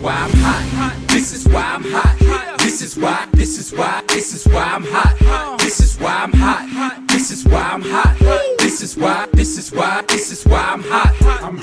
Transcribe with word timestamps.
why 0.00 0.12
I'm 0.14 0.30
hot. 0.30 0.94
This 1.08 1.32
is 1.32 1.46
why 1.48 1.62
I'm 1.62 1.84
hot. 1.84 2.58
This 2.58 2.82
is 2.82 2.96
why, 2.96 3.26
this 3.32 3.58
is 3.58 3.72
why, 3.72 4.02
this 4.08 4.34
is 4.34 4.46
why 4.46 4.62
I'm 4.62 4.84
hot. 4.84 5.58
This 5.58 5.80
is 5.80 5.98
why 5.98 6.14
I'm 6.24 6.32
hot. 6.32 7.08
This 7.08 7.30
is 7.30 7.44
why 7.44 7.62
I'm 7.72 7.82
hot. 7.82 8.16
This 8.58 8.82
is 8.82 8.96
why, 8.96 9.26
this 9.32 9.58
is 9.58 9.72
why, 9.72 10.02
this 10.08 10.30
is 10.32 10.44
why 10.44 10.60
I'm 10.60 10.82
hot. 10.82 11.14
I'm 11.42 11.58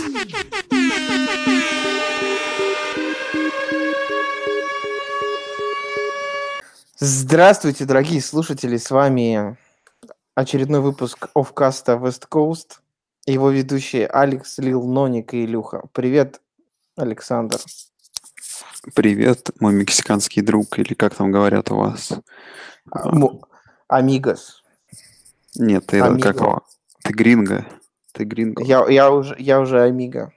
Здравствуйте, 6.98 7.86
дорогие 7.86 8.22
слушатели, 8.22 8.78
с 8.78 8.90
вами 8.90 9.58
очередной 10.34 10.82
выпуск 10.82 11.30
офкаста 11.34 11.94
West 11.94 12.28
Coast. 12.30 12.80
Его 13.26 13.50
ведущие 13.50 14.08
Алекс, 14.08 14.58
Лил, 14.58 14.84
Ноник 14.84 15.34
и 15.34 15.46
Илюха. 15.46 15.84
Привет, 15.94 16.42
Александр. 16.96 17.60
Привет, 18.94 19.50
мой 19.60 19.74
мексиканский 19.74 20.42
друг, 20.44 20.78
или 20.78 20.94
как 20.94 21.16
там 21.16 21.32
говорят 21.32 21.72
у 21.72 21.78
вас? 21.78 22.14
А, 22.92 23.10
Амигос. 23.88 24.64
Нет, 25.56 25.88
ты 25.88 26.02
Амиго. 26.02 26.22
как 26.22 26.36
его? 26.40 26.62
Ты 27.04 27.14
гринго. 27.14 27.66
Ты 28.12 28.26
гринго. 28.26 28.64
Я, 28.64 28.88
я, 28.88 29.12
уже, 29.12 29.36
я 29.40 29.60
уже 29.60 29.82
Амиго. 29.82 30.32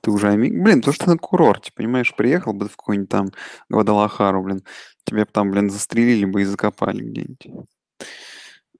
Ты 0.00 0.10
уже 0.12 0.28
амиг. 0.28 0.54
Блин, 0.62 0.82
то, 0.82 0.92
что 0.92 1.06
ты 1.06 1.10
на 1.10 1.18
курорте, 1.18 1.72
понимаешь, 1.74 2.14
приехал 2.14 2.52
бы 2.52 2.68
в 2.68 2.76
какой-нибудь 2.76 3.08
там 3.10 3.30
Гвадалахару, 3.68 4.42
блин, 4.42 4.62
тебя 5.04 5.24
бы 5.24 5.30
там, 5.32 5.50
блин, 5.50 5.68
застрелили 5.68 6.24
бы 6.24 6.42
и 6.42 6.44
закопали 6.44 7.02
где-нибудь. 7.02 7.46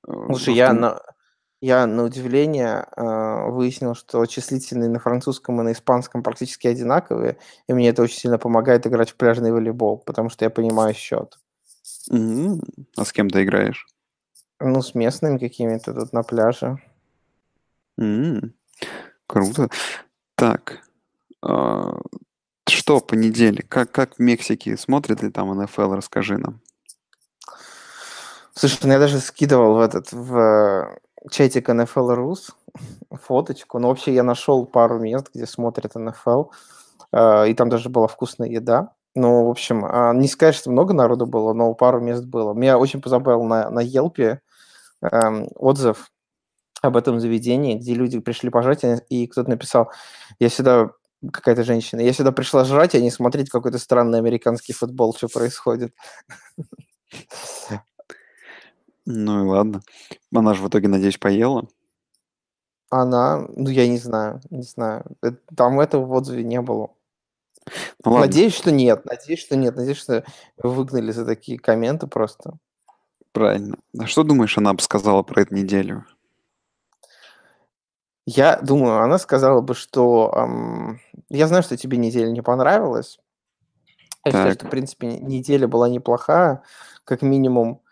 Э, 0.06 0.12
Слушай, 0.26 0.54
в 0.54 0.56
я 0.56 0.68
том- 0.68 0.80
на, 0.80 1.00
я 1.60 1.86
на 1.86 2.04
удивление 2.04 2.86
э, 2.96 3.50
выяснил, 3.50 3.94
что 3.94 4.24
числительные 4.26 4.88
на 4.88 4.98
французском 4.98 5.60
и 5.60 5.64
на 5.64 5.72
испанском 5.72 6.22
практически 6.22 6.66
одинаковые, 6.66 7.36
и 7.66 7.72
мне 7.74 7.88
это 7.90 8.02
очень 8.02 8.18
сильно 8.18 8.38
помогает 8.38 8.86
играть 8.86 9.10
в 9.10 9.16
пляжный 9.16 9.52
волейбол, 9.52 9.98
потому 9.98 10.30
что 10.30 10.44
я 10.44 10.50
понимаю 10.50 10.94
счет. 10.94 11.38
Мгм. 12.08 12.62
А 12.96 13.04
с 13.04 13.12
кем 13.12 13.28
ты 13.28 13.42
играешь? 13.42 13.86
Ну, 14.58 14.82
с 14.82 14.94
местными 14.94 15.38
какими-то 15.38 15.92
тут 15.92 16.12
на 16.12 16.22
пляже. 16.22 16.78
М, 17.98 18.54
Круто. 19.26 19.68
Так, 20.34 20.80
а, 21.42 22.00
что 22.68 23.00
понедельник? 23.00 23.68
Как, 23.68 23.92
как 23.92 24.16
в 24.16 24.18
Мексике? 24.18 24.76
Смотрит 24.76 25.22
ли 25.22 25.30
там 25.30 25.56
НФЛ? 25.60 25.94
Расскажи 25.94 26.38
нам. 26.38 26.60
Слушай, 28.54 28.78
ну 28.82 28.92
я 28.92 28.98
даже 28.98 29.20
скидывал 29.20 29.76
в 29.76 29.80
этот 29.80 30.12
в 30.12 30.98
чатик 31.30 31.68
NFL 31.68 32.10
Rus 32.16 32.52
фоточку. 33.10 33.78
Но 33.78 33.88
вообще 33.88 34.14
я 34.14 34.22
нашел 34.22 34.64
пару 34.66 34.98
мест, 34.98 35.30
где 35.34 35.46
смотрят 35.46 35.94
НФЛ, 35.94 36.44
э, 37.12 37.48
и 37.50 37.54
там 37.54 37.68
даже 37.68 37.88
была 37.88 38.06
вкусная 38.08 38.48
еда. 38.48 38.92
Ну, 39.16 39.46
в 39.46 39.50
общем, 39.50 39.84
а, 39.84 40.12
не 40.14 40.28
сказать, 40.28 40.54
что 40.54 40.70
много 40.70 40.94
народу 40.94 41.26
было, 41.26 41.52
но 41.52 41.74
пару 41.74 42.00
мест 42.00 42.24
было. 42.24 42.54
Меня 42.54 42.78
очень 42.78 43.02
позабавил 43.02 43.42
на, 43.44 43.68
на 43.70 43.80
Елпе 43.80 44.40
эм, 45.02 45.48
отзыв 45.56 46.10
об 46.82 46.96
этом 46.96 47.20
заведении, 47.20 47.76
где 47.76 47.94
люди 47.94 48.20
пришли 48.20 48.50
пожрать, 48.50 48.84
и- 48.84 48.98
и 49.08 49.26
кто-то 49.26 49.50
написал, 49.50 49.90
я 50.40 50.48
сюда, 50.48 50.90
какая-то 51.32 51.64
женщина, 51.64 52.00
я 52.00 52.12
сюда 52.12 52.32
пришла 52.32 52.64
жрать, 52.64 52.94
а 52.94 53.00
не 53.00 53.10
смотреть 53.10 53.50
какой-то 53.50 53.78
странный 53.78 54.18
американский 54.18 54.72
футбол, 54.72 55.14
что 55.14 55.28
происходит. 55.28 55.92
Ну 59.06 59.44
и 59.44 59.48
ладно. 59.48 59.82
Она 60.34 60.54
же 60.54 60.62
в 60.62 60.68
итоге, 60.68 60.88
надеюсь, 60.88 61.18
поела. 61.18 61.66
Она, 62.90 63.46
ну, 63.56 63.68
я 63.70 63.86
не 63.88 63.98
знаю, 63.98 64.40
не 64.50 64.62
знаю. 64.62 65.04
Э, 65.22 65.30
Там 65.56 65.78
этого 65.80 66.04
в 66.06 66.12
отзыве 66.12 66.42
не 66.44 66.60
было. 66.60 66.90
Ну 68.04 68.12
ладно, 68.12 68.26
Надеюсь, 68.26 68.54
что 68.54 68.72
нет, 68.72 69.04
надеюсь, 69.04 69.40
что 69.40 69.56
нет, 69.56 69.76
надеюсь, 69.76 69.98
что 69.98 70.24
выгнали 70.58 71.12
за 71.12 71.24
такие 71.24 71.58
комменты 71.58 72.06
просто. 72.06 72.54
правильно. 73.32 73.76
А 73.98 74.06
что 74.06 74.24
думаешь, 74.24 74.58
она 74.58 74.72
бы 74.74 74.80
сказала 74.80 75.22
про 75.22 75.42
эту 75.42 75.54
неделю? 75.54 76.04
Я 78.26 78.56
думаю, 78.60 79.02
она 79.02 79.18
сказала 79.18 79.60
бы, 79.60 79.74
что 79.74 80.32
ам, 80.34 81.00
я 81.28 81.46
знаю, 81.48 81.62
что 81.62 81.76
тебе 81.76 81.96
неделя 81.98 82.30
не 82.30 82.42
понравилась. 82.42 83.18
Я 84.24 84.32
считаю, 84.32 84.50
Так. 84.50 84.58
что, 84.60 84.66
в 84.66 84.70
принципе, 84.70 85.06
не- 85.06 85.20
неделя 85.38 85.66
была 85.66 85.88
неплохая. 85.88 86.62
Как 87.04 87.22
минимум, 87.22 87.82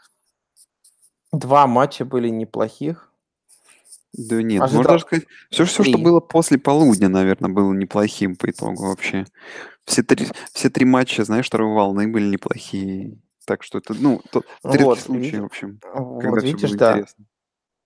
два 1.33 1.67
матча 1.67 2.05
были 2.05 2.29
неплохих. 2.29 3.13
Да 4.15 4.43
нет, 4.43 4.63
Ожидал- 4.63 4.83
можно 4.85 4.99
сказать, 4.99 5.27
все, 5.51 5.65
все, 5.65 5.85
что 5.85 5.99
было 5.99 6.21
после 6.21 6.59
полудня, 6.59 7.09
наверное, 7.09 7.51
было 7.51 7.73
неплохим 7.73 8.37
по 8.37 8.51
итогу 8.51 8.89
вообще. 8.89 9.27
Все 9.85 10.03
три, 10.03 10.27
все 10.53 10.71
три 10.71 10.85
матча, 10.85 11.25
знаешь, 11.25 11.47
второй 11.47 11.73
волны 11.75 12.09
были 12.09 12.27
неплохие. 12.29 13.19
Так 13.47 13.63
что 13.63 13.79
это, 13.79 13.95
ну, 13.95 14.21
то, 14.31 14.43
редкий 14.65 14.85
Вот, 14.85 14.99
случай, 14.99 15.21
видишь? 15.23 15.41
в 15.41 15.45
общем, 15.45 15.81
Вот, 15.95 16.23
когда 16.23 16.39
все 16.41 16.47
видишь, 16.47 16.71
было 16.71 16.79
да. 16.79 16.93
интересно. 16.93 17.25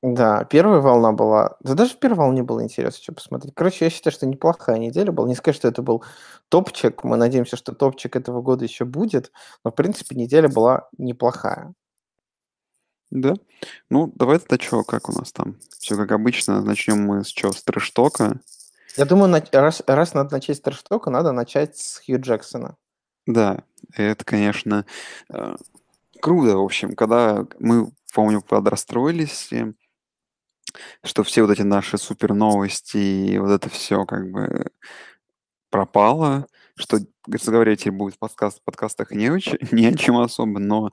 Да, 0.03 0.45
первая 0.45 0.81
волна 0.81 1.13
была... 1.13 1.57
Да 1.61 1.75
даже 1.75 1.93
в 1.95 1.99
первой 1.99 2.17
волне 2.19 2.43
было 2.43 2.65
интересно, 2.65 3.01
что 3.01 3.13
посмотреть. 3.13 3.55
Короче, 3.55 3.85
я 3.85 3.91
считаю, 3.91 4.13
что 4.13 4.27
неплохая 4.27 4.79
неделя 4.79 5.13
была. 5.13 5.29
Не 5.29 5.37
сказать, 5.37 5.55
что 5.57 5.69
это 5.69 5.81
был 5.81 6.03
топчик. 6.49 7.05
Мы 7.05 7.17
надеемся, 7.17 7.57
что 7.57 7.73
топчик 7.73 8.17
этого 8.17 8.43
года 8.43 8.65
еще 8.65 8.85
будет. 8.85 9.31
Но, 9.65 9.71
в 9.71 9.75
принципе, 9.77 10.17
неделя 10.17 10.49
была 10.49 10.89
неплохая. 10.99 11.73
Да. 13.13 13.35
Ну, 13.91 14.11
давай 14.15 14.39
тогда 14.39 14.57
что, 14.57 14.85
как 14.85 15.11
у 15.11 15.13
нас 15.13 15.33
там? 15.33 15.57
Все 15.79 15.97
как 15.97 16.13
обычно. 16.13 16.63
Начнем 16.63 17.03
мы 17.03 17.25
с 17.25 17.29
чего? 17.29 17.53
С 17.53 17.63
трэштока. 17.63 18.41
Я 18.97 19.05
думаю, 19.05 19.43
раз, 19.53 19.83
раз 19.87 20.15
надо 20.15 20.33
начать 20.33 20.57
с 20.57 20.61
трэштока, 20.61 21.11
надо 21.11 21.33
начать 21.33 21.77
с 21.77 22.01
Хью 22.05 22.19
Джексона. 22.19 22.77
Да, 23.27 23.65
это, 23.95 24.25
конечно, 24.25 24.87
э, 25.29 25.57
круто, 26.21 26.57
в 26.57 26.65
общем, 26.65 26.95
когда 26.95 27.47
мы, 27.59 27.93
помню, 28.15 28.41
подрастроились, 28.41 29.51
что 31.05 31.23
все 31.23 31.43
вот 31.43 31.51
эти 31.51 31.63
наши 31.63 31.99
супер 31.99 32.33
новости 32.33 32.97
и 32.97 33.39
вот 33.39 33.51
это 33.51 33.69
все 33.69 34.07
как 34.07 34.31
бы 34.31 34.71
пропало, 35.71 36.47
что, 36.77 36.99
говоря, 37.27 37.77
теперь 37.77 37.93
будет 37.93 38.15
в 38.15 38.19
подкаст, 38.19 38.63
подкастах 38.65 39.11
не, 39.11 39.31
очень, 39.31 39.59
не 39.73 39.87
о 39.87 39.95
чем 39.95 40.19
особо, 40.19 40.59
но 40.59 40.91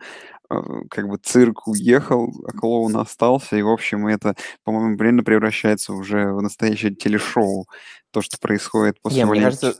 э, 0.49 0.55
как 0.89 1.07
бы 1.07 1.17
цирк 1.17 1.67
уехал, 1.67 2.31
а 2.47 2.51
клоун 2.57 2.97
остался, 2.97 3.55
и, 3.55 3.61
в 3.61 3.69
общем, 3.69 4.07
это, 4.07 4.35
по-моему, 4.63 4.97
реально 4.97 5.23
превращается 5.23 5.93
уже 5.93 6.33
в 6.33 6.41
настоящее 6.41 6.93
телешоу, 6.93 7.67
то, 8.11 8.21
что 8.21 8.37
происходит 8.39 9.01
после 9.01 9.23
Не, 9.23 9.29
мне 9.29 9.41
кажется, 9.41 9.75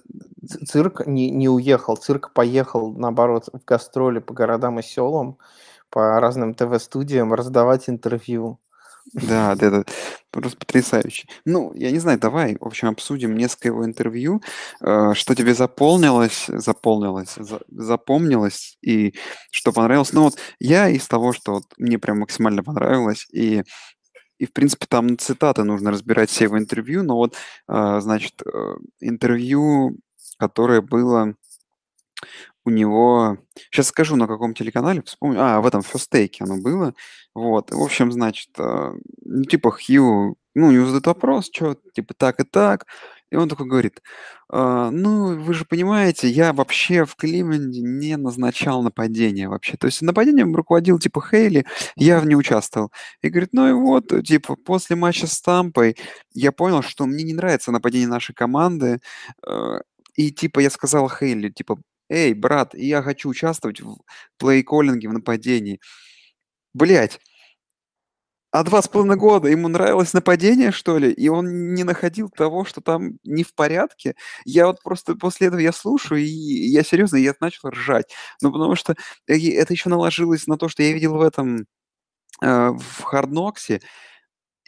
цирк 0.67 1.05
не, 1.07 1.31
не 1.31 1.49
уехал. 1.49 1.97
Цирк 1.97 2.31
поехал, 2.33 2.93
наоборот, 2.93 3.49
в 3.51 3.65
гастроли 3.65 4.19
по 4.19 4.33
городам 4.33 4.79
и 4.79 4.83
селам, 4.83 5.37
по 5.89 6.19
разным 6.19 6.53
ТВ-студиям 6.53 7.33
раздавать 7.33 7.89
интервью. 7.89 8.59
Да, 9.13 9.55
да, 9.55 9.67
это 9.67 9.85
просто 10.31 10.57
потрясающе. 10.57 11.27
Ну, 11.45 11.73
я 11.73 11.89
не 11.91 11.97
знаю, 11.99 12.19
давай, 12.19 12.57
в 12.59 12.65
общем, 12.65 12.89
обсудим 12.89 13.35
несколько 13.35 13.69
его 13.69 13.83
интервью. 13.85 14.41
Э, 14.81 15.13
Что 15.15 15.33
тебе 15.35 15.53
заполнилось, 15.55 16.45
заполнилось, 16.47 17.33
за- 17.35 17.61
запомнилось 17.69 18.77
и 18.81 19.15
что 19.51 19.71
понравилось. 19.73 20.13
Ну 20.13 20.23
вот 20.23 20.37
я 20.59 20.89
из 20.89 21.07
того, 21.07 21.33
что 21.33 21.53
вот 21.53 21.63
мне 21.77 21.97
прям 21.97 22.19
максимально 22.19 22.63
понравилось, 22.63 23.25
и, 23.33 23.63
и 24.39 24.45
в 24.47 24.53
принципе 24.53 24.87
там 24.89 25.17
цитаты 25.17 25.63
нужно 25.63 25.91
разбирать 25.91 26.29
все 26.29 26.45
его 26.45 26.59
интервью, 26.59 27.03
но 27.03 27.15
вот, 27.17 27.35
э, 27.69 27.99
значит, 28.01 28.35
э, 28.45 28.75
интервью, 29.01 29.97
которое 30.39 30.81
было 30.81 31.35
у 32.69 32.71
него... 32.71 33.37
Сейчас 33.71 33.87
скажу, 33.87 34.15
на 34.15 34.27
каком 34.27 34.53
телеканале, 34.53 35.01
вспомню. 35.03 35.39
А, 35.41 35.61
в 35.61 35.67
этом 35.67 35.81
фестейке 35.81 36.43
оно 36.45 36.57
было. 36.61 36.93
Вот. 37.35 37.71
В 37.71 37.81
общем, 37.81 38.11
значит, 38.11 38.49
э, 38.57 38.93
ну, 39.25 39.43
типа 39.45 39.71
Хью, 39.71 40.37
ну, 40.55 40.71
не 40.71 40.85
задает 40.85 41.07
вопрос, 41.07 41.49
что, 41.53 41.75
типа, 41.93 42.13
так 42.17 42.39
и 42.39 42.43
так. 42.43 42.85
И 43.31 43.35
он 43.35 43.47
такой 43.49 43.67
говорит, 43.67 44.01
«А, 44.49 44.89
ну, 44.91 45.39
вы 45.39 45.53
же 45.53 45.65
понимаете, 45.65 46.27
я 46.29 46.51
вообще 46.53 47.05
в 47.05 47.15
Кливленде 47.15 47.81
не 47.81 48.17
назначал 48.17 48.81
нападение 48.83 49.47
вообще. 49.49 49.77
То 49.77 49.87
есть 49.87 50.01
нападением 50.01 50.55
руководил, 50.55 50.97
типа, 50.99 51.21
Хейли, 51.21 51.65
я 51.95 52.19
в 52.19 52.25
не 52.27 52.35
участвовал. 52.35 52.91
И 53.21 53.29
говорит, 53.29 53.49
ну 53.53 53.69
и 53.69 53.73
вот, 53.73 54.11
э, 54.13 54.23
типа, 54.23 54.55
после 54.55 54.95
матча 54.95 55.27
с 55.27 55.41
Тампой 55.41 55.95
я 56.33 56.51
понял, 56.51 56.81
что 56.81 57.05
мне 57.05 57.23
не 57.23 57.33
нравится 57.33 57.71
нападение 57.71 58.07
нашей 58.07 58.33
команды. 58.35 58.99
э, 59.47 59.79
И, 60.15 60.31
типа, 60.31 60.59
я 60.61 60.69
сказал 60.69 61.09
Хейли, 61.09 61.49
типа, 61.49 61.77
эй, 62.09 62.33
брат, 62.33 62.73
я 62.75 63.01
хочу 63.03 63.29
участвовать 63.29 63.81
в 63.81 63.97
плей-коллинге, 64.39 65.09
в 65.09 65.13
нападении. 65.13 65.79
Блять, 66.73 67.19
а 68.51 68.63
два 68.63 68.81
с 68.81 68.87
половиной 68.87 69.15
года 69.17 69.47
ему 69.47 69.67
нравилось 69.67 70.13
нападение, 70.13 70.71
что 70.71 70.97
ли, 70.97 71.11
и 71.11 71.27
он 71.29 71.73
не 71.75 71.83
находил 71.83 72.29
того, 72.29 72.65
что 72.65 72.81
там 72.81 73.19
не 73.23 73.43
в 73.43 73.53
порядке. 73.53 74.15
Я 74.43 74.65
вот 74.67 74.81
просто 74.81 75.15
после 75.15 75.47
этого 75.47 75.59
я 75.59 75.71
слушаю, 75.71 76.21
и 76.21 76.25
я 76.25 76.83
серьезно, 76.83 77.17
я 77.17 77.33
начал 77.39 77.69
ржать. 77.69 78.11
Ну, 78.41 78.51
потому 78.51 78.75
что 78.75 78.95
э, 79.27 79.35
это 79.53 79.73
еще 79.73 79.89
наложилось 79.89 80.47
на 80.47 80.57
то, 80.57 80.67
что 80.67 80.81
я 80.83 80.93
видел 80.93 81.15
в 81.15 81.21
этом, 81.21 81.67
э, 82.43 82.69
в 82.71 83.01
Хардноксе, 83.03 83.81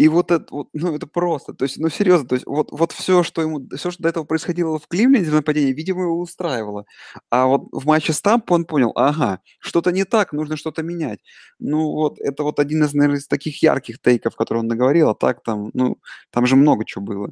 И 0.02 0.08
вот 0.08 0.32
это 0.32 0.46
вот, 0.50 0.68
ну, 0.74 0.96
это 0.96 1.06
просто, 1.06 1.54
то 1.54 1.64
есть, 1.64 1.78
ну, 1.78 1.88
серьезно, 1.90 2.28
то 2.28 2.34
есть 2.34 2.48
вот 2.48 2.72
вот 2.72 2.92
все, 2.92 3.22
что 3.22 3.44
ему 3.44 3.62
все, 3.78 3.92
что 3.92 4.02
до 4.02 4.10
этого 4.10 4.24
происходило 4.24 4.80
в 4.80 4.88
Кливленде 4.88 5.30
в 5.30 5.48
видимо, 5.48 6.02
его 6.02 6.20
устраивало. 6.20 6.86
А 7.30 7.46
вот 7.46 7.68
в 7.72 7.86
матче 7.86 8.12
с 8.12 8.20
Тампой 8.20 8.56
он 8.56 8.66
понял: 8.66 8.94
ага, 8.96 9.42
что-то 9.60 9.92
не 9.92 10.04
так, 10.04 10.34
нужно 10.34 10.58
что-то 10.58 10.82
менять. 10.82 11.20
Ну, 11.60 11.92
вот 11.92 12.20
это 12.20 12.42
вот 12.42 12.60
один 12.60 12.84
из, 12.84 12.96
наверное, 12.96 13.20
из 13.20 13.28
таких 13.28 13.62
ярких 13.62 14.02
тейков, 14.02 14.36
которые 14.36 14.62
он 14.62 14.68
наговорил, 14.68 15.10
а 15.10 15.14
так 15.14 15.44
там, 15.44 15.70
ну, 15.76 15.98
там 16.32 16.48
же 16.48 16.56
много 16.56 16.84
чего 16.84 17.06
было. 17.06 17.30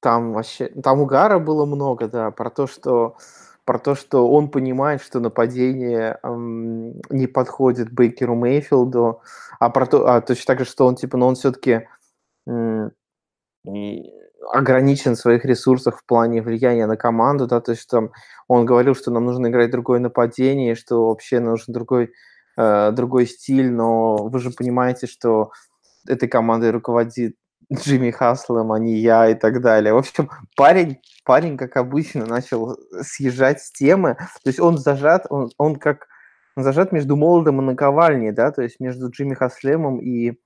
Там 0.00 0.34
вообще 0.34 0.68
там 0.68 1.00
угара 1.00 1.38
было 1.38 1.64
много, 1.64 2.08
да, 2.08 2.30
про 2.30 2.50
то, 2.50 2.66
что 2.66 3.16
про 3.68 3.78
то, 3.78 3.94
что 3.94 4.30
он 4.30 4.50
понимает, 4.50 5.02
что 5.02 5.20
нападение 5.20 6.18
эм, 6.22 7.02
не 7.10 7.26
подходит 7.26 7.92
Бейкеру 7.92 8.34
Мейфилду, 8.34 9.20
а 9.60 9.68
про 9.68 9.84
то, 9.84 10.08
а 10.08 10.22
точно 10.22 10.44
так 10.46 10.60
же, 10.60 10.64
что 10.64 10.86
он 10.86 10.96
типа, 10.96 11.18
но 11.18 11.28
он 11.28 11.34
все-таки 11.34 11.86
м, 12.46 12.92
ограничен 14.52 15.16
в 15.16 15.18
своих 15.18 15.44
ресурсах 15.44 15.98
в 15.98 16.06
плане 16.06 16.40
влияния 16.40 16.86
на 16.86 16.96
команду, 16.96 17.46
да, 17.46 17.60
то 17.60 17.72
есть 17.72 17.86
там 17.90 18.10
он 18.48 18.64
говорил, 18.64 18.94
что 18.94 19.10
нам 19.10 19.26
нужно 19.26 19.48
играть 19.48 19.70
другое 19.70 20.00
нападение, 20.00 20.74
что 20.74 21.08
вообще 21.08 21.38
нужен 21.38 21.74
другой 21.74 22.14
э, 22.56 22.90
другой 22.92 23.26
стиль, 23.26 23.70
но 23.70 24.16
вы 24.16 24.38
же 24.38 24.50
понимаете, 24.50 25.06
что 25.06 25.50
этой 26.08 26.26
командой 26.26 26.70
руководит 26.70 27.36
Джимми 27.72 28.10
Хаслом, 28.10 28.72
а 28.72 28.78
не 28.78 28.96
я 28.96 29.28
и 29.28 29.34
так 29.34 29.60
далее. 29.60 29.92
В 29.92 29.98
общем, 29.98 30.30
парень, 30.56 30.98
парень, 31.24 31.56
как 31.56 31.76
обычно, 31.76 32.26
начал 32.26 32.76
съезжать 33.02 33.60
с 33.60 33.70
темы. 33.70 34.16
То 34.42 34.48
есть 34.48 34.60
он 34.60 34.78
зажат, 34.78 35.26
он, 35.28 35.50
он 35.58 35.76
как 35.76 36.06
он 36.56 36.64
зажат 36.64 36.92
между 36.92 37.16
молодым 37.16 37.60
и 37.60 37.64
наковальней, 37.64 38.32
да, 38.32 38.50
то 38.50 38.62
есть 38.62 38.80
между 38.80 39.10
Джимми 39.10 39.34
Хаслемом 39.34 40.00
и, 40.00 40.38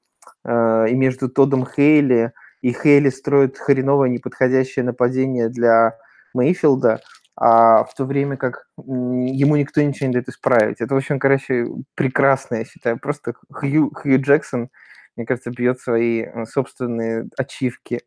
э, 0.44 0.86
и 0.90 0.94
между 0.94 1.28
Тодом 1.28 1.66
Хейли. 1.66 2.32
И 2.60 2.72
Хейли 2.72 3.08
строит 3.10 3.58
хреновое 3.58 4.08
неподходящее 4.08 4.84
нападение 4.84 5.48
для 5.48 5.96
Мейфилда, 6.34 7.00
а 7.36 7.84
в 7.84 7.94
то 7.94 8.04
время 8.04 8.36
как 8.36 8.66
ему 8.76 9.56
никто 9.56 9.80
ничего 9.80 10.08
не 10.08 10.12
дает 10.12 10.28
исправить. 10.28 10.80
Это, 10.80 10.94
в 10.94 10.98
общем, 10.98 11.18
короче, 11.18 11.66
прекрасно, 11.94 12.56
я 12.56 12.64
считаю. 12.64 12.98
Просто 12.98 13.34
Хью, 13.52 13.92
Хью 13.94 14.20
Джексон– 14.20 14.68
мне 15.16 15.26
кажется, 15.26 15.50
бьет 15.50 15.80
свои 15.80 16.22
э, 16.22 16.44
собственные 16.46 17.28
ачивки. 17.36 18.00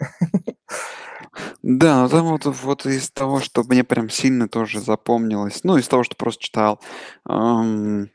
Да, 1.64 2.04
ну 2.04 2.10
там 2.10 2.26
вот, 2.28 2.46
вот 2.46 2.86
из 2.86 3.10
того, 3.12 3.40
что 3.40 3.64
мне 3.64 3.84
прям 3.84 4.10
сильно 4.10 4.48
тоже 4.48 4.80
запомнилось, 4.80 5.64
ну, 5.64 5.78
из 5.78 5.88
того, 5.88 6.04
что 6.04 6.16
просто 6.16 6.44
читал, 6.44 6.80
эм, 7.28 8.10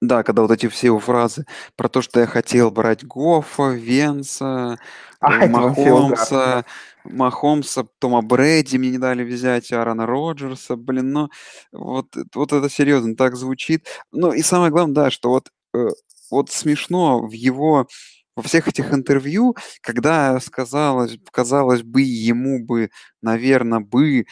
да, 0.00 0.22
когда 0.22 0.42
вот 0.42 0.50
эти 0.50 0.68
все 0.68 0.88
его 0.88 0.98
фразы 0.98 1.46
про 1.74 1.88
то, 1.88 2.02
что 2.02 2.20
я 2.20 2.26
хотел 2.26 2.70
брать 2.70 3.04
Гофа, 3.04 3.70
Венса, 3.70 4.78
а, 5.20 5.46
Махомса, 5.46 6.64
Махомса, 7.04 7.86
Тома 7.98 8.22
Брэди 8.22 8.76
мне 8.76 8.90
не 8.90 8.98
дали 8.98 9.24
взять, 9.24 9.72
Аарона 9.72 10.06
Роджерса, 10.06 10.76
блин, 10.76 11.12
ну, 11.12 11.28
вот, 11.72 12.08
вот 12.34 12.52
это 12.52 12.68
серьезно 12.68 13.16
так 13.16 13.36
звучит. 13.36 13.86
Ну, 14.12 14.32
и 14.32 14.42
самое 14.42 14.70
главное, 14.70 14.94
да, 14.94 15.10
что 15.10 15.30
вот 15.30 15.48
э, 15.74 15.88
вот 16.30 16.50
смешно 16.50 17.20
в 17.26 17.32
его 17.32 17.86
во 18.36 18.42
всех 18.42 18.68
этих 18.68 18.92
интервью, 18.92 19.56
когда 19.80 20.38
сказалось, 20.40 21.18
казалось 21.32 21.82
бы, 21.82 22.02
ему 22.02 22.64
бы, 22.64 22.90
наверное, 23.22 23.80
бы, 23.80 24.26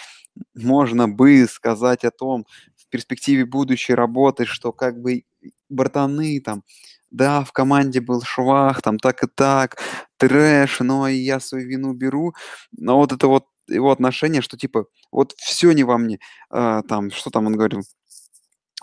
можно 0.55 1.09
бы 1.09 1.47
сказать 1.51 2.05
о 2.05 2.11
том, 2.11 2.47
в 2.77 2.89
перспективе 2.91 3.47
будущей 3.47 3.95
работы, 3.95 4.45
что 4.47 4.73
как 4.73 5.01
бы 5.01 5.25
братаны 5.71 6.41
там, 6.41 6.63
да, 7.11 7.45
в 7.45 7.53
команде 7.53 8.01
был 8.01 8.23
швах, 8.23 8.83
там 8.83 8.99
так 8.99 9.23
и 9.25 9.27
так, 9.35 9.79
трэш, 10.19 10.81
но 10.81 11.09
я 11.09 11.41
свою 11.41 11.67
вину 11.69 11.93
беру. 11.95 12.35
Но 12.73 12.99
вот 12.99 13.13
это 13.13 13.29
вот 13.29 13.47
его 13.69 13.91
отношение, 13.91 14.43
что 14.43 14.57
типа 14.59 14.87
вот 15.13 15.33
все 15.39 15.73
не 15.73 15.85
во 15.85 15.97
мне, 15.99 16.19
а, 16.51 16.83
там, 16.83 17.11
что 17.11 17.31
там 17.31 17.47
он 17.47 17.55
говорил, 17.57 17.83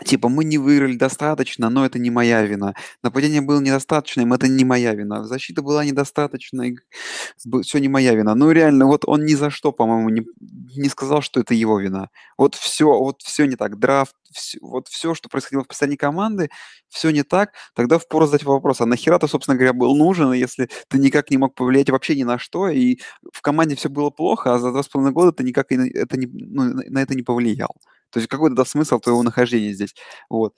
Типа, 0.06 0.30
мы 0.30 0.44
не 0.44 0.57
выиграли 0.57 0.95
достаточно, 0.95 1.69
но 1.69 1.86
это 1.86 2.00
не 2.00 2.09
моя 2.09 2.44
вина. 2.44 2.74
Нападение 3.03 3.42
было 3.42 3.59
недостаточным, 3.59 4.33
это 4.33 4.48
не 4.48 4.65
моя 4.65 4.94
вина. 4.95 5.24
Защита 5.24 5.62
была 5.62 5.86
недостаточной, 5.86 6.80
все 7.63 7.77
не 7.80 7.88
моя 7.88 8.15
вина. 8.15 8.33
Ну, 8.36 8.51
реально, 8.51 8.88
вот 8.88 9.03
он 9.06 9.25
ни 9.25 9.36
за 9.36 9.50
что, 9.51 9.71
по-моему, 9.71 10.09
не, 10.09 10.25
не 10.75 10.89
сказал, 10.89 11.21
что 11.21 11.39
это 11.39 11.53
его 11.53 11.80
вина. 11.80 12.09
Вот 12.38 12.56
все, 12.56 12.86
вот 12.86 13.21
все 13.21 13.45
не 13.45 13.56
так. 13.56 13.77
Драфт, 13.77 14.15
все, 14.31 14.57
вот 14.62 14.88
все, 14.88 15.13
что 15.13 15.30
происходило 15.30 15.63
в 15.63 15.68
построении 15.68 15.98
команды, 15.98 16.50
все 16.88 17.12
не 17.12 17.24
так. 17.24 17.51
Тогда 17.75 18.00
впору 18.00 18.25
задать 18.25 18.44
вопрос, 18.44 18.81
а 18.81 18.86
нахера 18.86 19.19
ты, 19.19 19.27
собственно 19.27 19.56
говоря, 19.56 19.74
был 19.74 19.95
нужен, 19.95 20.33
если 20.33 20.69
ты 20.88 20.98
никак 20.98 21.30
не 21.30 21.38
мог 21.38 21.53
повлиять 21.53 21.89
вообще 21.89 22.15
ни 22.15 22.24
на 22.24 22.39
что, 22.39 22.69
и 22.69 22.98
в 23.31 23.42
команде 23.42 23.75
все 23.75 23.89
было 23.89 24.09
плохо, 24.09 24.56
а 24.56 24.59
за 24.59 24.71
два 24.71 24.83
с 24.83 24.88
половиной 24.88 25.13
года 25.13 25.31
ты 25.31 25.44
никак 25.44 25.71
это 25.71 26.18
не, 26.18 26.27
ну, 26.27 26.74
на 26.89 27.00
это 27.00 27.15
не 27.15 27.24
повлиял. 27.24 27.75
То 28.12 28.19
есть 28.19 28.30
какой 28.30 28.56
то 28.56 28.66
смысл 28.66 29.00
твоего 29.00 29.24
нахождения 29.24 29.74
здесь? 29.74 29.96
Вот. 30.30 30.56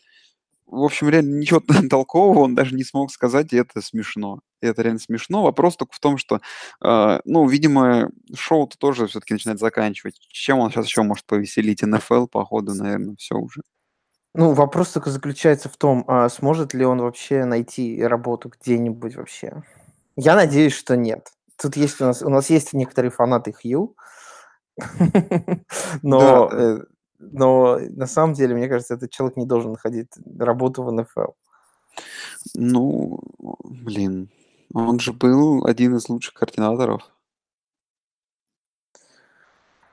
В 0.65 0.83
общем, 0.83 1.09
реально 1.09 1.37
ничего 1.37 1.61
толкового 1.89 2.39
он 2.39 2.55
даже 2.55 2.75
не 2.75 2.83
смог 2.83 3.11
сказать, 3.11 3.53
и 3.53 3.57
это 3.57 3.81
смешно. 3.81 4.39
И 4.61 4.67
это 4.67 4.81
реально 4.81 4.99
смешно. 4.99 5.43
Вопрос 5.43 5.75
только 5.77 5.93
в 5.93 5.99
том, 5.99 6.17
что, 6.17 6.41
э, 6.83 7.19
ну, 7.25 7.47
видимо, 7.47 8.09
шоу-то 8.33 8.77
тоже 8.77 9.07
все-таки 9.07 9.33
начинает 9.33 9.59
заканчивать. 9.59 10.15
Чем 10.29 10.59
он 10.59 10.71
сейчас 10.71 10.87
еще 10.87 11.03
может 11.03 11.25
повеселить? 11.25 11.83
НФЛ, 11.83 12.27
походу, 12.27 12.73
наверное, 12.73 13.15
все 13.17 13.35
уже. 13.35 13.61
Ну, 14.35 14.53
вопрос 14.53 14.89
только 14.89 15.11
заключается 15.11 15.69
в 15.69 15.77
том, 15.77 16.05
а 16.07 16.27
сможет 16.29 16.73
ли 16.73 16.85
он 16.85 16.99
вообще 17.01 17.45
найти 17.45 18.01
работу 18.01 18.49
где-нибудь 18.49 19.15
вообще. 19.15 19.63
Я 20.15 20.35
надеюсь, 20.35 20.73
что 20.73 20.95
нет. 20.95 21.29
Тут 21.61 21.75
есть 21.75 22.01
у 22.01 22.05
нас, 22.05 22.23
у 22.23 22.29
нас 22.29 22.49
есть 22.49 22.73
некоторые 22.73 23.11
фанаты 23.11 23.53
Хью, 23.53 23.95
но 26.01 26.49
да, 26.49 26.49
да. 26.49 26.63
Э, 26.63 26.79
но 27.31 27.79
на 27.79 28.07
самом 28.07 28.33
деле, 28.33 28.55
мне 28.55 28.67
кажется, 28.67 28.95
этот 28.95 29.11
человек 29.11 29.37
не 29.37 29.45
должен 29.45 29.71
находить 29.71 30.09
работу 30.37 30.83
в 30.83 30.91
НФЛ. 30.91 31.31
Ну, 32.55 33.19
блин, 33.63 34.29
он 34.73 34.99
же 34.99 35.13
был 35.13 35.65
один 35.65 35.95
из 35.95 36.09
лучших 36.09 36.33
координаторов. 36.33 37.03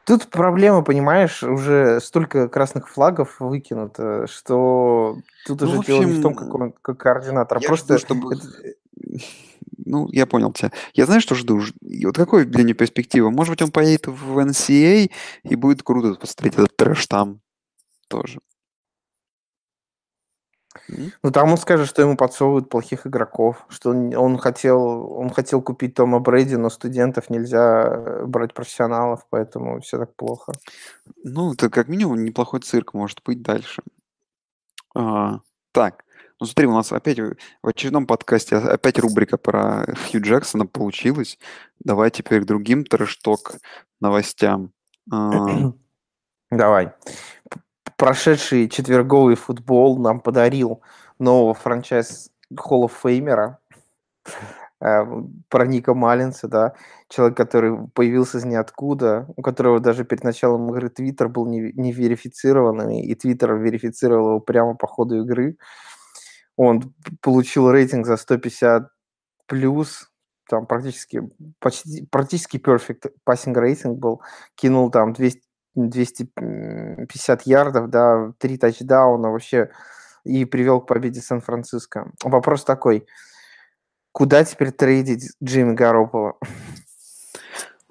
Тут 0.05 0.29
проблема, 0.29 0.83
понимаешь, 0.83 1.43
уже 1.43 2.01
столько 2.01 2.49
красных 2.49 2.89
флагов 2.89 3.39
выкинуто, 3.39 4.27
что 4.27 5.19
тут 5.47 5.61
ну, 5.61 5.69
уже 5.69 5.79
общем, 5.79 5.95
дело 5.95 6.05
не 6.05 6.19
в 6.19 6.23
том, 6.23 6.35
как 6.35 6.53
он 6.53 6.73
как 6.73 6.99
координатор, 6.99 7.59
а 7.59 7.61
просто... 7.61 7.99
Жду, 7.99 8.07
чтобы... 8.07 8.35
это... 8.35 8.47
Ну, 9.85 10.09
я 10.13 10.27
понял 10.27 10.53
тебя. 10.53 10.73
Я 10.95 11.07
знаю, 11.07 11.21
что 11.21 11.35
жду. 11.35 11.63
Вот 12.05 12.17
какой 12.17 12.45
для 12.45 12.65
него 12.65 12.77
перспектива? 12.77 13.31
Может 13.31 13.53
быть, 13.53 13.63
он 13.63 13.71
поедет 13.71 14.07
в 14.07 14.39
NCA 14.39 15.11
а 15.11 15.49
и 15.49 15.57
будет 15.57 15.83
круто 15.83 16.15
посмотреть 16.15 16.55
этот 16.55 16.77
трэш 16.77 17.07
там 17.07 17.41
тоже. 18.09 18.41
Ну, 21.23 21.31
там 21.31 21.51
он 21.51 21.57
скажет, 21.57 21.89
что 21.89 22.03
ему 22.03 22.17
подсовывают 22.17 22.69
плохих 22.69 23.07
игроков, 23.07 23.65
что 23.69 23.91
он, 23.91 24.15
он 24.15 24.39
хотел, 24.39 25.13
он 25.13 25.31
хотел 25.31 25.63
купить 25.63 25.95
Тома 25.95 26.21
Брэди, 26.21 26.55
но 26.55 26.71
студентов 26.71 27.29
нельзя 27.29 27.83
э, 27.85 28.25
брать 28.27 28.55
профессионалов, 28.55 29.27
поэтому 29.31 29.81
все 29.81 29.99
так 29.99 30.15
плохо. 30.15 30.53
Ну, 31.25 31.55
это 31.55 31.71
как 31.71 31.89
минимум 31.89 32.25
неплохой 32.25 32.61
цирк 32.61 32.95
может 32.95 33.21
быть 33.25 33.43
дальше. 33.43 33.83
А, 34.95 35.41
так, 35.73 36.05
ну 36.41 36.47
смотри, 36.47 36.67
у 36.67 36.73
нас 36.73 36.91
опять 36.91 37.19
в 37.19 37.69
очередном 37.69 38.07
подкасте 38.07 38.57
опять 38.57 38.99
рубрика 38.99 39.37
про 39.37 39.87
Хью 39.95 40.23
Джексона 40.23 40.67
получилась. 40.67 41.39
Давай 41.81 42.11
теперь 42.11 42.41
к 42.41 42.47
другим 42.47 42.85
трэшток 42.85 43.57
новостям. 44.01 44.73
А, 45.13 45.73
Давай. 46.51 46.93
Прошедший 47.97 48.71
четверговый 48.71 49.37
футбол 49.37 49.99
нам 49.99 50.21
подарил 50.21 50.81
нового 51.19 51.53
франчайз 51.53 52.31
of 52.51 52.93
Famer, 53.05 53.57
э, 54.81 55.05
про 55.51 55.67
Ника 55.67 55.93
Маллинса, 55.93 56.49
да, 56.49 56.75
человек, 57.09 57.37
который 57.37 57.89
появился 57.89 58.39
из 58.39 58.47
ниоткуда, 58.47 59.27
у 59.37 59.43
которого 59.43 59.79
даже 59.79 60.05
перед 60.05 60.25
началом 60.25 60.71
игры 60.71 60.89
Твиттер 60.89 61.29
был 61.29 61.47
не, 61.47 61.73
не 61.75 61.93
верифицированным, 61.93 62.91
и 62.91 63.15
Твиттер 63.15 63.57
верифицировал 63.57 64.29
его 64.31 64.41
прямо 64.41 64.75
по 64.75 64.87
ходу 64.87 65.23
игры 65.23 65.59
он 66.63 66.95
получил 67.23 67.71
рейтинг 67.71 68.05
за 68.05 68.19
150 68.19 68.91
плюс, 69.47 70.11
там 70.47 70.67
практически, 70.67 71.23
почти, 71.59 72.07
практически 72.11 72.59
perfect 72.59 73.13
passing 73.27 73.55
рейтинг 73.55 73.99
был, 73.99 74.21
кинул 74.57 74.91
там 74.91 75.15
200, 75.15 75.43
250 75.75 77.43
ярдов, 77.47 77.89
да, 77.89 78.35
три 78.37 78.59
тачдауна 78.59 79.31
вообще, 79.31 79.71
и 80.25 80.45
привел 80.45 80.83
к 80.83 80.87
победе 80.87 81.23
Сан-Франциско. 81.23 82.13
Вопрос 82.23 82.65
такой, 82.65 83.07
куда 84.13 84.45
теперь 84.45 84.71
трейдить 84.71 85.31
Джимми 85.43 85.73
Гаропова? 85.73 86.39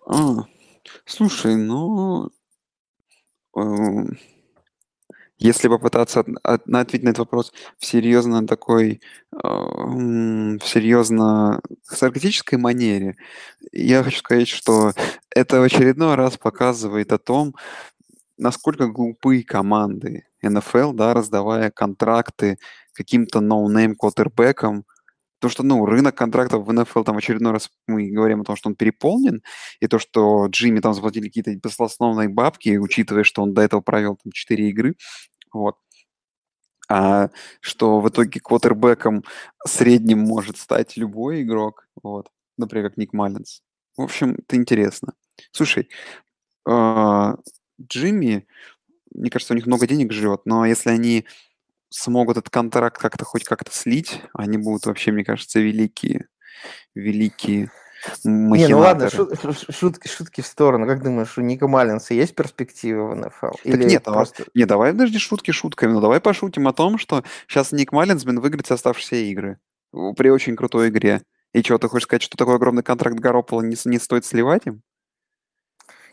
А, 0.05 0.45
слушай, 1.05 1.55
ну, 1.55 2.29
э, 3.57 3.61
Если 5.39 5.69
попытаться 5.69 6.19
от- 6.43 6.67
ответить 6.67 7.03
на 7.03 7.09
этот 7.09 7.19
вопрос 7.19 7.53
в 7.77 7.85
серьезно 7.85 8.45
такой, 8.45 9.01
э, 9.31 9.37
в 9.41 10.59
серьезно 10.65 11.61
саркастической 11.83 12.59
манере, 12.59 13.15
я 13.71 14.03
хочу 14.03 14.19
сказать, 14.19 14.49
что 14.49 14.91
это 15.33 15.61
в 15.61 15.63
очередной 15.63 16.15
раз 16.15 16.37
показывает 16.37 17.13
о 17.13 17.17
том, 17.17 17.55
насколько 18.37 18.87
глупы 18.87 19.43
команды 19.43 20.25
НФЛ, 20.43 20.93
да, 20.93 21.13
раздавая 21.13 21.71
контракты 21.71 22.59
каким-то 22.93 23.41
no-name 23.41 23.95
квотербекам, 23.95 24.85
Потому 25.39 25.51
что, 25.51 25.63
ну, 25.63 25.85
рынок 25.85 26.15
контрактов 26.15 26.65
в 26.65 26.73
НФЛ 26.73 27.03
там 27.03 27.17
очередной 27.17 27.53
раз 27.53 27.69
мы 27.87 28.09
говорим 28.09 28.41
о 28.41 28.43
том, 28.43 28.57
что 28.57 28.69
он 28.69 28.75
переполнен, 28.75 29.41
и 29.79 29.87
то, 29.87 29.97
что 29.97 30.47
Джимми 30.47 30.81
там 30.81 30.93
заплатили 30.93 31.27
какие-то 31.27 31.51
баснословные 31.63 32.27
бабки, 32.27 32.77
учитывая, 32.77 33.23
что 33.23 33.41
он 33.43 33.53
до 33.53 33.61
этого 33.61 33.79
провел 33.79 34.17
там 34.21 34.33
4 34.33 34.69
игры, 34.69 34.95
вот. 35.53 35.75
А 36.89 37.29
что 37.61 37.99
в 38.01 38.09
итоге 38.09 38.39
квотербеком 38.39 39.23
средним 39.65 40.19
может 40.19 40.57
стать 40.57 40.97
любой 40.97 41.43
игрок, 41.43 41.87
вот. 42.01 42.29
Например, 42.57 42.89
как 42.89 42.97
Ник 42.97 43.13
Маллинс. 43.13 43.61
В 43.95 44.01
общем, 44.01 44.35
это 44.39 44.55
интересно. 44.55 45.13
Слушай, 45.51 45.89
а, 46.67 47.37
Джимми, 47.81 48.47
мне 49.13 49.29
кажется, 49.29 49.53
у 49.53 49.57
них 49.57 49.67
много 49.67 49.87
денег 49.87 50.11
живет, 50.13 50.41
но 50.45 50.65
если 50.65 50.89
они 50.91 51.25
смогут 51.89 52.37
этот 52.37 52.51
контракт 52.51 52.97
как-то 52.99 53.25
хоть 53.25 53.43
как-то 53.45 53.71
слить, 53.71 54.21
они 54.33 54.57
будут 54.57 54.85
вообще, 54.85 55.11
мне 55.11 55.25
кажется, 55.25 55.59
великие, 55.59 56.27
великие 56.95 57.71
Не, 58.23 58.67
ну 58.67 58.79
ладно, 58.79 59.05
махинаторы. 59.05 59.35
шу- 59.35 59.53
шу- 59.53 59.71
шутки, 59.71 60.07
шутки 60.07 60.41
в 60.41 60.45
сторону. 60.45 60.87
Как 60.87 61.03
думаешь, 61.03 61.37
у 61.37 61.41
Ника 61.41 61.67
Маллинса 61.67 62.13
есть 62.13 62.35
перспективы 62.35 63.09
в 63.09 63.15
НФЛ? 63.15 63.51
Так 63.51 63.65
Или 63.65 63.83
нет, 63.83 64.07
а 64.07 64.13
просто... 64.13 64.45
Не, 64.53 64.65
давай 64.65 64.91
подожди 64.91 65.19
шутки 65.19 65.51
шутками, 65.51 65.91
но 65.91 66.01
давай 66.01 66.19
пошутим 66.21 66.67
о 66.67 66.73
том, 66.73 66.97
что 66.97 67.23
сейчас 67.47 67.71
Ник 67.71 67.91
Маллинс, 67.91 68.23
блин, 68.23 68.39
выиграет 68.39 68.65
все 68.65 68.75
оставшиеся 68.75 69.17
игры 69.17 69.59
при 70.15 70.29
очень 70.29 70.55
крутой 70.55 70.89
игре. 70.89 71.21
И 71.53 71.61
что, 71.61 71.77
ты 71.77 71.87
хочешь 71.87 72.05
сказать, 72.05 72.21
что 72.21 72.37
такой 72.37 72.55
огромный 72.55 72.83
контракт 72.83 73.17
Гаропола 73.17 73.61
не, 73.61 73.75
не 73.85 73.97
стоит 73.97 74.25
сливать 74.25 74.67
им? 74.67 74.81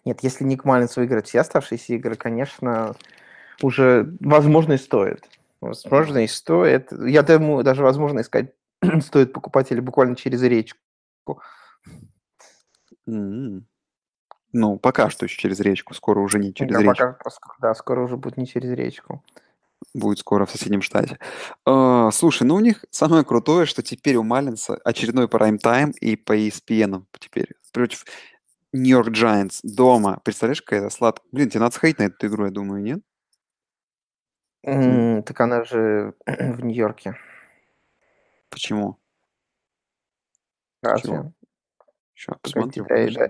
Нет, 0.05 0.21
если 0.23 0.45
Ник 0.45 0.65
Маллинс 0.65 0.97
выиграет 0.97 1.27
все 1.27 1.41
оставшиеся 1.41 1.95
игры, 1.95 2.15
конечно, 2.15 2.95
уже 3.63 4.15
возможно 4.21 4.75
и 4.75 4.79
стоит. 4.79 5.29
Возможно 5.61 6.19
и 6.19 6.27
стоит. 6.27 6.93
Я 6.93 7.23
думаю, 7.23 7.65
даже 7.65 7.83
возможно 7.83 8.21
искать 8.21 8.53
стоит 9.01 9.33
покупателя 9.33 9.83
буквально 9.83 10.17
через 10.17 10.43
речку. 10.43 10.79
М. 13.07 13.67
Ну, 14.53 14.79
пока 14.79 15.11
что 15.11 15.27
еще 15.27 15.37
через 15.39 15.61
речку, 15.61 15.95
скоро 15.95 16.21
уже 16.21 16.39
не 16.39 16.55
через 16.55 16.73
Да, 16.73 16.81
речку. 16.83 16.95
пока, 16.97 17.13
просто- 17.15 17.47
да, 17.61 17.75
скоро 17.75 18.03
уже 18.03 18.17
будет 18.17 18.37
не 18.37 18.47
через 18.47 18.71
речку. 18.73 19.23
Будет 19.95 20.19
скоро 20.19 20.47
в 20.47 20.51
соседнем 20.51 20.83
штате. 20.83 21.19
А, 21.67 22.11
слушай, 22.11 22.45
ну 22.45 22.55
у 22.55 22.61
них 22.61 22.85
самое 22.91 23.25
крутое, 23.25 23.67
что 23.67 23.83
теперь 23.83 24.17
у 24.17 24.23
Маллинса 24.23 24.77
очередной 24.85 25.29
прайм-тайм 25.29 25.91
и 26.01 26.17
по 26.17 26.37
ESPN 26.37 27.05
теперь 27.19 27.49
против 27.73 28.05
Нью-Йорк 28.73 29.09
Giants 29.11 29.61
дома. 29.63 30.21
Представляешь, 30.25 30.63
какая 30.63 30.81
это 30.81 30.91
сладкая? 30.91 31.29
Блин, 31.33 31.51
тебе 31.51 31.61
надо 31.61 31.75
сходить 31.75 31.99
на 31.99 32.05
эту 32.05 32.27
игру, 32.27 32.47
я 32.47 32.51
думаю, 32.51 32.83
нет? 32.83 33.01
М, 34.65 35.23
Так 35.23 35.41
она 35.41 35.65
же 35.65 36.15
в 36.27 36.65
Нью-Йорке. 36.65 37.17
Почему? 38.51 38.99
Разве? 40.83 41.33
Сейчас 42.17 42.37
посмотрю. 42.41 42.85
да, 42.89 42.97
и 42.97 43.07
подожди. 43.09 43.19
да. 43.19 43.29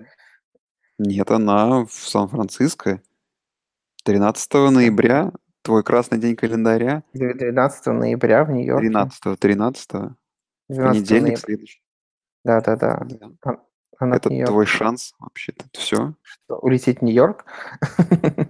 Нет, 0.99 1.31
она 1.31 1.85
в 1.85 1.93
Сан-Франциско. 1.93 3.02
13 4.05 4.55
ноября, 4.71 5.33
твой 5.62 5.83
красный 5.83 6.19
день 6.19 6.37
календаря. 6.37 7.02
12 7.12 7.87
ноября 7.87 8.45
в 8.45 8.50
Нью-Йорке. 8.50 8.87
13 8.87 9.38
13 9.38 9.90
12 9.90 10.16
понедельник 10.69 11.23
ноября. 11.23 11.37
следующий. 11.37 11.83
Да, 12.45 12.61
да, 12.61 12.76
да. 12.76 13.07
Да. 13.45 13.61
Она 13.99 14.16
Это 14.16 14.28
твой 14.28 14.66
шанс 14.66 15.14
вообще-то. 15.19 15.64
Все. 15.73 16.14
Что, 16.23 16.59
Улететь 16.59 17.00
в 17.00 17.02
Нью-Йорк? 17.02 17.45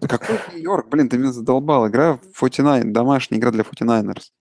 Какой 0.08 0.38
Нью-Йорк? 0.52 0.88
Блин, 0.88 1.08
ты 1.08 1.18
меня 1.18 1.32
задолбал. 1.32 1.88
Игра 1.88 2.18
в 2.18 2.36
49, 2.36 2.92
домашняя 2.92 3.38
игра 3.38 3.52
для 3.52 3.62
49ers. 3.62 4.32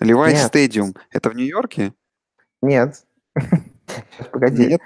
Levi's 0.00 0.32
Нет. 0.32 0.54
Stadium. 0.54 0.96
Это 1.10 1.28
в 1.30 1.34
Нью-Йорке? 1.34 1.92
Нет. 2.62 3.04
Сейчас, 4.18 4.26
Погоди. 4.28 4.66
Нет. 4.66 4.80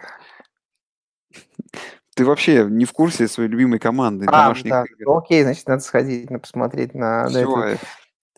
Ты 2.14 2.24
вообще 2.24 2.64
не 2.68 2.84
в 2.86 2.92
курсе 2.92 3.28
своей 3.28 3.50
любимой 3.50 3.78
команды 3.78 4.24
А, 4.28 4.30
домашних 4.44 4.70
да. 4.70 4.84
игр? 4.84 4.96
Ну, 5.00 5.16
окей, 5.18 5.42
значит, 5.42 5.66
надо 5.68 5.82
сходить, 5.82 6.30
на 6.30 6.38
посмотреть 6.38 6.94
на, 6.94 7.24
на, 7.24 7.28
Всё, 7.28 7.62
этот- 7.62 7.82
э, 7.82 7.86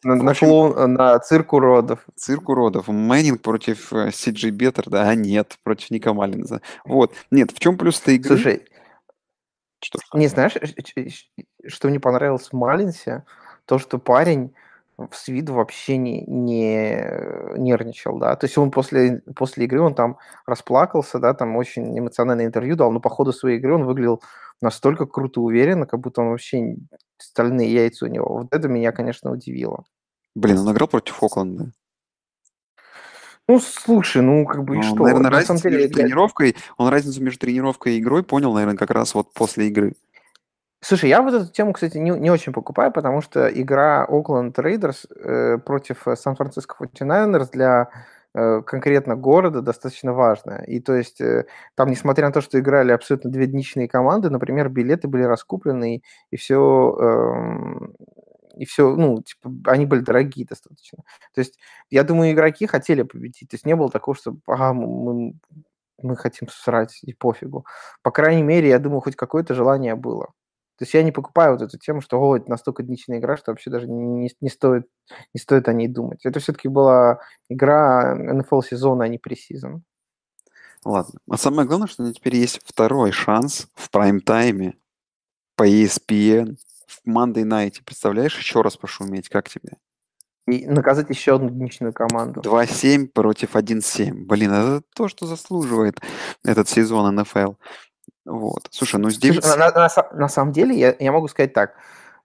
на, 0.08 0.14
на 0.16 0.30
общем- 0.32 0.48
клоун- 0.48 0.86
на 0.94 1.18
цирк 1.20 1.52
уродов. 1.52 2.04
цирк 2.16 2.48
уродов. 2.48 2.88
Мэннинг 2.88 3.40
против 3.40 3.92
э, 3.92 4.10
Си-Джей 4.10 4.50
Беттер, 4.50 4.90
да, 4.90 5.08
а 5.08 5.14
нет, 5.14 5.58
против 5.62 5.90
Ника 5.90 6.12
Маллинза. 6.12 6.60
Вот. 6.84 7.14
Нет, 7.30 7.52
в 7.52 7.60
чем 7.60 7.78
плюс 7.78 8.00
этой 8.02 8.16
игры? 8.16 8.28
Слушай, 8.36 8.64
Что 9.80 10.00
не 10.14 10.26
знаешь, 10.26 10.52
ш- 10.54 11.08
ш- 11.08 11.44
что 11.68 11.88
мне 11.88 12.00
понравилось 12.00 12.48
в 12.48 12.52
Малинсе? 12.54 13.24
То, 13.64 13.78
что 13.78 13.98
парень 13.98 14.52
с 15.12 15.28
виду 15.28 15.54
вообще 15.54 15.96
не, 15.96 16.22
не 16.26 17.56
нервничал, 17.56 18.18
да. 18.18 18.34
То 18.36 18.46
есть 18.46 18.58
он 18.58 18.70
после, 18.70 19.22
после 19.36 19.64
игры, 19.66 19.80
он 19.80 19.94
там 19.94 20.18
расплакался, 20.46 21.18
да, 21.18 21.34
там 21.34 21.56
очень 21.56 21.96
эмоциональное 21.98 22.46
интервью 22.46 22.74
дал, 22.76 22.90
но 22.90 23.00
по 23.00 23.08
ходу 23.08 23.32
своей 23.32 23.58
игры 23.58 23.74
он 23.74 23.84
выглядел 23.84 24.22
настолько 24.60 25.06
круто 25.06 25.40
уверенно, 25.40 25.86
как 25.86 26.00
будто 26.00 26.20
он 26.22 26.30
вообще 26.30 26.76
стальные 27.18 27.72
яйца 27.72 28.06
у 28.06 28.08
него. 28.08 28.28
Вот 28.38 28.48
это 28.50 28.66
меня, 28.68 28.90
конечно, 28.92 29.30
удивило. 29.30 29.84
блин, 30.34 30.58
он 30.58 30.72
играл 30.72 30.88
против 30.88 31.22
Окленда. 31.22 31.72
Ну, 33.50 33.60
слушай, 33.60 34.20
ну, 34.20 34.44
как 34.44 34.64
бы 34.64 34.74
и 34.74 34.76
Ну, 34.78 34.82
что? 34.82 34.96
наверное, 35.04 35.30
На 35.30 35.40
самом 35.40 35.56
разницу 35.56 35.62
деле, 35.70 35.82
между 35.84 35.98
я- 35.98 36.04
тренировкой, 36.04 36.56
он 36.76 36.88
разницу 36.88 37.22
между 37.22 37.38
тренировкой 37.40 37.94
и 37.94 37.98
игрой 37.98 38.22
понял, 38.22 38.52
наверное, 38.52 38.76
как 38.76 38.90
раз 38.90 39.14
вот 39.14 39.32
после 39.32 39.68
игры. 39.68 39.94
Слушай, 40.80 41.10
я 41.10 41.22
вот 41.22 41.34
эту 41.34 41.52
тему, 41.52 41.72
кстати, 41.72 41.98
не, 41.98 42.10
не 42.10 42.30
очень 42.30 42.52
покупаю, 42.52 42.92
потому 42.92 43.20
что 43.20 43.48
игра 43.48 44.06
Oakland 44.08 44.54
Raiders 44.54 45.06
э, 45.10 45.58
против 45.58 46.06
э, 46.06 46.14
Сан-Франциско 46.14 46.76
49ers 46.76 47.50
для 47.50 47.88
э, 48.34 48.62
конкретно 48.62 49.16
города 49.16 49.60
достаточно 49.60 50.12
важная. 50.12 50.62
И 50.62 50.78
то 50.78 50.94
есть 50.94 51.20
э, 51.20 51.46
там, 51.74 51.90
несмотря 51.90 52.26
на 52.26 52.32
то, 52.32 52.40
что 52.40 52.60
играли 52.60 52.92
абсолютно 52.92 53.28
две 53.30 53.46
дничные 53.46 53.88
команды, 53.88 54.30
например, 54.30 54.68
билеты 54.68 55.08
были 55.08 55.24
раскуплены, 55.24 55.96
и, 55.96 56.02
и 56.30 56.36
все, 56.36 56.96
и 58.56 58.64
все, 58.64 58.94
ну, 58.94 59.22
типа, 59.22 59.50
они 59.72 59.86
были 59.86 60.00
дорогие 60.00 60.46
достаточно. 60.46 60.98
То 61.34 61.40
есть 61.40 61.58
я 61.90 62.04
думаю, 62.04 62.32
игроки 62.32 62.66
хотели 62.66 63.02
победить. 63.02 63.48
То 63.50 63.54
есть 63.56 63.66
не 63.66 63.74
было 63.74 63.90
такого, 63.90 64.16
что 64.16 64.36
ага, 64.46 64.72
мы, 64.74 65.34
мы 66.02 66.16
хотим 66.16 66.48
срать, 66.48 67.00
и 67.02 67.12
пофигу. 67.14 67.66
По 68.02 68.10
крайней 68.12 68.42
мере, 68.42 68.68
я 68.68 68.78
думаю, 68.78 69.00
хоть 69.00 69.16
какое-то 69.16 69.54
желание 69.54 69.94
было. 69.96 70.28
То 70.78 70.84
есть 70.84 70.94
я 70.94 71.02
не 71.02 71.10
покупаю 71.10 71.52
вот 71.52 71.62
эту 71.62 71.76
тему, 71.76 72.00
что 72.00 72.20
о, 72.20 72.36
это 72.36 72.48
настолько 72.48 72.84
дничная 72.84 73.18
игра, 73.18 73.36
что 73.36 73.50
вообще 73.50 73.68
даже 73.68 73.88
не, 73.88 74.30
не, 74.40 74.48
стоит, 74.48 74.86
не 75.34 75.40
стоит 75.40 75.68
о 75.68 75.72
ней 75.72 75.88
думать. 75.88 76.24
Это 76.24 76.38
все-таки 76.38 76.68
была 76.68 77.18
игра 77.48 78.16
NFL 78.16 78.62
сезона, 78.62 79.04
а 79.04 79.08
не 79.08 79.18
пресизон. 79.18 79.82
Ладно. 80.84 81.18
А 81.28 81.36
самое 81.36 81.66
главное, 81.66 81.88
что 81.88 82.02
у 82.02 82.04
меня 82.04 82.14
теперь 82.14 82.36
есть 82.36 82.60
второй 82.64 83.10
шанс 83.10 83.66
в 83.74 83.90
прайм-тайме 83.90 84.74
по 85.56 85.68
ESPN 85.68 86.56
в 86.86 87.08
Monday 87.08 87.44
Night. 87.44 87.82
Представляешь, 87.84 88.38
еще 88.38 88.62
раз 88.62 88.76
пошуметь, 88.76 89.28
как 89.28 89.48
тебе? 89.48 89.78
И 90.46 90.64
наказать 90.66 91.10
еще 91.10 91.34
одну 91.34 91.50
дничную 91.50 91.92
команду. 91.92 92.40
2-7 92.40 93.08
против 93.08 93.56
1-7. 93.56 94.12
Блин, 94.12 94.52
это 94.52 94.82
то, 94.94 95.08
что 95.08 95.26
заслуживает 95.26 96.00
этот 96.44 96.68
сезон 96.68 97.16
НФЛ. 97.16 97.54
Вот. 98.28 98.68
Слушай, 98.70 99.00
ну 99.00 99.10
здесь... 99.10 99.34
Слушай, 99.34 99.58
на, 99.58 99.70
на, 99.70 99.88
на, 100.12 100.28
самом 100.28 100.52
деле, 100.52 100.78
я, 100.78 100.94
я 100.98 101.12
могу 101.12 101.28
сказать 101.28 101.54
так. 101.54 101.74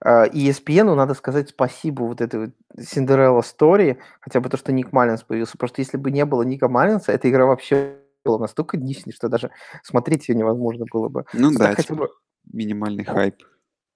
э, 0.03 0.27
ESPN 0.27 0.93
надо 0.95 1.13
сказать 1.13 1.49
спасибо 1.49 2.03
вот 2.03 2.19
этой 2.19 2.47
вот 2.47 2.49
Синдерелла 2.77 3.41
Стори, 3.41 3.97
хотя 4.19 4.41
бы 4.41 4.49
то, 4.49 4.57
что 4.57 4.73
Ник 4.73 4.91
Маллинс 4.91 5.23
появился. 5.23 5.53
Потому 5.53 5.69
что 5.69 5.81
если 5.81 5.97
бы 5.97 6.11
не 6.11 6.25
было 6.25 6.43
Ника 6.43 6.67
Маллинса, 6.67 7.13
эта 7.13 7.29
игра 7.29 7.45
вообще 7.45 7.97
была 8.25 8.37
настолько 8.39 8.77
дничной, 8.77 9.13
что 9.13 9.29
даже 9.29 9.51
смотреть 9.83 10.27
ее 10.27 10.35
невозможно 10.35 10.85
было 10.91 11.07
бы. 11.07 11.25
Ну 11.33 11.51
Ну, 11.51 11.57
да, 11.57 11.67
так 11.67 11.77
хотя 11.77 11.93
типа 11.93 11.95
бы, 11.95 12.09
минимальный 12.51 13.05
хайп. 13.05 13.43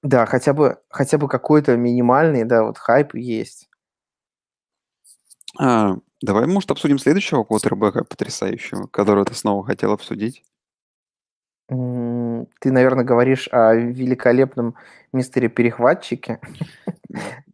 да, 0.02 0.26
хотя 0.26 0.54
бы, 0.54 0.80
хотя 0.90 1.18
бы 1.18 1.28
какой-то 1.28 1.76
минимальный, 1.76 2.46
да, 2.46 2.64
вот 2.64 2.78
хайп 2.78 3.16
есть. 3.16 3.70
А, 5.60 5.98
давай, 6.22 6.48
может, 6.48 6.72
обсудим 6.72 7.00
следующего 7.00 7.44
квотербека 7.44 8.06
потрясающего, 8.06 8.88
которого 8.88 9.26
ты 9.26 9.34
снова 9.34 9.66
хотел 9.66 9.92
обсудить. 9.92 10.44
Ты, 11.70 12.72
наверное, 12.72 13.04
говоришь 13.04 13.50
о 13.52 13.74
великолепном 13.74 14.76
мистере-перехватчике. 15.12 16.40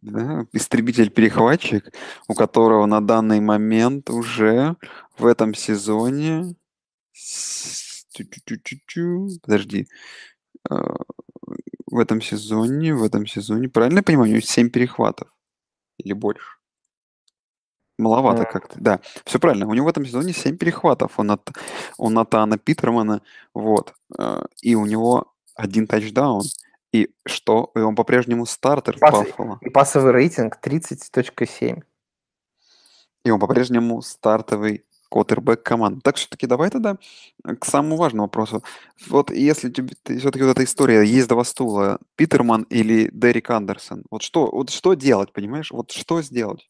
Да, 0.02 0.46
истребитель-перехватчик, 0.52 1.92
у 2.28 2.34
которого 2.34 2.86
на 2.86 3.00
данный 3.00 3.40
момент 3.40 4.10
уже 4.10 4.76
в 5.18 5.26
этом 5.26 5.54
сезоне... 5.54 6.54
Подожди. 9.42 9.88
э, 10.70 10.74
в 11.86 11.98
этом 11.98 12.20
сезоне, 12.20 12.94
в 12.94 13.02
этом 13.04 13.26
сезоне, 13.26 13.68
правильно 13.68 13.98
я 13.98 14.02
понимаю, 14.02 14.30
у 14.30 14.32
него 14.32 14.40
7 14.40 14.70
перехватов 14.70 15.28
или 15.98 16.12
больше? 16.12 16.58
Маловато 17.98 18.42
М. 18.42 18.48
как-то, 18.52 18.76
да. 18.80 19.00
Все 19.24 19.38
правильно. 19.38 19.66
У 19.68 19.74
него 19.74 19.86
в 19.86 19.88
этом 19.88 20.04
сезоне 20.04 20.32
7 20.32 20.56
перехватов. 20.56 21.18
Он 21.18 21.30
от, 21.30 21.48
у 21.98 22.10
Натана 22.10 22.58
Питермана. 22.58 23.22
Вот. 23.54 23.94
э, 24.18 24.42
И 24.62 24.74
у 24.74 24.84
него 24.86 25.32
один 25.54 25.86
тачдаун. 25.86 26.42
И 26.92 27.10
что? 27.26 27.70
И 27.76 27.78
он 27.80 27.94
по-прежнему 27.94 28.46
стартер 28.46 28.98
Пас- 28.98 29.12
Баффало. 29.12 29.58
И 29.60 29.70
пассовый 29.70 30.12
рейтинг 30.12 30.58
30.7. 30.62 31.82
И 33.24 33.30
он 33.30 33.40
по-прежнему 33.40 34.02
стартовый 34.02 34.84
квотербек 35.10 35.62
команды. 35.62 36.00
Так 36.02 36.16
все-таки 36.16 36.46
давай 36.48 36.70
тогда 36.70 36.96
э, 37.44 37.54
к 37.54 37.64
самому 37.64 37.96
важному 37.96 38.24
вопросу. 38.24 38.64
Вот 39.08 39.30
если 39.30 39.70
тебе 39.70 39.94
все-таки 40.18 40.42
вот 40.44 40.50
эта 40.50 40.64
история 40.64 41.04
есть 41.04 41.28
два 41.28 41.44
стула, 41.44 41.98
Питерман 42.16 42.62
или 42.64 43.08
Дерек 43.12 43.50
Андерсон, 43.50 44.04
вот 44.10 44.22
что, 44.22 44.50
вот 44.50 44.70
что 44.70 44.94
делать, 44.94 45.32
понимаешь? 45.32 45.70
Вот 45.70 45.92
что 45.92 46.20
сделать 46.22 46.68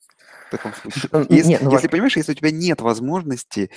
таком 0.56 0.72
случае? 0.74 1.26
Если, 1.28 1.50
нет, 1.50 1.62
ну, 1.62 1.72
если 1.72 1.88
понимаешь, 1.88 2.16
если 2.16 2.32
у 2.32 2.34
тебя 2.34 2.50
нет 2.50 2.80
возможности 2.80 3.70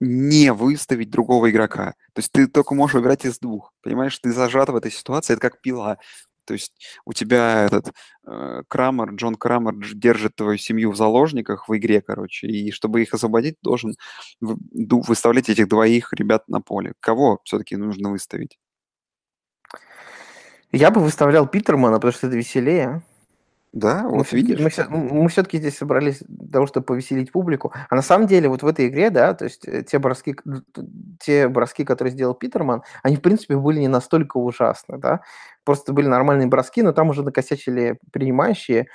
не 0.00 0.52
выставить 0.52 1.10
другого 1.10 1.50
игрока, 1.50 1.94
то 2.12 2.20
есть 2.20 2.32
ты 2.32 2.46
только 2.46 2.74
можешь 2.74 2.94
выбирать 2.94 3.24
из 3.24 3.38
двух, 3.38 3.72
понимаешь, 3.82 4.18
ты 4.18 4.32
зажат 4.32 4.68
в 4.68 4.76
этой 4.76 4.90
ситуации, 4.90 5.34
это 5.34 5.42
как 5.42 5.60
пила. 5.60 5.98
То 6.44 6.54
есть 6.54 6.72
у 7.04 7.12
тебя 7.12 7.64
этот 7.66 7.92
э, 8.26 8.62
Крамер, 8.66 9.12
Джон 9.14 9.36
Крамер 9.36 9.74
держит 9.94 10.34
твою 10.34 10.58
семью 10.58 10.90
в 10.90 10.96
заложниках 10.96 11.68
в 11.68 11.76
игре, 11.76 12.00
короче, 12.00 12.48
и 12.48 12.72
чтобы 12.72 13.02
их 13.02 13.14
освободить, 13.14 13.56
должен 13.62 13.94
выставлять 14.40 15.48
этих 15.48 15.68
двоих 15.68 16.12
ребят 16.12 16.48
на 16.48 16.60
поле. 16.60 16.94
Кого 17.00 17.40
все-таки 17.44 17.76
нужно 17.76 18.10
выставить? 18.10 18.58
Я 20.72 20.90
бы 20.90 21.00
выставлял 21.00 21.46
Питермана, 21.46 21.96
потому 21.96 22.12
что 22.12 22.26
это 22.26 22.36
веселее. 22.36 23.02
Да, 23.72 24.02
Мы 24.06 24.18
вот 24.18 24.26
все-таки, 24.26 24.54
видишь. 24.54 24.76
мы, 24.90 24.98
мы 25.22 25.28
все-таки 25.30 25.56
здесь 25.56 25.78
собрались 25.78 26.22
для 26.28 26.52
того, 26.52 26.66
чтобы 26.66 26.84
повеселить 26.84 27.32
публику. 27.32 27.72
А 27.88 27.94
на 27.96 28.02
самом 28.02 28.26
деле 28.26 28.50
вот 28.50 28.62
в 28.62 28.66
этой 28.66 28.88
игре, 28.88 29.08
да, 29.08 29.32
то 29.32 29.44
есть 29.44 29.66
э, 29.66 29.82
те 29.82 29.98
броски, 29.98 30.36
те 31.18 31.48
броски, 31.48 31.84
которые 31.84 32.12
сделал 32.12 32.34
Питерман, 32.34 32.82
они, 33.02 33.16
в 33.16 33.22
принципе, 33.22 33.56
были 33.56 33.80
не 33.80 33.88
настолько 33.88 34.36
ужасны, 34.36 34.98
да. 34.98 35.22
Просто 35.64 35.94
были 35.94 36.06
нормальные 36.06 36.48
броски, 36.48 36.82
но 36.82 36.92
там 36.92 37.08
уже 37.08 37.22
накосячили 37.22 37.98
принимающие, 38.12 38.88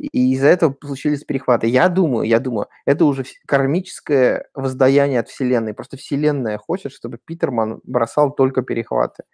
и 0.00 0.32
из-за 0.34 0.48
этого 0.48 0.76
случились 0.84 1.24
перехваты. 1.24 1.68
Я 1.68 1.88
думаю, 1.88 2.26
я 2.28 2.40
думаю, 2.40 2.68
это 2.84 3.04
уже 3.06 3.24
кармическое 3.46 4.48
воздаяние 4.54 5.20
от 5.20 5.28
Вселенной. 5.28 5.74
Просто 5.74 5.96
Вселенная 5.96 6.58
хочет, 6.58 6.92
чтобы 6.92 7.18
Питерман 7.24 7.80
бросал 7.84 8.32
только 8.34 8.62
перехваты. 8.62 9.24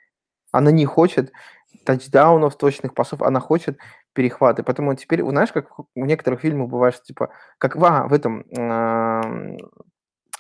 Она 0.53 0.71
не 0.71 0.85
хочет 0.87 1.33
тачдаунов, 1.85 2.57
точных 2.57 2.95
пасов, 2.95 3.23
она 3.23 3.41
хочет 3.41 3.79
перехваты. 4.12 4.62
Поэтому 4.62 4.95
теперь, 4.95 5.23
знаешь, 5.25 5.52
как 5.52 5.71
в 5.78 5.85
некоторых 5.95 6.40
фильмах 6.40 6.69
бывает, 6.69 6.95
что, 6.95 7.04
типа, 7.04 7.31
как 7.59 7.76
а, 7.76 8.07
в 8.09 8.12
этом, 8.12 8.45
ам, 8.57 9.57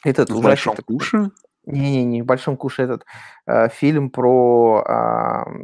этот 0.04 0.30
В 0.30 0.42
большом 0.42 0.76
такой, 0.76 0.96
куше? 0.98 1.30
не-не-не, 1.64 2.22
в 2.22 2.26
большом 2.26 2.56
куше 2.56 2.82
этот 2.82 3.04
э, 3.46 3.68
фильм 3.68 4.10
про, 4.10 4.82
ам, 4.86 5.62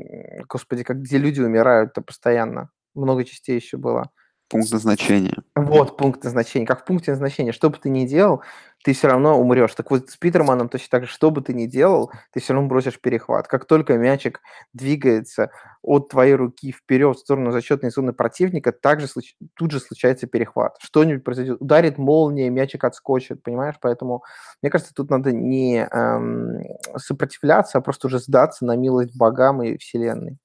господи, 0.48 0.84
как 0.84 1.00
где 1.02 1.18
люди 1.18 1.40
умирают-то 1.40 2.02
постоянно. 2.02 2.70
Много 2.94 3.24
частей 3.24 3.56
еще 3.56 3.76
было. 3.76 4.10
Пункт 4.48 4.72
назначения. 4.72 5.36
Вот 5.54 5.96
пункт 5.98 6.24
назначения. 6.24 6.66
Как 6.66 6.80
в 6.80 6.84
пункте 6.84 7.10
назначения. 7.10 7.52
Что 7.52 7.68
бы 7.68 7.76
ты 7.76 7.90
ни 7.90 8.06
делал, 8.06 8.42
ты 8.84 8.92
все 8.92 9.08
равно 9.08 9.38
умрешь. 9.38 9.74
Так 9.74 9.90
вот 9.90 10.08
с 10.10 10.16
Питерманом 10.16 10.68
точно 10.68 10.88
так 10.90 11.04
же, 11.04 11.10
что 11.10 11.30
бы 11.30 11.40
ты 11.40 11.52
ни 11.52 11.66
делал, 11.66 12.12
ты 12.32 12.40
все 12.40 12.52
равно 12.52 12.68
бросишь 12.68 13.00
перехват. 13.00 13.48
Как 13.48 13.64
только 13.66 13.96
мячик 13.98 14.40
двигается 14.72 15.50
от 15.82 16.08
твоей 16.08 16.34
руки 16.34 16.72
вперед 16.72 17.16
в 17.16 17.20
сторону 17.20 17.50
зачетной 17.50 17.90
зоны 17.90 18.12
противника, 18.12 18.72
также 18.72 19.06
случ- 19.06 19.36
тут 19.54 19.72
же 19.72 19.80
случается 19.80 20.26
перехват. 20.26 20.76
Что-нибудь 20.80 21.24
произойдет. 21.24 21.60
Ударит 21.60 21.98
молния, 21.98 22.50
мячик 22.50 22.84
отскочит, 22.84 23.42
понимаешь? 23.42 23.76
Поэтому, 23.80 24.22
мне 24.62 24.70
кажется, 24.70 24.94
тут 24.94 25.10
надо 25.10 25.32
не 25.32 25.78
эм, 25.78 26.62
сопротивляться, 26.96 27.78
а 27.78 27.80
просто 27.80 28.06
уже 28.06 28.18
сдаться 28.18 28.64
на 28.64 28.76
милость 28.76 29.16
богам 29.16 29.62
и 29.62 29.76
вселенной. 29.76 30.38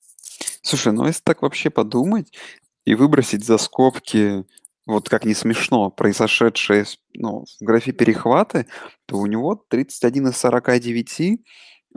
Слушай, 0.61 0.93
ну 0.93 1.05
если 1.05 1.21
так 1.21 1.41
вообще 1.41 1.69
подумать 1.69 2.33
и 2.85 2.95
выбросить 2.95 3.45
за 3.45 3.57
скобки, 3.57 4.45
вот 4.85 5.09
как 5.09 5.25
не 5.25 5.33
смешно, 5.33 5.89
произошедшее 5.91 6.85
с- 6.85 6.97
ну, 7.13 7.45
в 7.61 7.63
графе 7.65 7.91
перехваты, 7.93 8.67
то 9.07 9.17
у 9.17 9.25
него 9.27 9.63
31 9.69 10.27
из 10.29 10.37
49, 10.37 11.39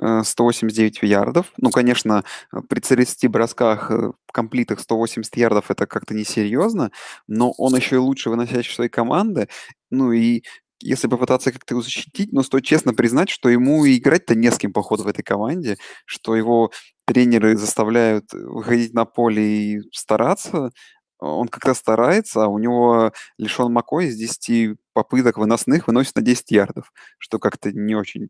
э, 0.01 0.23
189 0.25 1.07
ярдов. 1.07 1.53
Ну, 1.59 1.71
конечно, 1.71 2.25
э, 2.53 2.59
при 2.69 2.81
30 2.81 3.29
бросках, 3.29 3.91
э, 3.91 4.13
комплитах 4.33 4.81
180 4.81 5.37
ярдов 5.37 5.71
это 5.71 5.87
как-то 5.87 6.15
несерьезно, 6.15 6.91
но 7.29 7.53
он 7.59 7.75
еще 7.77 7.97
и 7.97 7.99
лучше 7.99 8.31
выносящий 8.31 8.75
своей 8.75 8.91
команды. 8.91 9.49
Ну 9.91 10.13
и 10.13 10.43
если 10.81 11.09
попытаться 11.09 11.53
как-то 11.53 11.73
его 11.75 11.83
защитить, 11.83 12.33
но 12.33 12.43
стоит 12.43 12.65
честно 12.65 12.93
признать, 12.95 13.31
что 13.31 13.49
ему 13.49 13.87
играть-то 13.87 14.35
не 14.35 14.51
с 14.51 14.59
кем, 14.59 14.73
походу, 14.75 15.05
в 15.05 15.09
этой 15.09 15.23
команде, 15.23 15.79
что 16.05 16.37
его 16.37 16.71
тренеры 17.07 17.57
заставляют 17.57 18.33
выходить 18.33 18.93
на 18.93 19.05
поле 19.07 19.43
и 19.77 19.81
стараться. 19.93 20.71
Он 21.19 21.49
как-то 21.49 21.75
старается, 21.75 22.45
а 22.45 22.49
у 22.49 22.59
него 22.59 23.13
лишен 23.39 23.73
Макой 23.73 24.07
из 24.07 24.17
10 24.17 24.79
попыток 24.93 25.39
выносных 25.39 25.87
выносит 25.87 26.17
на 26.17 26.23
10 26.23 26.51
ярдов, 26.51 26.93
что 27.19 27.39
как-то 27.39 27.73
не 27.73 27.95
очень 27.95 28.29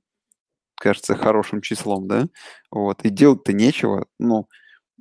кажется 0.76 1.16
хорошим 1.16 1.60
числом, 1.62 2.06
да? 2.06 2.26
Вот. 2.70 3.02
И 3.04 3.10
делать-то 3.10 3.52
нечего. 3.52 4.06
Ну, 4.18 4.48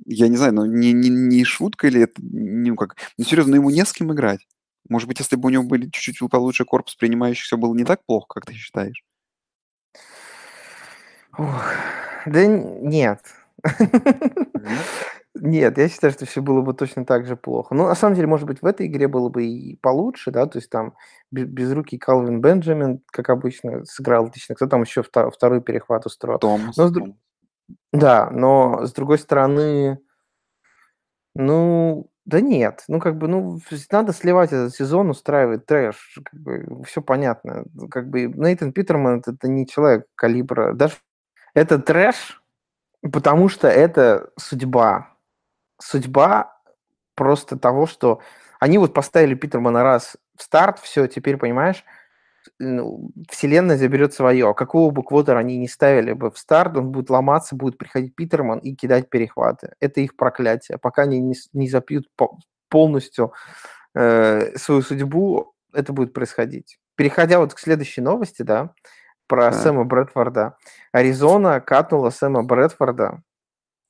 я 0.04 0.28
не 0.28 0.36
знаю, 0.36 0.54
ну 0.54 0.64
не, 0.66 0.92
не, 0.92 1.08
не 1.08 1.44
шутка 1.44 1.88
ли 1.88 2.02
это, 2.02 2.14
ну 2.18 2.76
как, 2.76 2.96
ну 3.18 3.24
серьезно, 3.24 3.52
ну 3.52 3.56
ему 3.56 3.70
не 3.70 3.84
с 3.84 3.92
кем 3.92 4.12
играть. 4.12 4.46
Может 4.88 5.08
быть, 5.08 5.18
если 5.18 5.36
бы 5.36 5.48
у 5.48 5.50
него 5.50 5.64
были 5.64 5.88
чуть-чуть 5.90 6.30
получше 6.30 6.64
корпус 6.64 6.94
принимающих, 6.96 7.44
все 7.44 7.56
было 7.56 7.74
не 7.74 7.84
так 7.84 8.04
плохо, 8.04 8.26
как 8.28 8.46
ты 8.46 8.54
считаешь? 8.54 9.04
Ух, 11.38 11.72
да. 12.26 12.46
Нет? 12.46 13.20
Нет, 15.40 15.78
я 15.78 15.88
считаю, 15.88 16.12
что 16.12 16.24
все 16.26 16.40
было 16.40 16.62
бы 16.62 16.72
точно 16.74 17.04
так 17.04 17.26
же 17.26 17.36
плохо. 17.36 17.74
Ну, 17.74 17.86
на 17.86 17.94
самом 17.94 18.14
деле, 18.14 18.26
может 18.26 18.46
быть, 18.46 18.62
в 18.62 18.66
этой 18.66 18.86
игре 18.86 19.08
было 19.08 19.28
бы 19.28 19.44
и 19.44 19.76
получше, 19.76 20.30
да, 20.30 20.46
то 20.46 20.58
есть 20.58 20.70
там 20.70 20.94
бе- 21.30 21.44
безрукий 21.44 21.98
Калвин 21.98 22.40
Бенджамин, 22.40 23.02
как 23.06 23.30
обычно, 23.30 23.84
сыграл 23.84 24.26
отлично. 24.26 24.54
Кто 24.54 24.66
там 24.66 24.82
еще 24.82 25.02
вта- 25.02 25.30
второй 25.30 25.60
перехват 25.60 26.06
устроил? 26.06 26.38
Томас. 26.38 26.76
Но 26.76 26.88
с 26.88 26.92
дру- 26.92 27.14
Да, 27.92 28.30
но 28.30 28.86
с 28.86 28.92
другой 28.92 29.18
стороны, 29.18 29.98
ну, 31.34 32.10
да 32.24 32.40
нет, 32.40 32.84
ну 32.88 32.98
как 32.98 33.18
бы, 33.18 33.28
ну, 33.28 33.60
надо 33.90 34.12
сливать 34.12 34.52
этот 34.52 34.74
сезон, 34.74 35.10
устраивать 35.10 35.66
трэш, 35.66 36.18
как 36.24 36.40
бы, 36.40 36.82
все 36.84 37.02
понятно. 37.02 37.64
Как 37.90 38.08
бы 38.08 38.26
Нейтан 38.26 38.72
Питерман 38.72 39.20
это, 39.20 39.32
это 39.32 39.48
не 39.48 39.66
человек 39.66 40.06
калибра, 40.14 40.72
даже 40.72 40.94
это 41.54 41.78
трэш, 41.78 42.42
потому 43.12 43.48
что 43.48 43.68
это 43.68 44.30
судьба. 44.38 45.15
Судьба 45.80 46.56
просто 47.14 47.58
того, 47.58 47.86
что 47.86 48.20
они 48.60 48.78
вот 48.78 48.94
поставили 48.94 49.34
Питермана 49.34 49.82
раз 49.82 50.16
в 50.36 50.42
старт, 50.42 50.78
все, 50.78 51.06
теперь, 51.06 51.36
понимаешь, 51.36 51.84
ну, 52.58 53.10
вселенная 53.28 53.76
заберет 53.76 54.14
свое. 54.14 54.54
Какого 54.54 54.90
бы 54.90 55.02
квотера 55.02 55.38
они 55.38 55.58
не 55.58 55.68
ставили 55.68 56.12
бы 56.12 56.30
в 56.30 56.38
старт, 56.38 56.76
он 56.76 56.92
будет 56.92 57.10
ломаться, 57.10 57.56
будет 57.56 57.78
приходить 57.78 58.14
Питерман 58.14 58.58
и 58.58 58.74
кидать 58.74 59.10
перехваты. 59.10 59.74
Это 59.80 60.00
их 60.00 60.16
проклятие. 60.16 60.78
Пока 60.78 61.02
они 61.02 61.20
не, 61.20 61.34
не 61.52 61.68
запьют 61.68 62.06
по- 62.16 62.38
полностью 62.68 63.32
э, 63.94 64.56
свою 64.56 64.82
судьбу, 64.82 65.54
это 65.72 65.92
будет 65.92 66.12
происходить. 66.12 66.78
Переходя 66.94 67.38
вот 67.38 67.52
к 67.52 67.58
следующей 67.58 68.00
новости, 68.00 68.42
да, 68.42 68.72
про 69.26 69.50
Так. 69.50 69.62
Сэма 69.62 69.84
Брэдфорда. 69.84 70.56
Аризона 70.92 71.60
катнула 71.60 72.10
Сэма 72.10 72.42
Брэдфорда, 72.42 73.22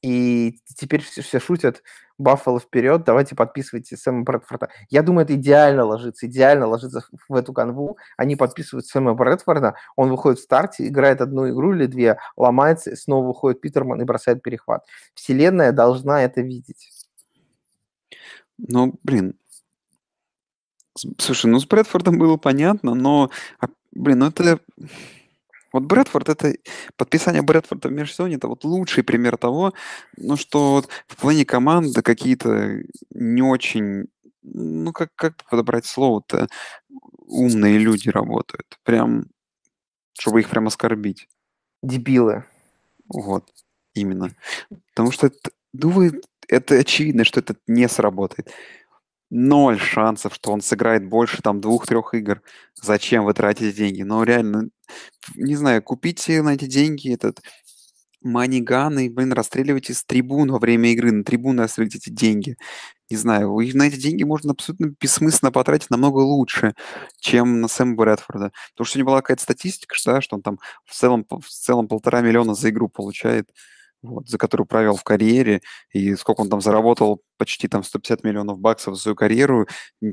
и 0.07 0.61
теперь 0.77 1.03
все, 1.03 1.21
все 1.21 1.41
шутят, 1.41 1.83
Баффало 2.17 2.61
вперед, 2.61 3.03
давайте 3.05 3.35
подписывайте 3.35 3.97
Сэма 3.97 4.23
Брэдфорда. 4.23 4.69
Я 4.89 5.03
думаю, 5.03 5.25
это 5.25 5.35
идеально 5.35 5.85
ложится, 5.85 6.29
идеально 6.29 6.69
ложится 6.69 7.03
в- 7.29 7.35
эту 7.35 7.53
канву. 7.53 7.99
Они 8.17 8.37
подписывают 8.37 8.87
Сэма 8.87 9.15
Брэдфорда, 9.15 9.75
он 9.97 10.11
выходит 10.11 10.39
в 10.39 10.45
старте, 10.45 10.87
играет 10.87 11.21
одну 11.21 11.51
игру 11.51 11.75
или 11.75 11.87
две, 11.87 12.19
ломается, 12.37 12.95
снова 12.95 13.27
выходит 13.27 13.61
Питерман 13.61 14.01
и 14.01 14.05
бросает 14.05 14.43
перехват. 14.43 14.87
Вселенная 15.15 15.73
должна 15.73 16.23
это 16.23 16.41
видеть. 16.41 16.89
Ну, 18.59 18.95
блин. 19.03 19.35
Слушай, 21.19 21.47
ну 21.47 21.59
с 21.59 21.67
Брэдфордом 21.67 22.17
было 22.17 22.37
понятно, 22.37 22.95
но, 22.95 23.31
а, 23.59 23.67
блин, 23.91 24.21
ну 24.21 24.29
это... 24.29 24.61
Вот 25.77 25.85
Брэдфорд, 25.85 26.29
это... 26.31 26.55
Подписание 26.97 27.43
Брэдфорда 27.43 27.89
в 27.89 27.93
межсезонье, 27.93 28.39
это 28.39 28.49
вот 28.49 28.65
лучший 28.65 29.05
пример 29.05 29.37
того, 29.37 29.75
ну 30.17 30.37
что 30.37 30.73
вот 30.73 30.89
в 31.07 31.17
плане 31.17 31.45
команды 31.45 32.03
какие-то 32.03 32.81
не 33.11 33.43
очень... 33.43 34.07
Ну, 34.43 34.93
как, 34.93 35.11
как 35.17 35.45
подобрать 35.51 35.87
слово-то? 35.87 36.49
Умные 37.27 37.79
люди 37.79 38.09
работают. 38.09 38.79
Прям, 38.85 39.27
чтобы 40.19 40.41
их 40.41 40.49
прям 40.49 40.67
оскорбить. 40.69 41.29
Дебилы. 41.83 42.45
Вот, 43.09 43.45
именно. 43.95 44.31
Потому 44.95 45.11
что, 45.11 45.27
это- 45.27 45.51
ну 45.73 45.91
вы, 45.91 46.23
это 46.49 46.77
очевидно, 46.77 47.25
что 47.25 47.41
это 47.41 47.57
не 47.67 47.89
сработает. 47.89 48.51
Ноль 49.31 49.79
шансов, 49.79 50.35
что 50.35 50.53
он 50.53 50.61
сыграет 50.61 51.09
больше 51.09 51.43
там 51.43 51.61
двух-трех 51.61 52.15
игр. 52.15 52.41
Зачем 52.81 53.25
вы 53.25 53.35
тратите 53.35 53.73
деньги? 53.73 54.03
Ну, 54.03 54.23
реально, 54.23 54.69
не 55.35 55.57
знаю, 55.57 55.83
купите 55.83 56.43
на 56.43 56.55
эти 56.55 56.67
деньги 56.67 57.13
этот 57.13 57.41
маниган 58.23 58.99
и, 58.99 59.09
блин, 59.09 59.33
расстреливайте 59.33 59.95
с 59.95 60.05
трибун 60.05 60.51
во 60.51 60.59
время 60.59 60.93
игры. 60.93 61.13
На 61.13 61.25
трибуны 61.25 61.63
расстреливайте 61.63 61.99
эти 61.99 62.11
деньги. 62.11 62.57
Не 63.11 63.17
знаю, 63.17 63.53
вы 63.53 63.71
на 63.73 63.85
эти 63.85 63.97
деньги 63.97 64.25
можно 64.25 64.53
абсолютно 64.53 64.93
бессмысленно 65.01 65.53
потратить 65.53 65.91
намного 65.91 66.19
лучше, 66.19 66.75
чем 67.21 67.61
на 67.61 67.69
Сэма 67.69 67.95
Брэдфорда. 67.95 68.53
Потому 68.73 68.87
что 68.87 68.99
у 68.99 69.01
него 69.01 69.11
была 69.11 69.23
какая-то 69.23 69.43
статистика, 69.43 69.95
что, 69.95 70.21
что 70.21 70.37
он 70.37 70.43
там 70.43 70.59
в 70.85 70.93
целом, 70.95 71.25
в 71.31 71.49
целом 71.49 71.89
полтора 71.89 72.21
миллиона 72.21 72.55
за 72.55 72.71
игру 72.71 72.89
получает 72.89 73.49
вот, 74.07 74.29
за 74.29 74.39
которую 74.39 74.67
провел 74.67 74.97
в 74.97 75.05
карьере, 75.05 75.61
и 75.93 76.15
сколько 76.17 76.41
он 76.41 76.49
там 76.49 76.61
заработал, 76.61 77.23
почти 77.39 77.69
там 77.69 77.83
150 77.83 78.25
миллионов 78.25 78.59
баксов 78.59 78.95
за 78.95 79.03
свою 79.03 79.17
карьеру, 79.17 79.67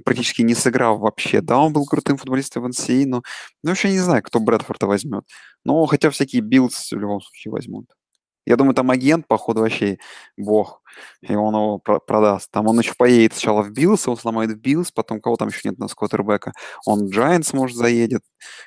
практически 0.06 0.42
не 0.42 0.56
сыграв 0.56 1.00
вообще. 1.00 1.42
Да, 1.42 1.60
он 1.60 1.74
был 1.74 1.86
крутым 1.86 2.18
футболистом 2.18 2.64
в 2.64 2.68
NCAA, 2.68 3.06
но 3.06 3.24
ну, 3.64 3.70
вообще 3.70 3.92
не 3.92 4.00
знаю, 4.00 4.24
кто 4.24 4.40
Брэдфорда 4.40 4.88
возьмет. 4.88 5.24
Но 5.66 5.86
хотя 5.86 6.10
всякие 6.10 6.42
Биллс 6.42 6.92
в 6.92 6.98
любом 6.98 7.22
случае 7.22 7.52
возьмут. 7.52 7.86
Я 8.46 8.58
думаю, 8.58 8.76
там 8.76 8.92
агент, 8.92 9.28
походу, 9.28 9.62
вообще 9.62 9.98
бог, 10.38 10.82
и 11.22 11.34
он 11.36 11.54
его 11.56 11.80
про- 11.80 12.00
продаст. 12.00 12.52
Там 12.52 12.68
он 12.68 12.80
еще 12.80 12.94
поедет 12.98 13.34
сначала 13.34 13.62
в 13.64 13.72
Биллс, 13.72 14.08
он 14.08 14.18
сломает 14.18 14.52
в 14.52 14.60
Биллс, 14.60 14.92
потом 14.92 15.22
кого 15.22 15.38
там 15.38 15.48
еще 15.48 15.70
нет 15.70 15.80
квотербека. 15.80 16.52
Он 16.86 17.08
в 17.08 17.12
Giants, 17.18 17.56
может, 17.56 17.78
заедет, 17.78 18.22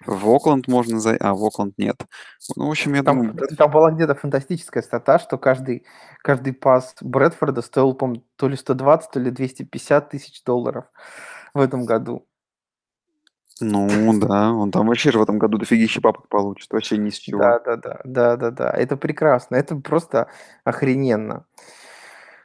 в 0.07 0.29
Окленд 0.29 0.67
можно 0.69 0.99
заехать, 0.99 1.23
а 1.27 1.35
в 1.35 1.45
Окленд 1.45 1.75
нет. 1.79 1.97
Ну, 2.57 2.67
в 2.67 2.71
общем, 2.71 2.95
я 2.95 3.03
Там, 3.03 3.19
думаю... 3.29 3.49
там 3.57 3.71
была 3.71 3.91
где-то 3.91 4.15
фантастическая 4.15 4.83
стата, 4.83 5.19
что 5.19 5.39
каждый, 5.39 5.85
каждый 6.23 6.53
пас 6.53 6.95
Брэдфорда 7.01 7.63
стоил, 7.63 7.95
по 7.95 8.15
то 8.37 8.49
ли 8.49 8.57
120, 8.57 9.11
то 9.11 9.21
ли 9.21 9.31
250 9.31 10.11
тысяч 10.11 10.43
долларов 10.45 10.87
в 11.55 11.61
этом 11.61 11.85
году. 11.85 12.27
Ну 13.61 14.19
да, 14.19 14.53
он 14.53 14.71
там 14.71 14.87
вообще 14.87 15.11
же 15.11 15.19
в 15.19 15.23
этом 15.23 15.39
году 15.39 15.57
дофигища 15.57 16.01
папок 16.03 16.29
получит, 16.29 16.71
вообще 16.73 16.99
ни 16.99 17.09
с 17.09 17.19
чего. 17.19 17.41
Да, 17.41 17.59
да, 17.61 17.77
да, 17.77 18.01
да, 18.05 18.37
да, 18.37 18.51
да. 18.51 18.71
Это 18.71 18.97
прекрасно. 18.97 19.57
Это 19.57 19.77
просто 19.77 20.29
охрененно. 20.65 21.47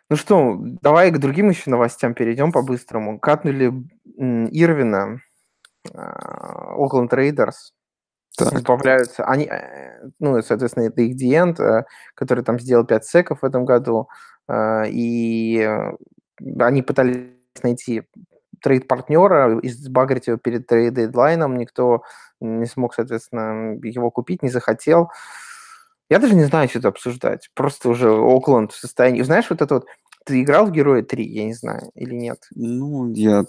Ну 0.09 0.15
что, 0.17 0.57
давай 0.59 1.11
к 1.11 1.19
другим 1.19 1.49
еще 1.49 1.69
новостям 1.69 2.13
перейдем 2.13 2.51
по-быстрому. 2.51 3.19
Катнули 3.19 3.71
Ирвина, 4.17 5.21
а, 5.93 6.73
Окленд 6.75 7.13
Рейдерс, 7.13 7.73
Так, 8.37 8.53
избавляются. 8.53 9.25
Они, 9.25 9.45
э, 9.45 10.09
ну, 10.19 10.41
соответственно, 10.41 10.85
это 10.85 11.01
их 11.01 11.15
D-end, 11.17 11.59
э, 11.59 11.85
который 12.15 12.43
там 12.43 12.59
сделал 12.59 12.85
5 12.85 13.05
секов 13.05 13.41
в 13.41 13.45
этом 13.45 13.65
году, 13.65 14.09
э, 14.49 14.89
и 14.89 15.69
они 16.59 16.81
пытались 16.83 17.27
найти 17.63 18.03
трейд-партнера, 18.61 19.59
избагрить 19.63 20.27
его 20.27 20.37
перед 20.37 20.67
трейд-дедлайном, 20.67 21.57
никто 21.57 22.03
не 22.39 22.65
смог, 22.65 22.93
соответственно, 22.93 23.77
его 23.83 24.09
купить, 24.11 24.43
не 24.43 24.49
захотел. 24.49 25.11
Я 26.09 26.19
даже 26.19 26.35
не 26.35 26.43
знаю, 26.43 26.67
что 26.69 26.79
это 26.79 26.89
обсуждать. 26.89 27.49
Просто 27.53 27.89
уже 27.89 28.11
Окленд 28.11 28.71
в 28.71 28.79
состоянии... 28.79 29.21
Знаешь, 29.21 29.49
вот 29.49 29.61
это 29.61 29.75
вот... 29.75 29.85
Ты 30.25 30.43
играл 30.43 30.67
в 30.67 30.71
Героя 30.71 31.01
3, 31.01 31.25
я 31.25 31.45
не 31.45 31.53
знаю, 31.53 31.89
или 31.95 32.13
нет? 32.13 32.39
ну, 32.53 33.11
я 33.13 33.43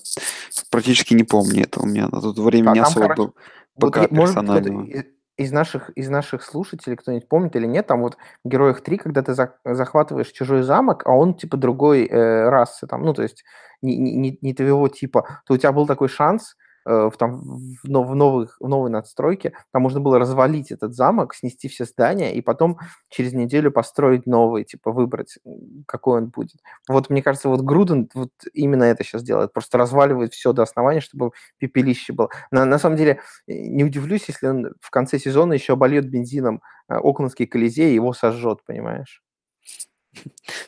практически 0.70 1.12
не 1.12 1.24
помню 1.24 1.64
это 1.64 1.80
у 1.80 1.86
меня. 1.86 2.08
На 2.08 2.20
тут 2.20 2.38
время 2.38 2.66
Да, 2.66 2.72
не 2.72 2.80
особо 2.80 3.08
короче, 3.08 3.32
Вот, 3.76 3.96
я- 3.96 4.08
может 4.10 4.34
персонального. 4.36 4.88
Из, 5.36 5.52
наших, 5.52 5.90
из 5.90 6.08
наших 6.08 6.42
слушателей 6.42 6.96
кто-нибудь 6.96 7.28
помнит 7.28 7.56
или 7.56 7.66
нет, 7.66 7.86
там 7.86 8.02
вот 8.02 8.16
в 8.44 8.48
Героях 8.48 8.82
3, 8.82 8.98
когда 8.98 9.22
ты 9.22 9.34
за- 9.34 9.56
захватываешь 9.64 10.28
чужой 10.30 10.62
замок, 10.62 11.02
а 11.06 11.12
он 11.12 11.34
типа 11.34 11.56
другой 11.56 12.06
э, 12.06 12.48
расы, 12.48 12.86
там, 12.86 13.02
ну, 13.04 13.14
то 13.14 13.22
есть 13.22 13.44
не, 13.82 13.96
не, 13.96 14.38
не- 14.40 14.54
твоего 14.54 14.88
типа, 14.88 15.40
то 15.46 15.54
у 15.54 15.56
тебя 15.56 15.72
был 15.72 15.86
такой 15.86 16.08
шанс 16.08 16.56
в, 16.84 17.12
там, 17.18 17.40
в, 17.82 17.88
в, 17.88 18.14
новых, 18.14 18.56
в 18.60 18.68
новой 18.68 18.90
надстройке, 18.90 19.52
там 19.72 19.82
можно 19.82 20.00
было 20.00 20.18
развалить 20.18 20.70
этот 20.70 20.94
замок, 20.94 21.34
снести 21.34 21.68
все 21.68 21.84
здания 21.84 22.34
и 22.34 22.40
потом 22.40 22.78
через 23.08 23.32
неделю 23.32 23.70
построить 23.70 24.26
новый, 24.26 24.64
типа 24.64 24.92
выбрать, 24.92 25.38
какой 25.86 26.18
он 26.18 26.28
будет. 26.28 26.56
Вот 26.88 27.10
мне 27.10 27.22
кажется, 27.22 27.48
вот 27.48 27.60
Груден 27.60 28.08
вот 28.14 28.30
именно 28.52 28.84
это 28.84 29.04
сейчас 29.04 29.22
делает, 29.22 29.52
просто 29.52 29.78
разваливает 29.78 30.32
все 30.32 30.52
до 30.52 30.62
основания, 30.62 31.00
чтобы 31.00 31.32
пепелище 31.58 32.12
было. 32.12 32.28
На, 32.50 32.64
на 32.64 32.78
самом 32.78 32.96
деле, 32.96 33.20
э, 33.46 33.52
не 33.52 33.84
удивлюсь, 33.84 34.24
если 34.28 34.48
он 34.48 34.74
в 34.80 34.90
конце 34.90 35.18
сезона 35.18 35.52
еще 35.54 35.74
обольет 35.74 36.08
бензином 36.08 36.62
э, 36.88 36.94
Оклендский 36.94 37.46
Колизей 37.46 37.92
и 37.92 37.94
его 37.94 38.12
сожжет, 38.12 38.60
понимаешь? 38.64 39.22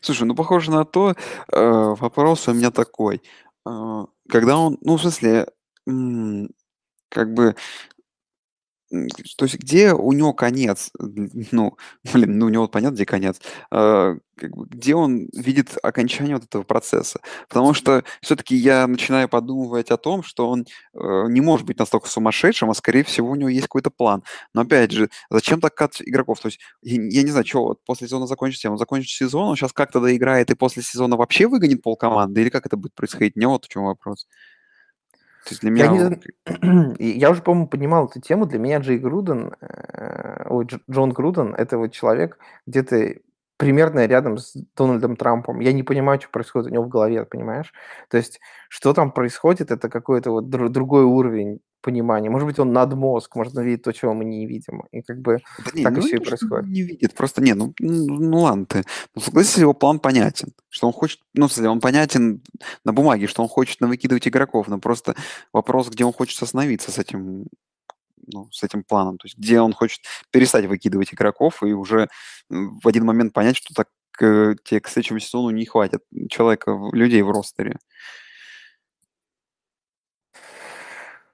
Слушай, 0.01 0.25
ну 0.25 0.35
похоже 0.35 0.71
на 0.71 0.85
то, 0.85 1.11
э, 1.11 1.15
вопрос 1.53 2.49
у 2.49 2.55
меня 2.55 2.71
такой. 2.71 3.23
Э, 3.67 4.05
когда 4.29 4.57
он, 4.59 4.79
ну, 4.81 4.97
в 4.97 5.01
смысле, 5.01 5.49
м, 5.87 6.49
как 7.11 7.35
бы, 7.35 7.55
м, 8.93 9.09
то 9.39 9.45
есть 9.47 9.59
где 9.59 9.93
у 9.93 10.13
него 10.13 10.33
конец? 10.35 10.91
Ну, 11.53 11.77
блин, 12.13 12.39
ну 12.39 12.47
у 12.47 12.49
него 12.49 12.69
понятно, 12.69 12.95
где 12.97 13.07
конец. 13.07 13.41
Э, 13.73 14.17
как 14.37 14.51
бы, 14.53 14.67
где 14.67 14.95
он 14.95 15.29
видит 15.33 15.77
окончание 15.83 16.37
вот 16.37 16.45
этого 16.45 16.63
процесса? 16.65 17.21
Потому 17.49 17.75
что 17.75 18.05
все-таки 18.21 18.55
я 18.57 18.87
начинаю 18.87 19.29
подумывать 19.29 19.91
о 19.91 19.97
том, 19.97 20.23
что 20.23 20.49
он 20.51 20.67
э, 20.95 21.25
не 21.29 21.41
может 21.41 21.67
быть 21.67 21.79
настолько 21.79 22.09
сумасшедшим, 22.09 22.71
а 22.71 22.75
скорее 22.75 23.05
всего 23.05 23.31
у 23.31 23.35
него 23.37 23.49
есть 23.49 23.65
какой-то 23.65 23.91
план. 23.91 24.23
Но 24.55 24.63
опять 24.63 24.91
же, 24.93 25.09
зачем 25.31 25.61
так 25.61 25.75
кат 25.75 25.95
игроков? 26.01 26.41
То 26.41 26.49
есть 26.49 26.61
я, 26.83 26.97
я 27.03 27.23
не 27.23 27.31
знаю, 27.31 27.47
что 27.47 27.65
вот 27.65 27.79
после 27.85 28.07
сезона 28.09 28.27
закончится, 28.27 28.71
он 28.71 28.79
закончит 28.79 29.11
сезон, 29.11 29.49
он 29.49 29.57
сейчас 29.57 29.73
как-то 29.73 30.01
доиграет 30.01 30.51
и 30.51 30.55
после 30.55 30.83
сезона 30.83 31.17
вообще 31.17 31.47
выгонит 31.49 31.83
полкоманды, 31.83 32.43
или 32.43 32.51
как 32.51 32.67
это 32.67 32.77
будет 32.77 32.95
происходить? 32.95 33.37
Не 33.37 33.47
вот 33.49 33.65
в 33.65 33.69
чем 33.69 33.85
вопрос. 33.85 34.27
То 35.45 35.51
есть 35.51 35.63
для 35.63 35.71
Я, 35.75 35.89
меня... 35.89 35.89
не, 35.89 36.01
зн- 36.01 36.97
и 36.99 37.07
я 37.19 37.31
уже, 37.31 37.43
по-моему, 37.43 37.69
поднимал 37.69 38.07
эту 38.09 38.21
тему. 38.21 38.47
Для 38.47 38.59
меня 38.59 38.79
Джей 38.79 38.99
Груден, 38.99 39.55
э, 39.61 40.47
ой, 40.49 40.67
Дж- 40.67 40.83
Джон 40.91 41.11
Груден, 41.11 41.55
это 41.55 41.79
вот 41.79 41.93
человек 41.93 42.39
где-то 42.67 43.17
примерно 43.57 44.07
рядом 44.07 44.39
с 44.39 44.55
Дональдом 44.77 45.17
Трампом. 45.17 45.61
Я 45.61 45.73
не 45.73 45.83
понимаю, 45.83 46.21
что 46.21 46.31
происходит 46.31 46.71
у 46.71 46.75
него 46.75 46.85
в 46.85 46.89
голове, 46.89 47.25
понимаешь? 47.25 47.73
То 48.11 48.17
есть, 48.17 48.41
что 48.69 48.93
там 48.95 49.13
происходит, 49.13 49.71
это 49.71 49.89
какой-то 49.89 50.31
вот 50.31 50.45
дру- 50.47 50.69
другой 50.69 51.05
уровень 51.05 51.61
понимания. 51.81 52.31
Может 52.31 52.47
быть, 52.47 52.59
он 52.59 52.73
надмозг, 52.73 53.37
может, 53.37 53.57
он 53.57 53.65
видит 53.65 53.83
то, 53.83 53.93
чего 53.93 54.15
мы 54.15 54.25
не 54.25 54.47
видим. 54.47 54.85
И 54.91 55.03
как 55.03 55.19
бы 55.21 55.39
Да 55.59 55.71
не, 55.75 55.83
так 55.83 55.93
и 55.99 56.01
ну 56.01 56.03
все 56.03 56.17
и 56.17 56.25
что 56.25 56.25
происходит. 56.25 56.67
не 56.67 56.83
видит, 56.83 57.15
просто 57.15 57.43
не, 57.43 57.55
ну, 57.55 57.75
ну, 57.79 58.19
ну 58.21 58.39
ладно 58.41 58.65
ты. 58.67 58.85
Ну, 59.15 59.21
согласись, 59.21 59.59
его 59.59 59.75
план 59.75 59.99
понятен, 60.01 60.49
что 60.71 60.87
он 60.87 60.93
хочет, 60.95 61.21
ну, 61.35 61.47
смысле, 61.49 61.69
он 61.69 61.81
понятен 61.81 62.41
на 62.85 62.93
бумаге, 62.95 63.27
что 63.27 63.43
он 63.43 63.49
хочет 63.49 63.81
навыкидывать 63.81 64.27
игроков, 64.27 64.67
но 64.69 64.79
просто 64.79 65.15
вопрос, 65.53 65.91
где 65.91 66.05
он 66.05 66.13
хочет 66.15 66.43
остановиться 66.43 66.91
с 66.91 66.99
этим, 66.99 67.47
ну, 68.27 68.49
с 68.51 68.63
этим 68.63 68.85
планом, 68.85 69.19
то 69.19 69.27
есть 69.27 69.37
где 69.39 69.61
он 69.61 69.73
хочет 69.73 70.01
перестать 70.31 70.67
выкидывать 70.67 71.13
игроков 71.13 71.63
и 71.63 71.73
уже 71.73 72.09
в 72.49 72.87
один 72.87 73.05
момент 73.05 73.33
понять, 73.33 73.57
что 73.57 73.75
так 73.75 73.89
э, 74.21 74.55
тебе 74.65 74.81
к 74.81 74.89
следующему 74.89 75.19
сезону 75.19 75.51
не 75.51 75.67
хватит 75.67 76.03
человека, 76.29 76.79
людей 76.93 77.23
в 77.23 77.31
ростере. 77.31 77.79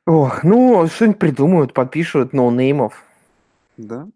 Ох, 0.07 0.43
ну, 0.43 0.87
что-нибудь 0.87 1.19
придумают, 1.19 1.75
подпишут 1.75 2.33
ноунеймов. 2.33 3.05
Да? 3.77 4.09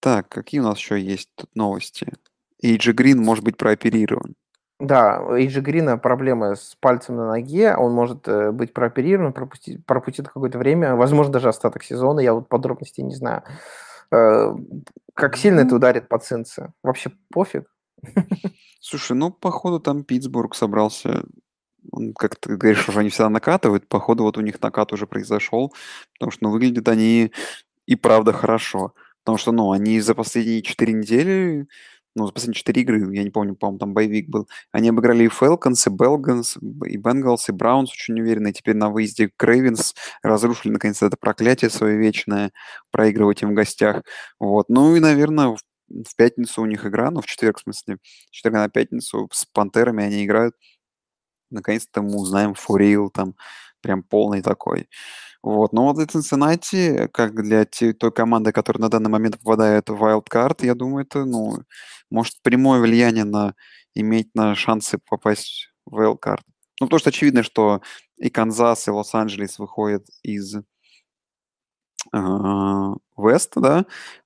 Так, 0.00 0.28
какие 0.28 0.60
у 0.60 0.64
нас 0.64 0.78
еще 0.78 1.00
есть 1.00 1.28
тут 1.34 1.54
новости? 1.54 2.12
Эйджи 2.62 2.92
Грин 2.92 3.22
может 3.22 3.44
быть 3.44 3.56
прооперирован. 3.56 4.34
Да, 4.80 5.20
у 5.20 5.32
Эйджи 5.34 5.60
Грина 5.60 5.98
проблемы 5.98 6.54
с 6.54 6.76
пальцем 6.80 7.16
на 7.16 7.26
ноге, 7.28 7.74
он 7.76 7.92
может 7.92 8.28
э, 8.28 8.52
быть 8.52 8.72
прооперирован, 8.72 9.32
пропустить, 9.32 9.84
пропустит 9.84 10.28
какое-то 10.28 10.58
время, 10.58 10.94
возможно, 10.94 11.32
даже 11.32 11.48
остаток 11.48 11.82
сезона, 11.82 12.20
я 12.20 12.32
вот 12.32 12.48
подробностей 12.48 13.02
не 13.02 13.14
знаю. 13.14 13.42
Э, 14.12 14.54
Как 15.14 15.36
сильно 15.36 15.60
это 15.60 15.70
Ну, 15.70 15.76
ударит 15.76 16.08
по 16.08 16.18
Цинце? 16.18 16.72
Вообще 16.84 17.10
пофиг. 17.32 17.66
Слушай, 18.80 19.16
ну, 19.16 19.30
походу, 19.30 19.80
там 19.80 20.04
Питтсбург 20.04 20.54
собрался, 20.54 21.24
он, 21.92 22.14
как 22.14 22.36
ты 22.36 22.56
говоришь, 22.56 22.88
уже 22.88 23.00
они 23.00 23.10
всегда 23.10 23.28
накатывают, 23.30 23.88
походу, 23.88 24.24
вот 24.24 24.38
у 24.38 24.42
них 24.42 24.60
накат 24.62 24.92
уже 24.92 25.06
произошел, 25.06 25.74
потому 26.14 26.30
что, 26.32 26.44
ну, 26.44 26.50
выглядят 26.50 26.88
они 26.88 27.32
и 27.86 27.96
правда 27.96 28.32
хорошо, 28.32 28.94
потому 29.24 29.38
что, 29.38 29.52
ну, 29.52 29.72
они 29.72 30.00
за 30.00 30.14
последние 30.14 30.62
четыре 30.62 30.94
недели, 30.94 31.68
ну, 32.18 32.26
за 32.26 32.32
последние 32.32 32.58
четыре 32.58 32.82
игры, 32.82 33.14
я 33.14 33.24
не 33.24 33.30
помню, 33.30 33.54
по-моему, 33.54 33.78
там 33.78 33.94
боевик 33.94 34.28
был, 34.28 34.48
они 34.72 34.90
обыграли 34.90 35.24
и 35.24 35.28
Falcons, 35.28 35.86
и 35.86 35.90
Belgans, 35.90 36.58
и 36.86 36.96
Бенгалс, 36.96 37.48
и 37.48 37.52
Браунс 37.52 37.90
очень 37.90 38.20
уверенно, 38.20 38.48
и 38.48 38.52
теперь 38.52 38.76
на 38.76 38.90
выезде 38.90 39.30
Крейвенс 39.36 39.94
разрушили, 40.22 40.72
наконец-то, 40.72 41.06
это 41.06 41.16
проклятие 41.16 41.70
свое 41.70 41.96
вечное, 41.96 42.52
проигрывать 42.90 43.42
им 43.42 43.50
в 43.50 43.54
гостях, 43.54 44.02
вот, 44.38 44.68
ну, 44.68 44.94
и, 44.96 45.00
наверное, 45.00 45.48
в 45.48 45.58
в 45.88 46.16
пятницу 46.16 46.62
у 46.62 46.66
них 46.66 46.84
игра, 46.86 47.10
ну, 47.10 47.20
в 47.20 47.26
четверг, 47.26 47.58
в 47.58 47.62
смысле, 47.62 47.96
в 47.96 48.30
четверг 48.30 48.56
на 48.56 48.68
пятницу 48.68 49.28
с 49.32 49.46
Пантерами 49.46 50.04
они 50.04 50.24
играют. 50.24 50.54
Наконец-то 51.50 52.02
мы 52.02 52.16
узнаем 52.16 52.54
фурил 52.54 53.10
там 53.10 53.34
прям 53.82 54.02
полный 54.02 54.42
такой. 54.42 54.88
Вот. 55.42 55.72
Но 55.72 55.92
вот 55.92 55.98
и 56.00 56.04
Cincinnati, 56.04 57.08
как 57.08 57.34
для 57.42 57.64
той 57.64 58.12
команды, 58.12 58.52
которая 58.52 58.82
на 58.82 58.88
данный 58.90 59.10
момент 59.10 59.38
попадает 59.38 59.88
в 59.88 60.02
wildcard, 60.02 60.66
я 60.66 60.74
думаю, 60.74 61.04
это, 61.04 61.24
ну, 61.24 61.58
может 62.10 62.34
прямое 62.42 62.80
влияние 62.80 63.24
на 63.24 63.54
иметь 63.94 64.34
на 64.34 64.54
шансы 64.54 64.98
попасть 65.08 65.68
в 65.86 66.00
wildcard. 66.00 66.40
Ну, 66.80 66.86
потому 66.86 67.00
что 67.00 67.10
очевидно, 67.10 67.42
что 67.42 67.82
и 68.16 68.30
Канзас, 68.30 68.88
и 68.88 68.90
Лос-Анджелес 68.90 69.58
выходят 69.58 70.06
из 70.22 70.56
а, 72.12 72.94
Вест, 73.16 73.52
да, 73.56 73.84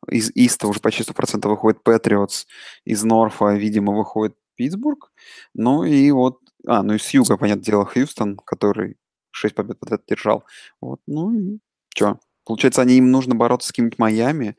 из 0.08 0.30
Иста 0.34 0.68
уже 0.68 0.80
почти 0.80 1.02
100% 1.02 1.48
выходит 1.48 1.82
Патриотс, 1.82 2.46
из 2.84 3.02
Норфа, 3.04 3.54
видимо, 3.54 3.92
выходит 3.94 4.36
Питтсбург, 4.56 5.12
ну 5.54 5.84
и 5.84 6.10
вот, 6.10 6.38
а, 6.66 6.82
ну 6.82 6.94
и 6.94 6.98
с 6.98 7.10
Юга, 7.10 7.36
понятное 7.36 7.64
дело, 7.64 7.86
Хьюстон, 7.86 8.36
который 8.36 8.96
6 9.32 9.54
побед 9.54 9.78
подряд 9.78 10.02
держал, 10.06 10.44
вот, 10.80 11.00
ну 11.06 11.32
и 11.32 11.58
что, 11.94 12.18
получается, 12.44 12.82
они, 12.82 12.96
им 12.96 13.10
нужно 13.10 13.34
бороться 13.34 13.68
с 13.68 13.72
каким-нибудь 13.72 13.98
Майами, 13.98 14.56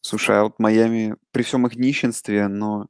слушай, 0.00 0.38
а 0.38 0.44
вот 0.44 0.58
Майами 0.58 1.16
при 1.30 1.42
всем 1.42 1.66
их 1.66 1.76
нищенстве, 1.76 2.48
но 2.48 2.86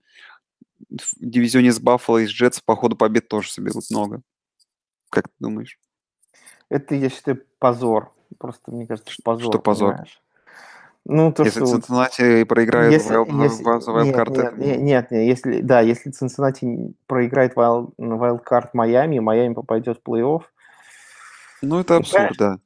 в 0.90 1.14
дивизионе 1.18 1.72
с 1.72 1.80
Баффало 1.80 2.18
и 2.18 2.26
с 2.26 2.30
Джетс, 2.30 2.60
походу, 2.60 2.96
побед 2.96 3.28
тоже 3.28 3.50
соберут 3.50 3.84
много. 3.90 4.22
Как 5.10 5.28
ты 5.28 5.34
думаешь? 5.38 5.78
Это, 6.68 6.94
я 6.94 7.08
считаю, 7.08 7.42
позор. 7.58 8.12
Просто, 8.38 8.70
мне 8.70 8.87
кажется, 8.87 9.12
позор. 9.22 9.52
Что 9.52 9.58
позор? 9.58 9.90
понимаешь? 9.92 10.20
Ну, 11.06 11.32
то, 11.32 11.44
Если 11.44 11.60
что... 11.60 11.66
вот 11.66 11.84
Cincinnati 11.84 12.44
проиграет 12.46 12.92
Если, 12.92 13.14
в 13.14 13.28
wild- 13.28 13.42
если, 13.42 13.62
в- 13.62 13.78
в 13.78 14.04
нет, 14.04 14.28
нет, 14.30 14.58
нет, 14.58 15.10
нет, 15.10 15.10
если, 15.10 15.60
да, 15.60 15.80
если 15.80 16.10
Цинциннати 16.10 16.94
проиграет 17.06 17.54
wild, 17.54 17.92
wildcard 17.98 18.70
Майами, 18.72 19.18
Майами 19.18 19.52
попадет 19.52 20.00
в 20.02 20.08
плей-офф, 20.08 20.42
ну 21.64 21.81
это 21.81 21.96
абсурд, 21.96 22.37
да. 22.38 22.59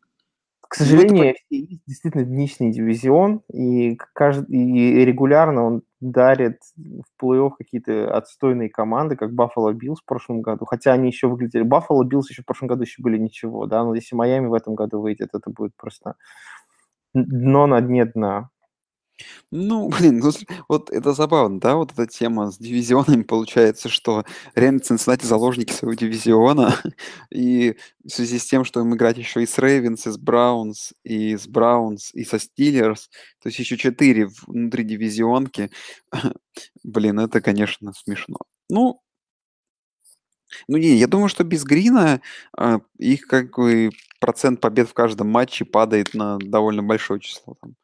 К 0.69 0.81
Ну, 0.81 0.85
это 0.85 0.91
сожалению, 0.91 1.35
есть 1.49 1.81
действительно 1.87 2.25
днищный 2.25 2.71
дивизион, 2.71 3.43
и, 3.53 3.97
кажд... 4.13 4.49
и 4.51 5.05
регулярно 5.05 5.65
он 5.65 5.83
дарит 6.01 6.61
в 6.77 7.23
плей-офф 7.23 7.53
какие-то 7.57 8.15
отстойные 8.15 8.69
команды, 8.69 9.17
как 9.17 9.33
Баффало 9.33 9.73
Биллс 9.73 10.01
в 10.01 10.05
прошлом 10.05 10.43
году. 10.43 10.67
Хотя 10.67 10.93
они 10.93 11.09
еще 11.09 11.27
выглядели... 11.29 11.63
Баффало 11.63 12.05
Биллс 12.05 12.29
еще 12.29 12.43
в 12.43 12.45
прошлом 12.45 12.69
году 12.69 12.83
еще 12.83 13.03
были 13.03 13.17
ничего, 13.17 13.67
да, 13.67 13.83
но 13.83 13.95
если 13.95 14.15
Майами 14.15 14.47
в 14.47 14.55
этом 14.55 14.75
году 14.75 15.01
выйдет, 15.01 15.31
это 15.33 15.51
будет 15.51 15.75
просто 15.75 16.17
дно 17.15 17.67
на 17.67 17.81
дне 17.81 18.05
дна. 18.05 18.51
Ну, 19.51 19.89
блин, 19.89 20.19
ну, 20.19 20.31
вот 20.69 20.91
это 20.91 21.13
забавно, 21.13 21.61
да, 21.61 21.77
вот 21.77 21.93
эта 21.93 22.07
тема 22.07 22.51
с 22.51 22.59
дивизионами, 22.59 23.23
получается, 23.23 23.89
что 23.89 24.25
реально 24.55 24.81
Цинциннати 24.81 25.25
заложники 25.25 25.73
своего 25.73 25.95
дивизиона, 25.95 26.75
и 27.31 27.77
в 28.05 28.11
связи 28.11 28.39
с 28.39 28.47
тем, 28.47 28.65
что 28.65 28.81
им 28.81 28.95
играть 28.95 29.19
еще 29.19 29.43
и 29.43 29.47
с 29.47 29.59
Рейвенс, 29.59 30.07
и 30.07 30.11
с 30.11 30.19
Браунс, 30.19 30.93
и 31.05 31.37
с 31.37 31.47
Браунс, 31.47 32.15
и 32.15 32.25
со 32.25 32.39
Стиллерс, 32.39 33.09
то 33.43 33.49
есть 33.49 33.59
еще 33.59 33.77
четыре 33.77 34.29
внутри 34.47 34.85
дивизионки, 34.85 35.71
блин, 36.85 37.21
это, 37.21 37.41
конечно, 37.41 37.93
смешно. 37.95 38.39
Ну, 38.69 39.01
ну 40.67 40.77
не, 40.77 40.97
я 40.97 41.07
думаю, 41.07 41.29
что 41.29 41.45
без 41.45 41.65
Грина 41.65 42.21
а, 42.57 42.81
их 42.99 43.27
как 43.27 43.57
бы 43.57 43.91
процент 44.21 44.61
побед 44.61 44.89
в 44.89 44.95
каждом 44.95 45.29
матче 45.29 45.65
падает 45.65 46.15
на 46.15 46.39
довольно 46.39 46.83
большое 46.83 47.21
число. 47.21 47.57
Там. 47.61 47.75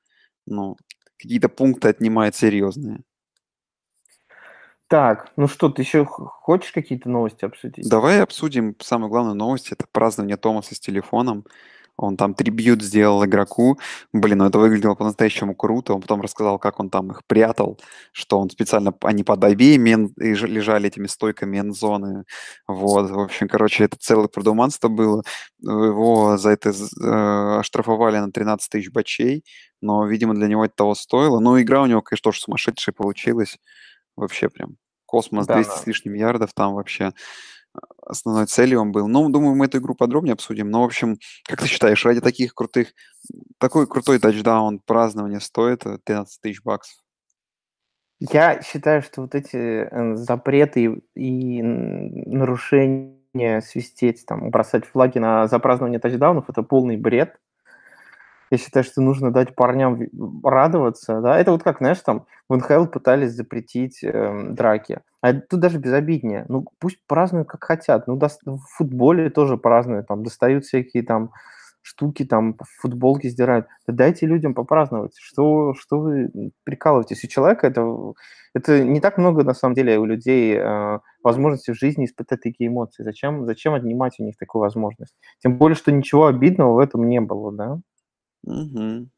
Ну, 0.47 0.77
какие-то 1.19 1.49
пункты 1.49 1.89
отнимает 1.89 2.35
серьезные. 2.35 3.03
Так, 4.89 5.33
ну 5.37 5.49
что, 5.49 5.71
ты 5.71 5.83
еще 5.83 6.05
хочешь 6.05 6.73
какие-то 6.73 7.09
новости 7.09 7.45
обсудить? 7.45 7.89
Давай 7.89 8.23
обсудим 8.23 8.77
самую 8.81 9.11
главную 9.11 9.35
новость. 9.35 9.73
Это 9.73 9.87
празднование 9.91 10.37
Томаса 10.37 10.75
с 10.75 10.81
телефоном. 10.81 11.45
Он 11.97 12.17
там 12.17 12.35
трибьют 12.35 12.83
сделал 12.83 13.25
игроку. 13.25 13.79
Блин, 14.13 14.39
ну 14.39 14.47
это 14.47 14.59
выглядело 14.59 14.95
по-настоящему 14.95 15.55
круто. 15.55 15.95
Он 15.95 16.01
потом 16.01 16.21
рассказал, 16.21 16.59
как 16.59 16.81
он 16.81 16.91
там 16.91 17.13
их 17.13 17.23
прятал, 17.27 17.79
что 18.13 18.39
он 18.41 18.51
специально, 18.51 18.93
они 19.03 19.23
под 19.23 19.45
обеими 19.45 20.11
лежали 20.21 20.89
этими 20.89 21.07
стойками 21.07 21.61
эндзоны. 21.61 22.25
Вот, 22.67 23.11
в 23.11 23.19
общем, 23.21 23.49
короче, 23.49 23.85
это 23.85 23.97
целое 23.99 24.29
продуманство 24.29 24.89
было. 24.89 25.23
Его 25.61 26.37
за 26.37 26.51
это 26.51 26.71
э, 26.71 27.59
оштрафовали 27.61 28.19
на 28.19 28.33
13 28.33 28.71
тысяч 28.71 28.91
бачей, 28.91 29.45
но, 29.81 30.07
видимо, 30.07 30.35
для 30.35 30.49
него 30.49 30.65
это 30.65 30.75
того 30.75 30.95
стоило. 30.95 31.39
Ну, 31.41 31.61
игра 31.61 31.83
у 31.83 31.87
него, 31.87 32.03
конечно, 32.03 32.31
тоже 32.31 32.41
сумасшедшая 32.41 32.93
получилась. 32.95 33.59
Вообще 34.17 34.49
прям 34.49 34.77
космос, 35.07 35.47
Да, 35.47 35.55
200 35.55 35.71
да. 35.71 35.77
с 35.77 35.87
лишним 35.87 36.15
ярдов 36.15 36.53
там 36.55 36.75
вообще 36.75 37.13
основной 38.07 38.47
целью 38.47 38.81
он 38.81 38.93
был. 38.93 39.09
Ну, 39.09 39.29
думаю, 39.29 39.55
мы 39.55 39.67
эту 39.67 39.79
игру 39.79 39.95
подробнее 39.95 40.35
обсудим. 40.35 40.71
Но, 40.71 40.83
в 40.83 40.85
общем, 40.85 41.19
как 41.45 41.61
ты 41.61 41.69
считаешь, 41.69 42.05
ради 42.05 42.21
таких 42.21 42.55
крутых, 42.55 42.89
такой 43.59 43.87
крутой 43.87 44.19
тачдаун 44.19 44.81
празднования 44.85 45.41
стоит 45.41 45.87
э, 45.87 45.99
13 46.05 46.41
тысяч 46.41 46.63
баксов? 46.63 46.97
Я 48.21 48.63
считаю, 48.63 49.03
что 49.03 49.23
вот 49.23 49.35
эти 49.35 49.57
э, 49.57 50.15
запреты 50.17 51.03
и 51.15 51.61
н- 51.61 52.23
нарушения 52.27 53.61
свистеть, 53.61 54.25
там, 54.27 54.51
бросать 54.51 54.85
флаги 54.85 55.19
на 55.19 55.47
за 55.49 55.59
празднование 55.59 55.99
тачдаунов, 55.99 56.49
это 56.49 56.63
полный 56.63 56.97
бред. 56.97 57.37
Я 58.51 58.59
считаю, 58.59 58.85
что 58.85 59.01
нужно 59.01 59.31
дать 59.33 59.55
парням 59.55 60.01
радоваться. 60.43 61.21
Да? 61.21 61.39
Это 61.39 61.53
вот 61.53 61.63
как, 61.63 61.79
знаешь, 61.79 62.01
там 62.01 62.27
в 62.49 62.57
НХЛ 62.57 62.87
пытались 62.87 63.33
запретить 63.33 64.03
эм, 64.03 64.55
драки. 64.55 65.01
А 65.21 65.33
тут 65.33 65.61
даже 65.61 65.79
безобиднее. 65.79 66.45
Ну, 66.49 66.67
пусть 66.79 66.99
празднуют 67.07 67.49
как 67.49 67.65
хотят. 67.65 68.07
Ну, 68.07 68.17
дос- 68.17 68.39
в 68.45 68.61
футболе 68.77 69.31
тоже 69.31 69.57
празднуют. 69.57 70.09
Там 70.09 70.23
достают 70.23 70.65
всякие 70.65 71.03
там 71.03 71.31
штуки, 71.85 72.25
там 72.25 72.57
футболки 72.81 73.29
сдирают. 73.29 73.67
Да 73.87 73.93
дайте 73.93 74.27
людям 74.27 74.55
попраздновать. 74.55 75.13
Что, 75.19 75.75
что 75.75 76.01
вы 76.01 76.31
прикалываетесь? 76.65 77.23
У 77.25 77.29
человека 77.29 77.67
это, 77.67 78.15
это 78.55 78.83
не 78.83 79.01
так 79.01 79.19
много, 79.19 79.45
на 79.45 79.55
самом 79.55 79.75
деле, 79.75 79.99
у 79.99 80.05
людей 80.07 80.57
э, 80.57 80.99
возможности 81.23 81.73
в 81.73 81.79
жизни 81.79 82.07
испытать 82.07 82.41
такие 82.41 82.69
эмоции. 82.69 83.03
Зачем, 83.03 83.45
зачем 83.45 83.75
отнимать 83.75 84.15
у 84.19 84.25
них 84.25 84.37
такую 84.39 84.63
возможность? 84.63 85.15
Тем 85.41 85.59
более, 85.59 85.77
что 85.77 85.93
ничего 85.93 86.27
обидного 86.27 86.75
в 86.75 86.79
этом 86.79 87.07
не 87.07 87.21
было, 87.21 87.53
да? 87.53 87.81
Мгм. 88.47 89.11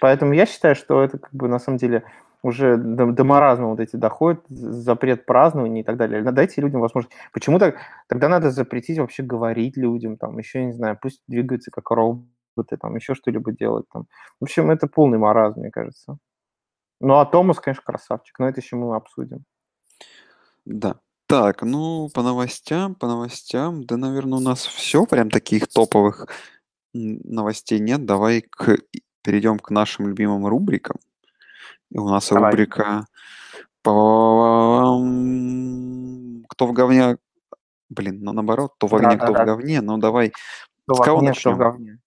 Поэтому 0.00 0.32
я 0.32 0.46
считаю, 0.46 0.74
что 0.74 1.02
это 1.02 1.18
как 1.18 1.32
бы 1.32 1.48
на 1.48 1.58
самом 1.58 1.78
деле 1.78 2.04
уже 2.42 2.76
до, 2.76 3.06
до 3.12 3.24
маразма 3.24 3.68
вот 3.68 3.80
эти 3.80 3.96
доходит, 3.96 4.40
з- 4.48 4.72
запрет 4.72 5.26
празднования 5.26 5.82
и 5.82 5.84
так 5.84 5.96
далее. 5.96 6.22
Дайте 6.22 6.60
людям 6.60 6.80
возможность. 6.80 7.14
Почему 7.32 7.58
так? 7.58 7.76
Тогда 8.08 8.28
надо 8.28 8.50
запретить 8.50 8.98
вообще 8.98 9.22
говорить 9.22 9.76
людям, 9.76 10.16
там, 10.16 10.38
еще, 10.38 10.64
не 10.64 10.72
знаю, 10.72 10.98
пусть 11.00 11.22
двигаются 11.28 11.70
как 11.70 11.90
роботы, 11.90 12.76
там, 12.80 12.96
еще 12.96 13.14
что-либо 13.14 13.52
делать. 13.52 13.86
Там. 13.92 14.06
В 14.40 14.44
общем, 14.44 14.70
это 14.70 14.86
полный 14.86 15.18
маразм, 15.18 15.60
мне 15.60 15.70
кажется. 15.70 16.16
Ну, 17.00 17.14
а 17.14 17.26
Томас, 17.26 17.60
конечно, 17.60 17.82
красавчик, 17.84 18.38
но 18.38 18.48
это 18.48 18.60
еще 18.60 18.76
мы 18.76 18.94
обсудим. 18.94 19.44
Да. 20.64 20.96
Так, 21.26 21.62
ну, 21.62 22.08
по 22.12 22.22
новостям, 22.22 22.94
по 22.94 23.06
новостям, 23.06 23.84
да, 23.84 23.96
наверное, 23.96 24.38
у 24.38 24.42
нас 24.42 24.66
все, 24.66 25.06
прям 25.06 25.30
таких 25.30 25.68
топовых 25.68 26.26
новостей 26.92 27.78
нет. 27.78 28.04
Давай 28.04 28.40
к, 28.42 28.78
перейдем 29.22 29.58
к 29.58 29.70
нашим 29.70 30.08
любимым 30.08 30.46
рубрикам. 30.46 30.96
И 31.90 31.98
у 31.98 32.08
нас 32.08 32.28
Давай. 32.28 32.50
рубрика. 32.52 33.06
Кто 36.48 36.66
в 36.66 36.72
говне... 36.72 37.16
Блин, 37.88 38.20
ну 38.22 38.32
наоборот, 38.32 38.74
то 38.78 38.86
в 38.86 38.94
огне, 38.94 39.16
кто 39.16 39.26
в 39.26 39.32
Да-да-да. 39.32 39.44
говне. 39.56 39.80
Ну 39.80 39.98
давай, 39.98 40.32
Кто 40.84 40.94
С 40.94 41.00
кого 41.04 41.18
огне, 41.18 41.32
кто 41.32 41.50
в 41.50 41.52
начнем? 41.52 41.58
говне. 41.58 41.98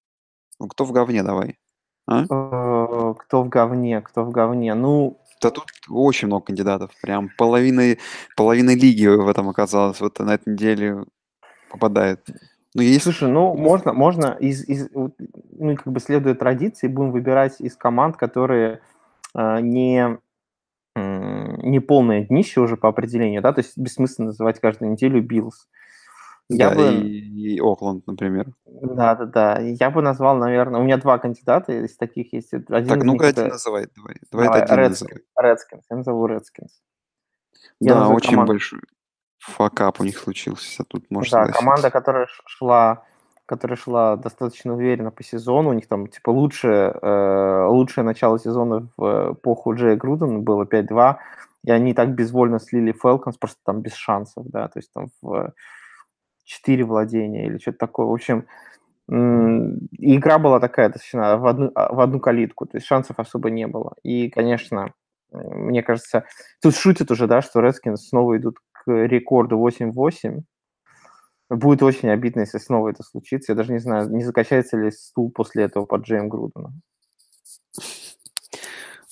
ну, 0.60 0.68
кто 0.70 0.86
в 0.86 0.92
говне 0.94 1.24
давай. 1.24 1.60
А? 2.08 2.24
Э, 2.24 3.14
Кто 3.20 3.44
в 3.44 3.50
говне, 3.50 4.02
кто 4.02 4.24
в 4.24 4.30
говне. 4.32 4.74
Ну, 4.76 5.20
Да 5.42 5.50
тут 5.52 5.66
очень 5.90 6.28
много 6.28 6.46
кандидатов. 6.46 6.92
Прям 7.02 7.30
половина, 7.38 7.98
половина 8.38 8.74
лиги 8.76 9.08
в 9.08 9.28
этом 9.28 9.50
оказалось. 9.50 10.00
Вот 10.00 10.20
на 10.20 10.36
этой 10.36 10.54
неделе 10.54 11.04
попадает. 11.70 12.26
Ну, 12.76 12.82
есть... 12.82 13.04
Слушай, 13.04 13.30
ну 13.30 13.56
можно, 13.56 13.94
можно 13.94 14.36
из, 14.40 14.68
из 14.68 14.90
ну 14.92 15.76
как 15.76 15.88
бы 15.88 16.00
следуя 16.00 16.34
традиции, 16.36 16.88
будем 16.88 17.12
выбирать 17.12 17.62
из 17.62 17.76
команд, 17.76 18.18
которые 18.18 18.82
э, 19.36 19.60
не 19.62 20.18
м, 20.96 21.58
не 21.60 21.80
полное 21.80 22.26
днище 22.26 22.62
уже 22.62 22.78
по 22.78 22.90
определению, 22.90 23.42
да, 23.42 23.54
то 23.54 23.62
есть 23.62 23.78
бессмысленно 23.78 24.28
называть 24.28 24.60
каждую 24.60 24.92
неделю 24.92 25.22
Биллс. 25.22 25.68
Я 26.50 26.70
да, 26.70 26.76
бы, 26.76 26.94
и, 26.94 27.56
и 27.56 27.60
Окленд, 27.62 28.06
например. 28.06 28.48
да, 28.66 29.16
да, 29.16 29.26
да, 29.26 29.60
я 29.60 29.90
бы 29.90 30.02
назвал, 30.02 30.38
наверное, 30.38 30.82
у 30.82 30.84
меня 30.84 30.98
два 30.98 31.18
кандидата 31.18 31.72
из 31.86 31.96
таких 31.96 32.34
есть. 32.34 32.54
Один 32.54 32.88
Так, 32.88 33.04
ну-ка 33.04 33.26
них 33.28 33.34
один 33.34 33.46
это 33.46 33.54
называй. 33.54 33.88
Давай, 33.96 34.16
давай 34.32 34.46
давай, 34.48 34.62
это 34.62 34.74
один 34.74 34.86
Redskins, 34.86 34.90
называй. 34.90 35.56
Redskins, 35.56 35.82
я 35.90 35.96
назову 35.98 36.28
Redskins. 36.28 36.72
Я 37.80 37.94
Да, 37.94 38.00
назову 38.00 38.16
очень 38.18 38.30
команду. 38.32 38.52
большой 38.52 38.82
факап 39.44 40.00
у 40.00 40.04
них 40.04 40.18
случился. 40.18 40.84
Тут 40.86 41.10
можно 41.10 41.46
Да, 41.46 41.52
команда, 41.52 41.92
которая 41.92 42.28
шла, 42.46 43.04
которая 43.46 43.78
шла 43.78 44.16
достаточно 44.16 44.74
уверенно 44.74 45.12
по 45.12 45.24
сезону, 45.24 45.70
у 45.70 45.74
них 45.74 45.88
там 45.88 46.08
типа 46.08 46.30
лучшее, 46.30 46.96
э, 47.02 47.66
лучшее 47.68 48.06
начало 48.06 48.40
сезона 48.40 48.88
в 48.98 49.34
эпоху 49.34 49.76
Джея 49.76 49.96
Грудена 49.98 50.40
было 50.40 50.66
5-2, 50.66 51.18
и 51.66 51.72
они 51.72 51.94
так 51.94 52.16
безвольно 52.16 52.60
слили 52.60 52.94
Фелконс, 52.94 53.38
просто 53.38 53.60
там 53.66 53.82
без 53.82 53.94
шансов, 53.94 54.46
да, 54.48 54.68
то 54.68 54.80
есть 54.80 54.92
там 54.94 55.08
в 55.22 55.52
4 56.46 56.84
владения 56.86 57.46
или 57.46 57.58
что-то 57.58 57.80
такое. 57.80 58.06
В 58.06 58.14
общем, 58.14 58.46
И 59.10 60.16
игра 60.16 60.40
была 60.40 60.62
такая 60.62 60.88
достаточно 60.88 61.38
в 61.38 61.46
одну, 61.46 61.72
а, 61.76 61.94
в 61.94 62.00
одну 62.00 62.22
калитку, 62.22 62.66
то 62.66 62.78
есть 62.78 62.88
шансов 62.88 63.20
особо 63.20 63.50
не 63.50 63.68
было. 63.68 63.94
И, 64.04 64.30
конечно, 64.30 64.94
мне 65.32 65.84
кажется, 65.84 66.24
тут 66.62 66.76
шутят 66.76 67.12
уже, 67.12 67.28
да, 67.28 67.42
что 67.42 67.60
Redskins 67.60 67.98
снова 67.98 68.38
идут 68.38 68.60
к 68.86 68.92
рекорду 68.92 69.58
8-8. 69.58 70.42
Будет 71.50 71.84
очень 71.84 72.10
обидно, 72.10 72.42
если 72.42 72.58
снова 72.58 72.90
это 72.90 73.04
случится. 73.04 73.52
Я 73.52 73.56
даже 73.56 73.72
не 73.72 73.80
знаю, 73.80 74.10
не 74.10 74.24
закачается 74.24 74.78
ли 74.78 74.92
стул 74.92 75.32
после 75.32 75.64
этого 75.64 75.86
под 75.86 76.04
Джейм 76.04 76.30
Грудена. 76.30 76.74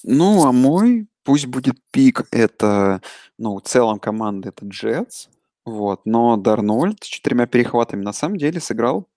Ну, 0.04 0.46
а 0.46 0.52
мой, 0.52 1.08
пусть 1.24 1.46
будет 1.46 1.76
пик, 1.92 2.28
это, 2.32 3.02
ну, 3.38 3.58
в 3.58 3.62
целом 3.62 4.00
команда 4.00 4.50
это 4.50 4.66
Джетс, 4.66 5.28
вот, 5.66 6.02
но 6.06 6.38
Дарнольд 6.38 7.04
с 7.04 7.08
четырьмя 7.08 7.46
перехватами 7.46 8.02
на 8.02 8.14
самом 8.14 8.38
деле 8.38 8.60
сыграл 8.60 9.08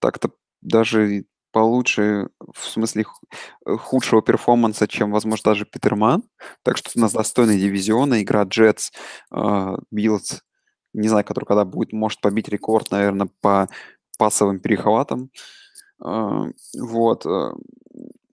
так-то 0.00 0.30
даже 0.60 1.24
получше, 1.52 2.28
в 2.54 2.66
смысле 2.66 3.04
э, 3.66 3.76
худшего 3.76 4.22
перформанса, 4.22 4.88
чем, 4.88 5.12
возможно, 5.12 5.52
даже 5.52 5.64
Питерман. 5.64 6.24
Так 6.62 6.76
что 6.76 6.90
у 6.94 7.00
нас 7.00 7.12
достойный 7.12 7.58
дивизиона, 7.58 8.22
игра 8.22 8.44
Джетс, 8.44 8.90
Биллс, 9.90 10.42
не 10.94 11.08
знаю, 11.08 11.24
который 11.24 11.44
когда 11.44 11.64
будет, 11.64 11.92
может 11.92 12.20
побить 12.20 12.48
рекорд, 12.48 12.90
наверное, 12.90 13.28
по 13.40 13.68
пасовым 14.18 14.60
перехватам. 14.60 15.30
А, 16.00 16.46
вот. 16.78 17.26
Э, 17.26 17.52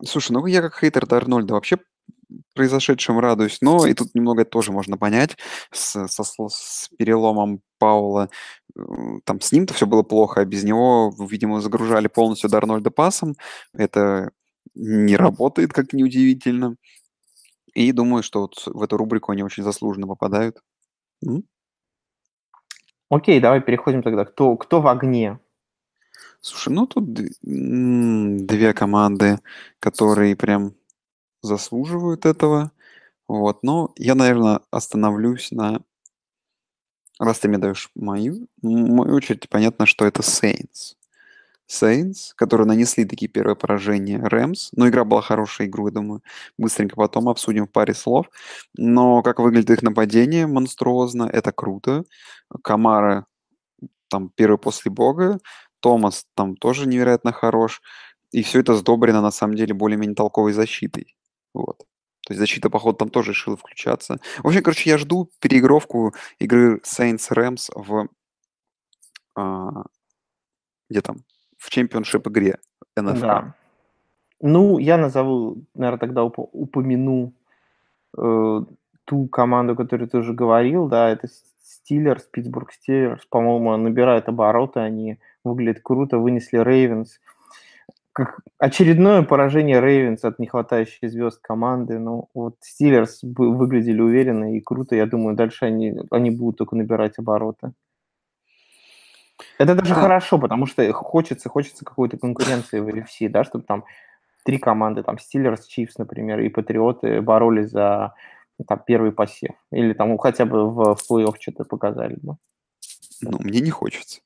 слушай, 0.03 0.31
ну 0.31 0.45
я 0.45 0.61
как 0.61 0.79
хейтер 0.79 1.05
Дарнольда 1.07 1.53
вообще 1.53 1.77
произошедшем 2.53 3.19
радуюсь, 3.19 3.59
но 3.61 3.85
и 3.85 3.93
тут 3.93 4.15
немного 4.15 4.45
тоже 4.45 4.71
можно 4.71 4.97
понять 4.97 5.37
с, 5.71 6.07
со, 6.07 6.23
с 6.23 6.89
переломом 6.97 7.61
Пауэлла. 7.77 8.29
Э, 8.77 8.81
там 9.23 9.41
с 9.41 9.51
ним-то 9.51 9.73
все 9.73 9.85
было 9.85 10.03
плохо, 10.03 10.41
а 10.41 10.45
без 10.45 10.63
него, 10.63 11.13
видимо, 11.29 11.61
загружали 11.61 12.07
полностью 12.07 12.49
до 12.49 12.57
Арнольда 12.57 12.91
пасом. 12.91 13.35
Это 13.73 14.31
не 14.73 15.15
работает, 15.15 15.73
как 15.73 15.93
неудивительно. 15.93 16.75
И 17.73 17.91
думаю, 17.91 18.23
что 18.23 18.41
вот 18.41 18.63
в 18.65 18.81
эту 18.81 18.97
рубрику 18.97 19.31
они 19.31 19.43
очень 19.43 19.63
заслуженно 19.63 20.07
попадают. 20.07 20.61
М? 21.25 21.43
Окей, 23.09 23.39
давай 23.39 23.61
переходим 23.61 24.01
тогда. 24.01 24.25
Кто, 24.25 24.55
кто 24.57 24.81
в 24.81 24.87
огне? 24.87 25.39
Слушай, 26.39 26.73
ну 26.73 26.87
тут 26.87 27.05
две 27.11 28.73
команды, 28.73 29.39
которые 29.79 30.35
прям 30.35 30.73
заслуживают 31.45 32.25
этого. 32.25 32.71
Вот, 33.27 33.63
но 33.63 33.93
я, 33.97 34.15
наверное, 34.15 34.61
остановлюсь 34.71 35.51
на... 35.51 35.81
Раз 37.19 37.39
ты 37.39 37.47
мне 37.47 37.57
даешь 37.57 37.89
мою, 37.95 38.47
мою 38.61 39.15
очередь, 39.15 39.49
понятно, 39.49 39.85
что 39.85 40.05
это 40.05 40.21
Saints. 40.21 40.95
Saints, 41.67 42.33
которые 42.35 42.67
нанесли 42.67 43.05
такие 43.05 43.27
первые 43.27 43.55
поражения 43.55 44.19
Рэмс. 44.19 44.69
Но 44.73 44.87
игра 44.87 45.03
была 45.03 45.21
хорошая 45.21 45.67
игру, 45.67 45.87
я 45.87 45.93
думаю. 45.93 46.21
Быстренько 46.57 46.95
потом 46.95 47.29
обсудим 47.29 47.67
в 47.67 47.71
паре 47.71 47.93
слов. 47.93 48.29
Но 48.77 49.23
как 49.23 49.39
выглядит 49.39 49.71
их 49.71 49.81
нападение 49.81 50.45
монструозно, 50.45 51.29
это 51.31 51.51
круто. 51.51 52.03
Камара 52.63 53.25
там 54.09 54.29
первый 54.35 54.57
после 54.57 54.91
бога. 54.91 55.39
Томас 55.79 56.25
там 56.35 56.55
тоже 56.55 56.87
невероятно 56.87 57.31
хорош. 57.31 57.81
И 58.31 58.43
все 58.43 58.59
это 58.59 58.75
сдобрено, 58.75 59.21
на 59.21 59.31
самом 59.31 59.55
деле, 59.55 59.73
более-менее 59.73 60.15
толковой 60.15 60.53
защитой. 60.53 61.15
Вот. 61.55 61.77
То 61.77 62.33
есть 62.33 62.39
защита, 62.39 62.69
походу, 62.69 62.97
там 62.97 63.09
тоже 63.09 63.31
решила 63.31 63.55
включаться. 63.55 64.19
В 64.43 64.47
общем, 64.47 64.63
короче, 64.63 64.89
я 64.89 64.97
жду 64.97 65.29
переигровку 65.39 66.13
игры 66.39 66.81
Saints 66.83 67.31
Rams 67.31 67.69
в... 67.73 68.07
А, 69.35 69.83
где 70.89 71.01
там? 71.01 71.17
В 71.57 71.69
championship 71.69 72.27
игре 72.27 72.57
NFC. 72.99 73.19
Да. 73.19 73.55
Ну, 74.41 74.79
я 74.79 74.97
назову, 74.97 75.63
наверное, 75.73 75.99
тогда 75.99 76.21
уп- 76.21 76.49
упомяну 76.51 77.33
э, 78.17 78.61
ту 79.05 79.27
команду, 79.27 79.75
которую 79.75 80.09
ты 80.09 80.17
уже 80.17 80.33
говорил, 80.33 80.87
да, 80.87 81.09
это 81.09 81.27
Стиллерс, 81.63 82.23
Питтсбург 82.23 82.73
Стиллерс, 82.73 83.25
по-моему, 83.27 83.77
набирают 83.77 84.27
обороты, 84.27 84.79
они 84.79 85.19
выглядят 85.43 85.83
круто, 85.83 86.17
вынесли 86.17 86.57
Рейвенс 86.57 87.19
как 88.15 88.39
очередное 88.59 89.23
поражение 89.23 89.81
Рейвенс 89.81 90.23
от 90.23 90.39
нехватающих 90.39 91.11
звезд 91.11 91.41
команды. 91.41 91.99
Ну, 91.99 92.29
вот 92.33 92.55
Стиллерс 92.61 93.19
выглядели 93.23 93.99
уверенно 93.99 94.55
и 94.55 94.61
круто. 94.61 94.95
Я 94.95 95.05
думаю, 95.05 95.35
дальше 95.35 95.65
они, 95.65 95.93
они 96.11 96.31
будут 96.31 96.57
только 96.57 96.77
набирать 96.77 97.19
обороты. 97.19 97.73
Это 99.59 99.75
даже 99.75 99.93
да. 99.93 99.99
хорошо, 99.99 100.39
потому 100.39 100.65
что 100.65 100.89
хочется, 100.93 101.49
хочется 101.49 101.83
какой-то 101.83 102.17
конкуренции 102.17 102.79
в 102.79 102.87
UFC, 102.87 103.27
да, 103.27 103.43
чтобы 103.43 103.65
там 103.65 103.83
три 104.45 104.59
команды, 104.59 105.03
там 105.03 105.19
Стиллерс, 105.19 105.65
Чифс, 105.65 105.97
например, 105.97 106.39
и 106.39 106.47
Патриоты 106.47 107.21
боролись 107.21 107.71
за 107.71 108.13
там, 108.65 108.81
первый 108.87 109.11
посев. 109.11 109.55
Или 109.71 109.91
там 109.91 110.17
хотя 110.19 110.45
бы 110.45 110.71
в, 110.71 110.95
в 110.95 111.11
плей-офф 111.11 111.33
что-то 111.37 111.65
показали. 111.65 112.15
Да. 112.21 112.37
Ну, 113.21 113.39
мне 113.41 113.59
не 113.59 113.71
хочется. 113.71 114.21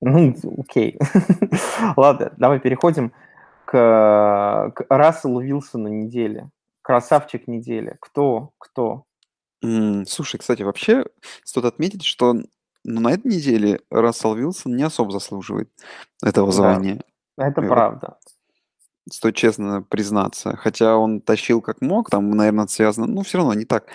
Ну, 0.00 0.34
окей. 0.58 0.98
Ладно, 1.96 2.32
давай 2.36 2.60
переходим 2.60 3.12
к, 3.64 4.72
к 4.74 4.86
Расселу 4.88 5.40
Вилсону 5.40 5.88
недели. 5.88 6.48
Красавчик 6.82 7.48
недели. 7.48 7.96
Кто? 8.00 8.50
Кто? 8.58 9.04
М, 9.62 10.06
Слушай, 10.06 10.38
кстати, 10.38 10.62
вообще 10.62 11.04
стоит 11.44 11.66
отметить, 11.66 12.04
что 12.04 12.34
ну, 12.84 13.00
на 13.00 13.12
этой 13.12 13.26
неделе 13.32 13.80
Рассел 13.90 14.34
Вилсон 14.34 14.76
не 14.76 14.84
особо 14.84 15.10
заслуживает 15.10 15.70
этого 16.22 16.48
Да, 16.48 16.52
звания. 16.52 17.02
это 17.36 17.60
И 17.60 17.66
правда 17.66 18.16
стоит 19.10 19.36
честно 19.36 19.82
признаться. 19.82 20.56
Хотя 20.56 20.96
он 20.96 21.20
тащил 21.20 21.60
как 21.60 21.80
мог, 21.80 22.10
там, 22.10 22.30
наверное, 22.30 22.66
связано, 22.66 23.06
ну, 23.06 23.22
все 23.22 23.38
равно 23.38 23.54
не 23.54 23.64
так. 23.64 23.86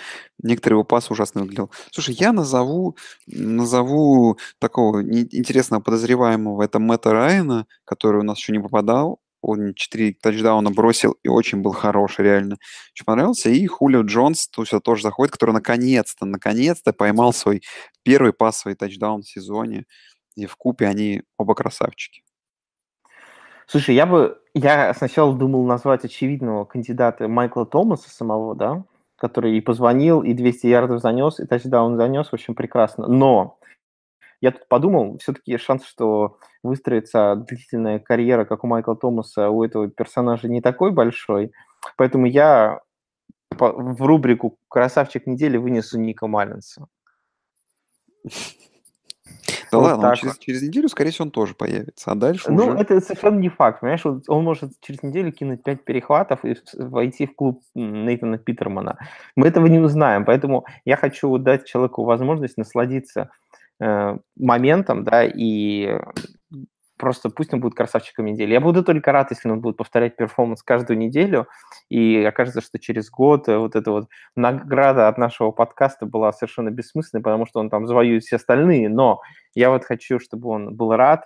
Некоторые 0.41 0.75
его 0.75 0.83
пас 0.83 1.11
ужасно 1.11 1.41
выглядел. 1.41 1.71
Слушай, 1.91 2.15
я 2.15 2.31
назову, 2.33 2.97
назову 3.27 4.37
такого 4.59 5.01
интересного 5.03 5.81
подозреваемого, 5.81 6.63
это 6.63 6.79
Мэтта 6.79 7.11
Райана, 7.11 7.67
который 7.85 8.21
у 8.21 8.23
нас 8.23 8.37
еще 8.37 8.51
не 8.51 8.59
попадал. 8.59 9.19
Он 9.41 9.73
4 9.73 10.15
тачдауна 10.21 10.71
бросил 10.71 11.17
и 11.21 11.27
очень 11.27 11.61
был 11.61 11.73
хорош, 11.73 12.17
реально. 12.17 12.57
Очень 12.93 13.05
понравился. 13.05 13.49
И 13.49 13.67
Хулио 13.67 14.01
Джонс 14.03 14.47
то 14.47 14.61
есть, 14.61 14.73
тоже 14.83 15.03
заходит, 15.03 15.33
который 15.33 15.51
наконец-то, 15.51 16.25
наконец-то 16.25 16.93
поймал 16.93 17.33
свой 17.33 17.61
первый 18.03 18.31
пасовый 18.31 18.75
тачдаун 18.75 19.21
в 19.21 19.27
сезоне. 19.27 19.85
И 20.35 20.45
в 20.45 20.55
купе 20.55 20.87
они 20.87 21.23
оба 21.37 21.55
красавчики. 21.55 22.23
Слушай, 23.67 23.95
я 23.95 24.05
бы, 24.05 24.39
я 24.53 24.93
сначала 24.93 25.35
думал 25.35 25.65
назвать 25.65 26.05
очевидного 26.05 26.65
кандидата 26.65 27.27
Майкла 27.27 27.65
Томаса 27.65 28.09
самого, 28.09 28.55
да, 28.55 28.83
который 29.15 29.57
и 29.57 29.61
позвонил, 29.61 30.21
и 30.21 30.33
200 30.33 30.67
ярдов 30.67 31.01
занес, 31.01 31.39
и 31.39 31.45
тачдаун 31.45 31.97
занес, 31.97 32.27
в 32.27 32.33
общем, 32.33 32.55
прекрасно. 32.55 33.07
Но 33.07 33.57
я 34.41 34.51
тут 34.51 34.67
подумал, 34.67 35.17
все-таки 35.19 35.57
шанс, 35.57 35.85
что 35.85 36.37
выстроится 36.63 37.35
длительная 37.35 37.99
карьера, 37.99 38.45
как 38.45 38.63
у 38.63 38.67
Майкла 38.67 38.95
Томаса, 38.95 39.49
у 39.49 39.63
этого 39.63 39.89
персонажа 39.89 40.47
не 40.47 40.61
такой 40.61 40.91
большой. 40.91 41.51
Поэтому 41.97 42.25
я 42.25 42.81
в 43.51 44.01
рубрику 44.03 44.57
«Красавчик 44.67 45.27
недели» 45.27 45.57
вынесу 45.57 45.99
Ника 45.99 46.27
Маллинса. 46.27 46.87
Да 49.73 49.79
вот 49.79 49.97
ладно, 49.97 50.15
через, 50.15 50.37
через 50.37 50.61
неделю, 50.61 50.89
скорее 50.89 51.11
всего, 51.11 51.25
он 51.25 51.31
тоже 51.31 51.53
появится. 51.55 52.11
А 52.11 52.15
дальше 52.15 52.51
Ну, 52.51 52.67
уже... 52.67 52.77
это 52.77 52.99
совершенно 53.01 53.39
не 53.39 53.49
факт, 53.49 53.81
понимаешь? 53.81 54.05
Вот 54.05 54.23
он 54.27 54.43
может 54.43 54.71
через 54.81 55.03
неделю 55.03 55.31
кинуть 55.31 55.63
5 55.63 55.83
перехватов 55.83 56.45
и 56.45 56.55
войти 56.77 57.25
в 57.25 57.35
клуб 57.35 57.61
Нейтана 57.75 58.37
Питермана. 58.37 58.97
Мы 59.35 59.47
этого 59.47 59.67
не 59.67 59.79
узнаем, 59.79 60.25
поэтому 60.25 60.65
я 60.85 60.95
хочу 60.95 61.37
дать 61.37 61.65
человеку 61.65 62.03
возможность 62.03 62.57
насладиться 62.57 63.29
э, 63.79 64.17
моментом, 64.37 65.03
да, 65.03 65.23
и 65.25 65.99
просто 66.97 67.29
пусть 67.29 67.53
он 67.53 67.59
будет 67.59 67.75
красавчиком 67.75 68.25
недели. 68.25 68.53
Я 68.53 68.61
буду 68.61 68.83
только 68.83 69.11
рад, 69.11 69.31
если 69.31 69.49
он 69.49 69.61
будет 69.61 69.77
повторять 69.77 70.15
перформанс 70.15 70.63
каждую 70.63 70.97
неделю, 70.97 71.47
и 71.89 72.23
окажется, 72.23 72.61
что 72.61 72.79
через 72.79 73.09
год 73.09 73.47
э, 73.47 73.57
вот 73.57 73.75
эта 73.75 73.91
вот 73.91 74.07
награда 74.35 75.07
от 75.07 75.17
нашего 75.17 75.51
подкаста 75.51 76.05
была 76.05 76.31
совершенно 76.31 76.69
бессмысленной, 76.69 77.23
потому 77.23 77.45
что 77.45 77.59
он 77.59 77.69
там 77.69 77.87
завоюет 77.87 78.23
все 78.23 78.37
остальные, 78.37 78.89
но 78.89 79.21
я 79.55 79.69
вот 79.69 79.85
хочу, 79.85 80.19
чтобы 80.19 80.49
он 80.49 80.75
был 80.75 80.95
рад, 80.95 81.25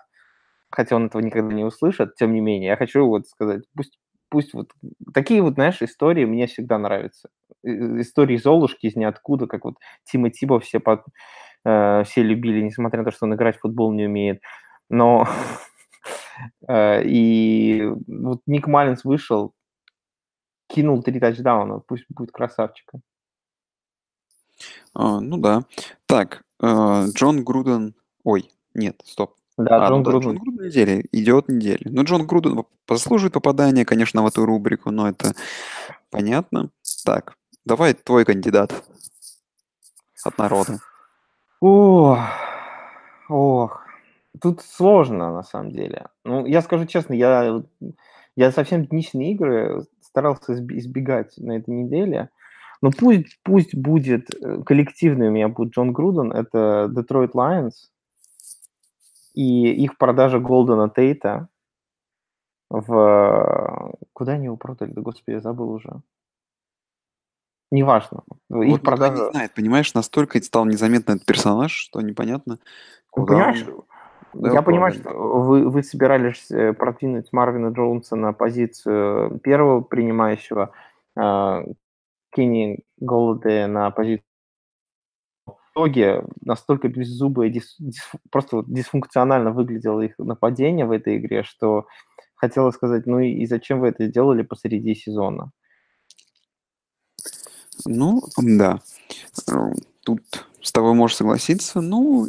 хотя 0.71 0.95
он 0.95 1.07
этого 1.07 1.21
никогда 1.21 1.53
не 1.53 1.63
услышит, 1.63 2.15
тем 2.15 2.33
не 2.33 2.41
менее, 2.41 2.69
я 2.69 2.77
хочу 2.77 3.05
вот 3.05 3.27
сказать, 3.27 3.63
пусть 3.75 3.97
пусть 4.29 4.53
вот 4.53 4.71
такие 5.13 5.41
вот, 5.41 5.53
знаешь, 5.53 5.81
истории 5.81 6.25
мне 6.25 6.47
всегда 6.47 6.77
нравятся. 6.77 7.29
Истории 7.63 8.37
Золушки 8.37 8.87
из 8.87 8.95
ниоткуда, 8.95 9.47
как 9.47 9.65
вот 9.65 9.75
Тима 10.03 10.29
Тиба 10.29 10.59
все, 10.59 10.79
под, 10.79 11.03
э, 11.65 12.03
все 12.05 12.23
любили, 12.23 12.61
несмотря 12.61 12.99
на 12.99 13.05
то, 13.05 13.11
что 13.11 13.25
он 13.25 13.35
играть 13.35 13.57
в 13.57 13.61
футбол 13.61 13.93
не 13.93 14.05
умеет. 14.05 14.41
Но 14.89 15.27
э, 16.67 17.03
и 17.03 17.83
вот 18.07 18.41
Ник 18.45 18.67
Маллинс 18.67 19.03
вышел, 19.03 19.53
кинул 20.67 21.03
три 21.03 21.19
тачдауна, 21.19 21.79
пусть 21.79 22.05
будет 22.09 22.31
красавчиком. 22.31 23.01
А, 24.93 25.19
ну 25.19 25.37
да. 25.37 25.63
Так, 26.05 26.43
э, 26.61 27.05
Джон 27.13 27.43
Груден... 27.43 27.95
Ой, 28.23 28.51
нет, 28.73 29.01
стоп. 29.05 29.35
Да, 29.57 29.87
А, 29.87 29.89
ну 29.89 29.97
Джон 29.97 30.03
да, 30.03 30.11
Джон 30.11 30.21
Груден. 30.21 30.37
Груден 30.37 30.65
недели, 30.65 31.05
идиот 31.11 31.49
недели. 31.49 31.87
Ну, 31.89 32.03
Джон 32.03 32.27
Груден 32.27 32.63
заслуживает 32.87 33.33
попадания, 33.33 33.85
конечно, 33.85 34.23
в 34.23 34.27
эту 34.27 34.45
рубрику, 34.45 34.91
но 34.91 35.09
это 35.09 35.33
понятно. 36.11 36.69
Так, 37.05 37.35
давай 37.65 37.93
твой 37.93 38.23
кандидат 38.25 38.83
от 40.23 40.37
народа. 40.37 40.79
Ох, 41.59 42.19
ох, 43.29 43.86
тут 44.41 44.61
сложно 44.61 45.31
на 45.33 45.43
самом 45.43 45.71
деле. 45.71 46.07
Ну, 46.23 46.45
я 46.45 46.61
скажу 46.61 46.85
честно, 46.85 47.13
я, 47.13 47.61
я 48.35 48.51
совсем 48.51 48.85
днищные 48.85 49.31
игры 49.33 49.85
старался 50.01 50.53
избегать 50.53 51.37
на 51.37 51.57
этой 51.57 51.73
неделе. 51.73 52.29
Но 52.81 52.91
пусть, 52.91 53.39
пусть 53.43 53.75
будет 53.75 54.29
э, 54.35 54.61
коллективный 54.63 55.29
у 55.29 55.31
меня 55.31 55.47
будет 55.47 55.73
Джон 55.73 55.93
Груден, 55.93 56.31
это 56.31 56.91
Detroit 56.93 57.31
Lions 57.31 57.73
и 59.33 59.71
их 59.83 59.97
продажа 59.97 60.39
Голдена 60.39 60.89
Тейта 60.89 61.47
в... 62.69 63.93
Куда 64.13 64.33
они 64.33 64.45
его 64.45 64.57
продали? 64.57 64.91
Да, 64.91 65.01
господи, 65.01 65.35
я 65.35 65.41
забыл 65.41 65.71
уже. 65.71 66.01
Неважно. 67.71 68.23
Их 68.27 68.35
Вот 68.49 68.65
не 68.65 68.77
продажа... 68.79 69.31
знает, 69.31 69.53
понимаешь, 69.53 69.93
настолько 69.93 70.41
стал 70.41 70.65
незаметно 70.65 71.13
этот 71.13 71.25
персонаж, 71.25 71.71
что 71.71 72.01
непонятно, 72.01 72.59
Ну, 73.15 73.23
куда 73.23 73.33
понимаешь, 73.33 73.65
он- 73.67 73.83
куда 74.37 74.53
я 74.53 74.61
понимаю, 74.61 74.93
что 74.93 75.09
вы, 75.11 75.69
вы 75.69 75.83
собирались 75.83 76.49
э, 76.51 76.73
продвинуть 76.73 77.31
Марвина 77.31 77.67
Джонса 77.69 78.15
на 78.15 78.33
позицию 78.33 79.39
первого 79.39 79.81
принимающего, 79.81 80.71
а, 81.15 81.63
Кенни 82.31 82.79
Голоде 82.97 83.67
на 83.67 83.89
позицию 83.91 84.23
в 85.45 85.53
итоге 85.73 86.23
настолько 86.41 86.87
беззубое, 86.87 87.49
дис- 87.49 87.75
дис- 87.79 88.19
просто 88.31 88.63
дисфункционально 88.67 89.51
выглядело 89.51 90.01
их 90.01 90.17
нападение 90.17 90.85
в 90.85 90.91
этой 90.91 91.17
игре, 91.17 91.43
что 91.43 91.85
хотела 92.35 92.71
сказать, 92.71 93.05
ну 93.05 93.19
и, 93.19 93.29
и 93.29 93.45
зачем 93.45 93.79
вы 93.79 93.89
это 93.89 94.07
сделали 94.07 94.41
посреди 94.41 94.95
сезона? 94.95 95.51
Ну, 97.85 98.21
да. 98.37 98.79
Э, 99.51 99.71
Тут 100.03 100.21
с 100.61 100.71
тобой 100.71 100.93
можешь 100.93 101.17
согласиться. 101.17 101.81
Ну, 101.81 102.27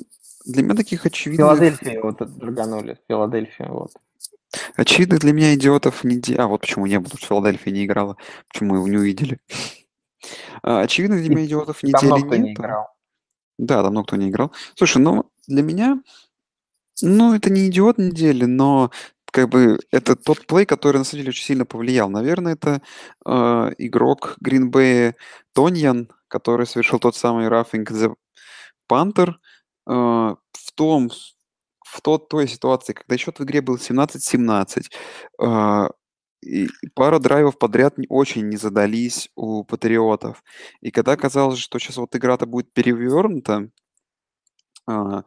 для 0.49 0.63
меня 0.63 0.75
таких 0.75 1.05
очевидных... 1.05 1.47
Филадельфия 1.47 2.01
вот 2.03 2.39
дрганули, 2.39 2.99
Филадельфия, 3.07 3.69
вот. 3.69 3.93
Очевидных 4.77 5.21
для 5.21 5.33
меня 5.33 5.55
идиотов 5.55 6.05
не... 6.05 6.21
А, 6.37 6.47
вот 6.47 6.63
почему 6.63 6.87
не 6.87 6.99
было, 6.99 7.13
Филадельфия 7.17 7.73
не 7.73 7.85
играла, 7.85 8.17
почему 8.49 8.77
его 8.77 8.89
не 8.89 8.97
увидели. 8.97 9.39
А, 10.61 10.81
Очевидных 10.81 11.21
для 11.21 11.31
меня 11.31 11.47
идиотов 11.47 11.85
недели 11.85 12.21
кто 12.21 12.35
не 12.35 12.49
нет. 12.49 12.59
играл. 12.59 12.89
Да, 13.57 13.83
давно 13.83 14.03
кто 14.03 14.17
не 14.17 14.29
играл. 14.31 14.53
Слушай, 14.75 14.99
ну, 14.99 15.31
для 15.47 15.63
меня, 15.63 16.03
ну, 17.01 17.35
это 17.35 17.51
не 17.51 17.69
идиот 17.69 17.99
недели, 17.99 18.45
но 18.45 18.91
как 19.31 19.49
бы 19.49 19.79
это 19.93 20.17
тот 20.17 20.45
плей, 20.47 20.67
который 20.67 20.99
на 20.99 21.05
самом 21.05 21.21
деле 21.21 21.31
очень 21.31 21.45
сильно 21.45 21.65
повлиял. 21.65 22.11
Наверное, 22.11 22.55
это 22.55 22.83
э, 23.25 23.31
игрок 23.79 24.37
Green 24.45 24.71
Bay 24.71 25.15
Тоньян, 25.53 26.11
который 26.27 26.67
совершил 26.67 26.99
тот 26.99 27.15
самый 27.15 27.47
roughing 27.47 27.87
the 27.87 28.15
Panther 28.91 29.35
в 29.89 30.73
том, 30.75 31.11
в 31.85 32.01
тот, 32.03 32.29
той 32.29 32.49
ситуации, 32.49 32.93
когда 32.93 33.17
счет 33.17 33.39
в 33.39 33.45
игре 33.45 33.63
был 33.63 33.77
17-17, 33.77 34.91
э, 35.41 35.89
и 36.43 36.69
пара 36.95 37.19
драйвов 37.19 37.59
подряд 37.59 37.97
очень 38.09 38.49
не 38.49 38.57
задались 38.57 39.31
у 39.35 39.65
патриотов. 39.65 40.45
И 40.81 40.91
когда 40.91 41.17
казалось, 41.17 41.59
что 41.59 41.79
сейчас 41.79 41.97
вот 41.97 42.15
игра-то 42.15 42.47
будет 42.47 42.73
перевернута, 42.73 43.71
а, 44.87 45.25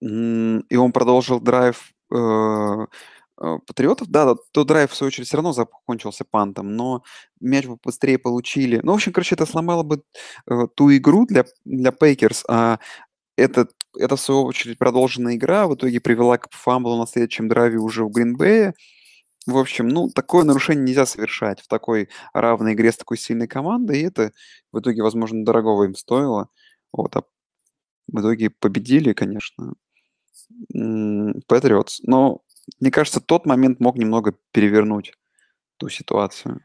и 0.00 0.76
он 0.76 0.92
продолжил 0.92 1.40
драйв 1.40 1.92
э, 2.10 2.16
э, 2.16 3.58
патриотов, 3.66 4.08
да, 4.08 4.34
то 4.52 4.64
драйв, 4.64 4.90
в 4.90 4.96
свою 4.96 5.08
очередь, 5.08 5.28
все 5.28 5.36
равно 5.36 5.52
закончился 5.52 6.24
пантом, 6.24 6.74
но 6.74 7.02
мяч 7.38 7.66
бы 7.66 7.76
быстрее 7.84 8.18
получили. 8.18 8.80
Ну, 8.82 8.92
в 8.92 8.94
общем, 8.94 9.12
короче, 9.12 9.34
это 9.34 9.44
сломало 9.44 9.82
бы 9.82 10.02
э, 10.50 10.66
ту 10.74 10.90
игру 10.96 11.26
для, 11.26 11.44
для 11.66 11.92
Пейкерс, 11.92 12.44
а 12.48 12.78
этот, 13.36 13.72
это, 13.98 14.16
в 14.16 14.20
свою 14.20 14.44
очередь, 14.44 14.78
продолженная 14.78 15.36
игра 15.36 15.66
в 15.66 15.74
итоге 15.74 16.00
привела 16.00 16.38
к 16.38 16.52
фамблу 16.52 16.96
на 16.96 17.06
следующем 17.06 17.48
драйве 17.48 17.78
уже 17.78 18.04
в 18.04 18.10
Гринбее. 18.10 18.74
В 19.46 19.56
общем, 19.56 19.88
ну, 19.88 20.10
такое 20.10 20.44
нарушение 20.44 20.84
нельзя 20.84 21.06
совершать 21.06 21.60
в 21.60 21.68
такой 21.68 22.08
равной 22.34 22.74
игре 22.74 22.92
с 22.92 22.98
такой 22.98 23.16
сильной 23.16 23.48
командой, 23.48 24.00
и 24.00 24.06
это 24.06 24.32
в 24.72 24.80
итоге, 24.80 25.02
возможно, 25.02 25.44
дорогого 25.44 25.84
им 25.84 25.94
стоило. 25.94 26.48
Вот, 26.92 27.16
а 27.16 27.22
в 28.08 28.20
итоге 28.20 28.50
победили, 28.50 29.12
конечно, 29.12 29.74
Патриотс. 31.46 32.00
Но, 32.02 32.42
мне 32.80 32.90
кажется, 32.90 33.20
тот 33.20 33.46
момент 33.46 33.80
мог 33.80 33.96
немного 33.96 34.34
перевернуть 34.52 35.14
ту 35.78 35.88
ситуацию. 35.88 36.60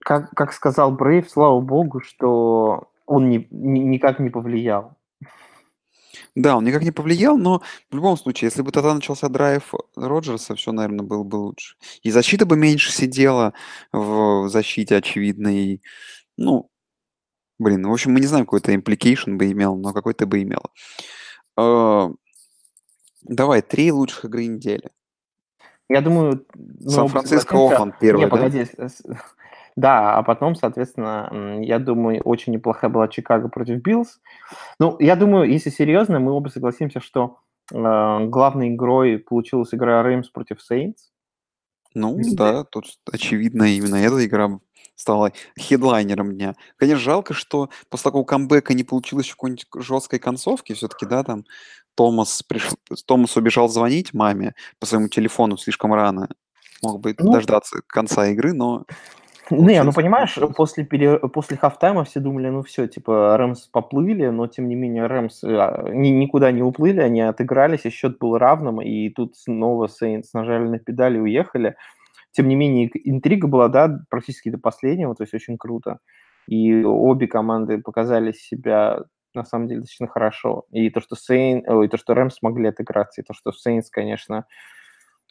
Как, 0.00 0.30
как 0.30 0.52
сказал 0.52 0.92
Брейв, 0.92 1.30
слава 1.30 1.60
богу, 1.60 2.00
что 2.00 2.90
он 3.06 3.30
ни- 3.30 3.48
ни- 3.50 3.80
никак 3.80 4.20
не 4.20 4.28
повлиял. 4.28 4.96
Да, 6.36 6.56
он 6.56 6.64
никак 6.64 6.82
не 6.82 6.92
повлиял, 6.92 7.36
но 7.36 7.62
в 7.90 7.94
любом 7.94 8.16
случае, 8.16 8.48
если 8.48 8.62
бы 8.62 8.70
тогда 8.70 8.94
начался 8.94 9.28
драйв 9.28 9.72
Роджерса, 9.96 10.54
все, 10.54 10.70
наверное, 10.70 11.04
было 11.04 11.24
бы 11.24 11.36
лучше. 11.36 11.76
И 12.02 12.10
защита 12.10 12.46
бы 12.46 12.56
меньше 12.56 12.92
сидела 12.92 13.54
в 13.90 14.48
защите, 14.48 14.96
очевидно, 14.96 15.48
и, 15.48 15.80
ну, 16.36 16.70
блин, 17.58 17.86
в 17.86 17.92
общем, 17.92 18.12
мы 18.12 18.20
не 18.20 18.26
знаем, 18.26 18.44
какой 18.44 18.60
это 18.60 18.74
implication 18.74 19.36
бы 19.36 19.50
имел, 19.50 19.76
но 19.76 19.92
какой-то 19.92 20.26
бы 20.26 20.42
имел. 20.42 20.62
Э, 21.56 22.10
Давай, 23.28 23.60
три 23.62 23.90
лучших 23.90 24.26
игры 24.26 24.46
недели. 24.46 24.90
Я 25.88 26.00
думаю, 26.00 26.46
Сан-Франциско 26.80 27.56
Окленд 27.56 27.98
первый, 27.98 28.20
Не, 28.20 28.26
да? 28.26 28.30
погоди. 28.30 28.66
Да, 29.76 30.14
а 30.16 30.22
потом, 30.22 30.54
соответственно, 30.54 31.60
я 31.62 31.78
думаю, 31.78 32.22
очень 32.22 32.52
неплохая 32.54 32.90
была 32.90 33.08
Чикаго 33.08 33.48
против 33.48 33.82
Биллс. 33.82 34.20
Ну, 34.80 34.96
я 35.00 35.16
думаю, 35.16 35.50
если 35.50 35.68
серьезно, 35.70 36.18
мы 36.18 36.32
оба 36.32 36.48
согласимся, 36.48 37.00
что 37.00 37.38
э, 37.72 37.76
главной 38.26 38.74
игрой 38.74 39.18
получилась 39.18 39.74
игра 39.74 40.02
Реймс 40.02 40.30
против 40.30 40.62
Сейнтс. 40.62 41.10
Ну 41.94 42.16
Везде. 42.16 42.36
да, 42.36 42.64
тут 42.64 42.86
очевидно 43.10 43.64
именно 43.64 43.96
эта 43.96 44.24
игра 44.24 44.58
стала 44.96 45.32
хедлайнером 45.58 46.32
дня. 46.34 46.54
Конечно, 46.76 47.00
жалко, 47.02 47.34
что 47.34 47.68
после 47.90 48.04
такого 48.04 48.24
камбэка 48.24 48.72
не 48.74 48.84
получилось 48.84 49.30
какой-нибудь 49.30 49.66
жесткой 49.76 50.18
концовки. 50.18 50.72
Все-таки, 50.72 51.04
да, 51.06 51.22
там 51.22 51.44
Томас, 51.94 52.42
пришел, 52.42 52.76
Томас 53.06 53.36
убежал 53.36 53.68
звонить 53.68 54.14
маме 54.14 54.54
по 54.78 54.86
своему 54.86 55.08
телефону 55.08 55.56
слишком 55.58 55.92
рано. 55.92 56.28
Мог 56.82 57.00
бы 57.00 57.14
Ну. 57.18 57.32
дождаться 57.32 57.80
конца 57.86 58.26
игры, 58.28 58.52
но 58.54 58.84
Не, 59.50 59.82
ну 59.82 59.92
понимаешь, 59.92 60.36
после, 60.56 60.84
пере... 60.84 61.18
после 61.18 61.56
хафтайма 61.56 62.04
все 62.04 62.20
думали, 62.20 62.48
ну 62.48 62.62
все, 62.62 62.86
типа 62.88 63.36
Рэмс 63.36 63.68
поплыли, 63.68 64.26
но 64.28 64.46
тем 64.46 64.68
не 64.68 64.74
менее 64.74 65.06
Рэмс 65.06 65.44
э, 65.44 65.90
ни- 65.92 66.08
никуда 66.08 66.50
не 66.50 66.62
уплыли, 66.62 67.00
они 67.00 67.20
отыгрались, 67.20 67.84
и 67.84 67.90
счет 67.90 68.18
был 68.18 68.38
равным, 68.38 68.80
и 68.80 69.08
тут 69.10 69.36
снова 69.36 69.86
Сейнтс 69.86 70.32
нажали 70.32 70.66
на 70.66 70.78
педали 70.78 71.18
и 71.18 71.20
уехали. 71.20 71.76
Тем 72.32 72.48
не 72.48 72.56
менее, 72.56 72.90
интрига 73.04 73.46
была, 73.46 73.68
да, 73.68 74.00
практически 74.10 74.50
до 74.50 74.58
последнего, 74.58 75.14
то 75.14 75.22
есть 75.22 75.34
очень 75.34 75.56
круто. 75.58 76.00
И 76.48 76.84
обе 76.84 77.26
команды 77.26 77.78
показали 77.78 78.32
себя 78.32 79.04
на 79.34 79.44
самом 79.44 79.68
деле 79.68 79.80
достаточно 79.80 80.08
хорошо. 80.08 80.64
И 80.72 80.90
то, 80.90 81.00
что 81.00 81.14
Сейн, 81.14 81.62
ой, 81.66 81.88
то, 81.88 81.98
что 81.98 82.14
Рэмс 82.14 82.36
смогли 82.36 82.68
отыграться, 82.68 83.20
и 83.20 83.24
то, 83.24 83.34
что 83.34 83.52
Сейнс, 83.52 83.90
конечно, 83.90 84.46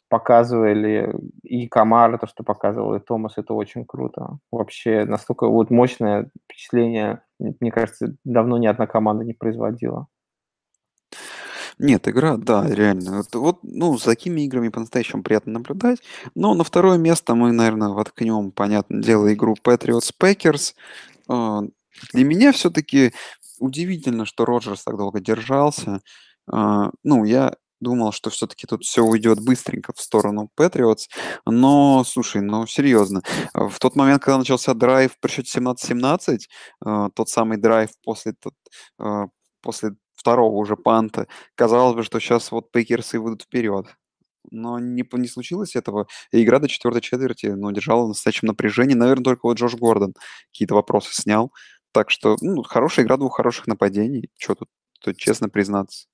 показывали, 0.08 1.14
и 1.42 1.68
Камара, 1.68 2.18
то, 2.18 2.26
что 2.26 2.44
показывал, 2.44 2.94
и 2.94 3.00
Томас, 3.00 3.38
это 3.38 3.54
очень 3.54 3.84
круто. 3.84 4.38
Вообще, 4.50 5.04
настолько 5.04 5.48
вот 5.48 5.70
мощное 5.70 6.30
впечатление, 6.44 7.22
мне 7.38 7.72
кажется, 7.72 8.16
давно 8.24 8.58
ни 8.58 8.66
одна 8.66 8.86
команда 8.86 9.24
не 9.24 9.34
производила. 9.34 10.08
Нет, 11.78 12.08
игра, 12.08 12.36
да, 12.38 12.66
реально. 12.66 13.18
Вот, 13.18 13.34
вот, 13.34 13.58
ну, 13.62 13.98
за 13.98 14.06
такими 14.06 14.42
играми 14.42 14.68
по-настоящему 14.68 15.22
приятно 15.22 15.52
наблюдать. 15.54 15.98
Но 16.34 16.54
на 16.54 16.64
второе 16.64 16.96
место 16.96 17.34
мы, 17.34 17.52
наверное, 17.52 17.88
воткнем, 17.90 18.50
понятное 18.50 19.02
дело, 19.02 19.32
игру 19.34 19.56
Patriots 19.62 20.10
Packers. 20.18 20.74
А, 21.28 21.62
Для 22.12 22.24
меня 22.24 22.52
все-таки 22.52 23.12
удивительно, 23.58 24.24
что 24.24 24.44
Роджерс 24.46 24.84
так 24.84 24.96
долго 24.96 25.20
держался. 25.20 26.00
А, 26.50 26.90
Ну, 27.04 27.24
я 27.24 27.54
думал, 27.80 28.12
что 28.12 28.30
все-таки 28.30 28.66
тут 28.66 28.84
все 28.84 29.02
уйдет 29.02 29.40
быстренько 29.44 29.92
в 29.94 30.00
сторону 30.00 30.50
Patriots. 30.58 31.08
Но, 31.46 32.04
слушай, 32.04 32.40
ну, 32.42 32.66
серьезно. 32.66 33.22
а, 33.54 33.68
В 33.68 33.78
тот 33.78 33.96
момент, 33.96 34.22
когда 34.22 34.38
начался 34.38 34.74
драйв 34.74 35.12
при 35.20 35.30
счете 35.30 35.50
17-17, 35.50 36.48
а, 36.84 37.10
тот 37.10 37.28
самый 37.28 37.58
драйв 37.58 37.90
после, 38.04 38.32
тот, 38.34 38.54
а, 38.98 39.26
после 39.62 39.92
второго 40.14 40.56
уже 40.56 40.76
панта, 40.76 41.26
казалось 41.54 41.94
бы, 41.96 42.02
что 42.02 42.20
сейчас 42.20 42.50
вот 42.50 42.70
Пейкерсы 42.72 43.18
выйдут 43.20 43.42
вперед. 43.42 43.86
Но 44.50 44.78
не, 44.78 45.04
не 45.12 45.28
случилось 45.28 45.74
этого. 45.76 46.06
И 46.32 46.42
игра 46.42 46.58
до 46.60 46.68
четвертой 46.68 47.02
четверти, 47.02 47.46
ну, 47.46 47.72
держала 47.72 48.04
в 48.04 48.08
настоящем 48.08 48.48
напряжении. 48.48 48.94
Наверное, 48.94 49.24
только 49.24 49.46
вот 49.46 49.58
Джош 49.58 49.74
Гордон 49.74 50.14
какие-то 50.52 50.74
вопросы 50.74 51.12
снял. 51.14 51.52
Так 51.92 52.10
что, 52.10 52.36
ну, 52.40 52.62
хорошая 52.62 53.04
игра 53.04 53.16
двух 53.16 53.36
хороших 53.36 53.66
нападений. 53.66 54.30
Что 54.38 54.54
тут, 54.54 54.68
тут 55.00 55.16
честно 55.16 55.48
признаться. 55.48 56.06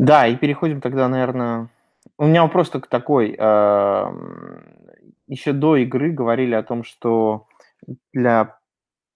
Да, 0.00 0.26
и 0.26 0.34
переходим 0.34 0.80
тогда, 0.80 1.08
наверное... 1.08 1.68
У 2.16 2.24
меня 2.24 2.42
вопрос 2.42 2.70
только 2.70 2.88
такой. 2.88 3.32
Еще 5.26 5.52
до 5.52 5.76
игры 5.76 6.10
говорили 6.10 6.54
о 6.54 6.62
том, 6.62 6.84
что 6.84 7.46
для 8.14 8.58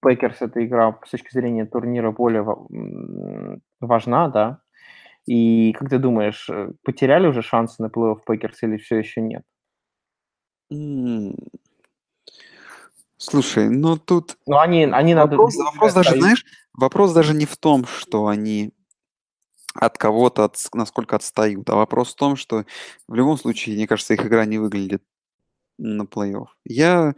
Пекерс 0.03 0.43
эта 0.43 0.65
игра 0.65 0.99
с 1.07 1.11
точки 1.11 1.33
зрения 1.33 1.65
турнира 1.65 2.11
более 2.11 2.45
важна, 3.81 4.29
да? 4.29 4.61
И 5.25 5.73
как 5.73 5.89
ты 5.89 5.99
думаешь, 5.99 6.51
э, 6.51 6.73
потеряли 6.83 7.27
уже 7.27 7.41
шансы 7.41 7.83
на 7.83 7.87
плей-офф 7.87 8.19
Пекерс 8.27 8.63
или 8.63 8.77
все 8.77 8.99
еще 8.99 9.23
нет? 9.23 9.43
Слушай, 13.17 13.71
ну 13.71 13.97
тут 13.97 14.37
Ну, 14.47 14.59
они, 14.59 14.85
они 14.85 15.15
надо... 15.15 15.39
вопрос, 15.39 15.57
вопрос 15.57 15.95
даже, 15.95 16.21
знаешь, 16.21 16.45
вопрос 16.75 17.15
даже 17.15 17.33
не 17.33 17.47
в 17.47 17.57
том, 17.57 17.87
что 17.87 18.27
они 18.27 18.75
от 19.75 19.99
кого-то, 19.99 20.45
от, 20.45 20.57
насколько 20.73 21.17
отстают, 21.17 21.69
а 21.69 21.75
вопрос 21.75 22.13
в 22.13 22.17
том, 22.17 22.37
что 22.37 22.65
в 23.09 23.15
любом 23.15 23.37
случае, 23.37 23.77
мне 23.77 23.87
кажется, 23.87 24.15
их 24.15 24.25
игра 24.25 24.45
не 24.45 24.59
выглядит 24.59 25.03
на 25.79 26.05
плей-офф. 26.05 26.47
Я 26.65 27.15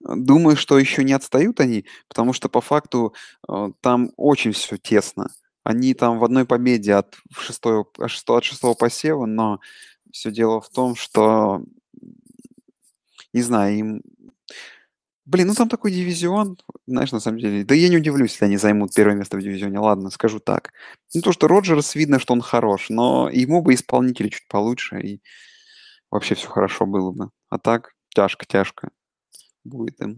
думаю, 0.00 0.56
что 0.56 0.78
еще 0.78 1.04
не 1.04 1.12
отстают 1.12 1.60
они, 1.60 1.84
потому 2.08 2.32
что 2.32 2.48
по 2.48 2.60
факту 2.60 3.14
э, 3.48 3.68
там 3.80 4.12
очень 4.16 4.52
все 4.52 4.78
тесно. 4.78 5.30
Они 5.64 5.92
там 5.94 6.18
в 6.18 6.24
одной 6.24 6.46
победе 6.46 6.94
от 6.94 7.16
шестого, 7.36 7.86
шестого, 8.06 8.38
от 8.38 8.44
шестого 8.44 8.74
посева, 8.74 9.26
но 9.26 9.60
все 10.10 10.30
дело 10.30 10.60
в 10.60 10.70
том, 10.70 10.96
что, 10.96 11.62
не 13.32 13.42
знаю, 13.42 13.76
им... 13.76 14.02
Блин, 15.28 15.48
ну 15.48 15.54
там 15.54 15.68
такой 15.68 15.92
дивизион, 15.92 16.56
знаешь, 16.86 17.12
на 17.12 17.20
самом 17.20 17.38
деле. 17.38 17.62
Да 17.62 17.74
я 17.74 17.90
не 17.90 17.98
удивлюсь, 17.98 18.32
если 18.32 18.46
они 18.46 18.56
займут 18.56 18.94
первое 18.94 19.14
место 19.14 19.36
в 19.36 19.42
дивизионе. 19.42 19.78
Ладно, 19.78 20.08
скажу 20.08 20.40
так. 20.40 20.72
Ну 21.14 21.20
то, 21.20 21.32
что 21.32 21.48
Роджерс, 21.48 21.94
видно, 21.94 22.18
что 22.18 22.32
он 22.32 22.40
хорош, 22.40 22.86
но 22.88 23.28
ему 23.28 23.60
бы 23.60 23.74
исполнители 23.74 24.30
чуть 24.30 24.48
получше, 24.48 24.98
и 25.00 25.22
вообще 26.10 26.34
все 26.34 26.48
хорошо 26.48 26.86
было 26.86 27.12
бы. 27.12 27.28
А 27.50 27.58
так, 27.58 27.92
тяжко-тяжко 28.16 28.88
будет 29.64 30.00
им. 30.00 30.16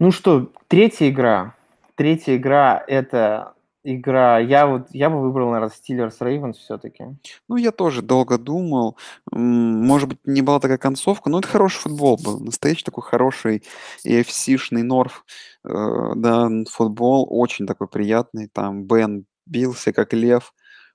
Ну 0.00 0.10
что, 0.10 0.52
третья 0.66 1.08
игра. 1.08 1.54
Третья 1.94 2.36
игра– 2.36 2.82
это 2.88 3.54
игра... 3.94 4.38
Я 4.38 4.66
вот 4.66 4.88
я 4.90 5.10
бы 5.10 5.20
выбрал, 5.20 5.50
наверное, 5.50 5.72
Steelers 5.74 6.18
Ravens 6.20 6.54
все-таки. 6.54 7.04
Ну, 7.48 7.56
я 7.56 7.72
тоже 7.72 8.02
долго 8.02 8.38
думал. 8.38 8.96
Может 9.30 10.08
быть, 10.08 10.18
не 10.24 10.42
была 10.42 10.60
такая 10.60 10.78
концовка, 10.78 11.30
но 11.30 11.38
это 11.38 11.48
хороший 11.48 11.78
футбол 11.78 12.18
был. 12.22 12.40
Настоящий 12.40 12.84
такой 12.84 13.04
хороший 13.04 13.62
EFC-шный 14.06 14.82
Норф. 14.82 15.24
Э, 15.64 16.12
да, 16.16 16.48
футбол 16.70 17.26
очень 17.30 17.66
такой 17.66 17.88
приятный. 17.88 18.48
Там 18.48 18.84
Бен 18.84 19.26
бился, 19.46 19.92
как 19.92 20.12
лев. 20.12 20.52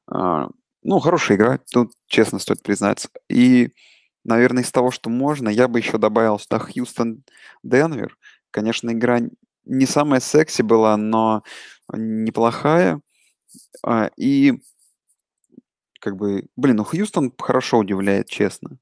А, 0.08 0.50
ну, 0.84 1.00
хорошая 1.00 1.38
игра, 1.38 1.60
тут 1.72 1.94
честно 2.08 2.40
стоит 2.40 2.64
признаться. 2.64 3.10
И 3.30 3.72
Наверное, 4.24 4.64
из 4.64 4.72
того, 4.72 4.92
что 4.92 5.10
можно, 5.10 5.50
я 5.50 5.68
бы 5.68 5.80
еще 5.80 5.98
добавил 5.98 6.38
сюда 6.38 6.60
Хьюстон-Денвер. 6.60 8.18
Конечно, 8.52 8.92
игра 8.92 9.20
не 9.66 9.86
самая 9.86 10.20
секси 10.20 10.62
была, 10.62 10.98
но 10.98 11.44
неплохая. 11.94 13.02
А, 13.86 14.10
и 14.18 14.62
как 16.00 16.18
бы, 16.18 16.48
блин, 16.56 16.78
ну 16.78 16.84
Хьюстон 16.84 17.34
хорошо 17.38 17.80
удивляет, 17.80 18.28
честно. 18.28 18.80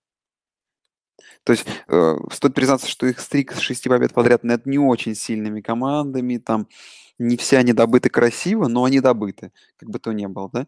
То 1.44 1.54
есть 1.54 1.66
э, 1.88 2.16
стоит 2.32 2.54
признаться, 2.54 2.88
что 2.88 3.06
их 3.08 3.20
стрик 3.20 3.54
с 3.54 3.60
шести 3.60 3.90
побед 3.90 4.14
подряд 4.14 4.44
над 4.44 4.66
не 4.66 4.80
очень 4.80 5.16
сильными 5.16 5.62
командами, 5.62 6.38
там 6.38 6.68
не 7.18 7.38
все 7.38 7.58
они 7.58 7.74
добыты 7.74 8.10
красиво, 8.10 8.68
но 8.68 8.86
они 8.86 9.02
добыты, 9.02 9.52
как 9.78 9.90
бы 9.90 10.00
то 10.00 10.12
ни 10.14 10.26
было, 10.26 10.50
да. 10.52 10.68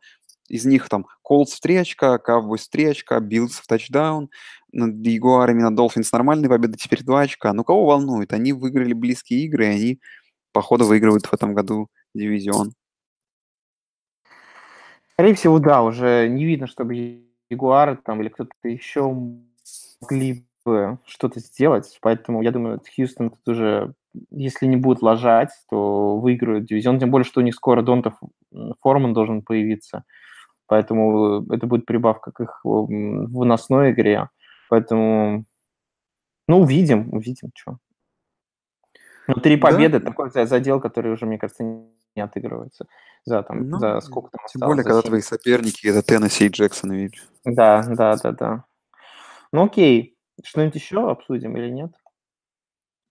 Из 0.50 0.66
них 0.66 0.90
там 0.90 1.08
Колдс 1.22 1.54
в 1.54 1.62
3 1.62 1.78
очка, 1.78 2.18
Cowboys 2.18 2.66
в 2.66 2.70
3 2.70 2.86
очка, 2.86 3.20
Биллс 3.22 3.54
в 3.56 3.68
тачдаун, 3.68 4.30
над 4.74 5.06
Ягуарами, 5.06 5.62
над 5.62 5.76
Долфинс 5.76 6.12
нормальные 6.12 6.50
победы, 6.50 6.78
теперь 6.78 7.04
2 7.04 7.22
очка. 7.22 7.54
Ну, 7.54 7.64
кого 7.64 7.86
волнует? 7.86 8.34
Они 8.34 8.52
выиграли 8.52 8.94
близкие 8.94 9.46
игры, 9.46 9.66
и 9.66 9.70
они, 9.70 10.02
походу, 10.52 10.86
выигрывают 10.86 11.26
в 11.26 11.34
этом 11.34 11.54
году 11.54 11.90
дивизион. 12.14 12.72
Скорее 15.14 15.36
всего, 15.36 15.60
да, 15.60 15.84
уже 15.84 16.28
не 16.30 16.46
видно, 16.46 16.68
чтобы 16.68 17.24
Ягуары 17.50 17.98
там 17.98 18.22
или 18.22 18.30
кто-то 18.30 18.52
еще 18.64 19.14
могли 20.02 20.46
бы 20.66 21.00
что-то 21.06 21.40
сделать, 21.40 21.98
поэтому 22.02 22.42
я 22.42 22.52
думаю, 22.52 22.82
Хьюстон 22.96 23.32
тут 23.32 23.48
уже, 23.48 23.94
если 24.30 24.66
не 24.66 24.78
будет 24.78 25.02
ложать, 25.02 25.52
то 25.70 26.18
выиграют 26.18 26.66
дивизион, 26.66 27.00
тем 27.00 27.12
более, 27.12 27.26
что 27.26 27.42
у 27.42 27.44
них 27.44 27.56
скоро 27.56 27.82
Донтов 27.82 28.14
Форман 28.82 29.14
должен 29.14 29.42
появиться 29.42 30.04
поэтому 30.72 31.46
это 31.52 31.68
будет 31.68 31.86
прибавка 31.86 32.32
к 32.32 32.40
их 32.40 32.62
выносной 32.64 33.92
игре. 33.92 34.30
Поэтому, 34.70 35.44
ну, 36.48 36.62
увидим, 36.62 37.14
увидим, 37.14 37.52
что. 37.54 37.78
Ну, 39.28 39.34
три 39.34 39.58
победы, 39.58 40.00
да? 40.00 40.06
такой 40.06 40.30
задел, 40.32 40.80
который 40.80 41.12
уже, 41.12 41.26
мне 41.26 41.38
кажется, 41.38 41.66
не 42.16 42.22
отыгрывается 42.22 42.86
за, 43.26 43.44
там, 43.44 43.70
ну, 43.70 43.80
за 43.80 44.00
сколько 44.02 44.30
там 44.32 44.46
Тем 44.48 44.68
более, 44.68 44.84
когда 44.84 45.02
7. 45.02 45.10
твои 45.10 45.22
соперники 45.22 45.88
это 45.88 46.02
Теннесси 46.02 46.48
и 46.48 46.50
Джексон, 46.50 46.92
видишь. 46.94 47.28
Да, 47.46 47.84
да, 47.88 48.16
да, 48.18 48.32
да. 48.32 48.64
Ну, 49.52 49.66
окей. 49.66 50.18
Что-нибудь 50.44 50.76
еще 50.76 51.10
обсудим 51.10 51.56
или 51.58 51.70
нет? 51.70 51.92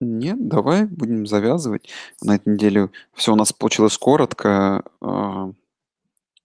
Нет, 0.00 0.48
давай 0.48 0.86
будем 0.86 1.26
завязывать. 1.26 1.90
На 2.22 2.36
этой 2.36 2.54
неделе 2.54 2.88
все 3.12 3.32
у 3.32 3.36
нас 3.36 3.52
получилось 3.52 3.98
коротко. 3.98 4.82
А, 5.02 5.50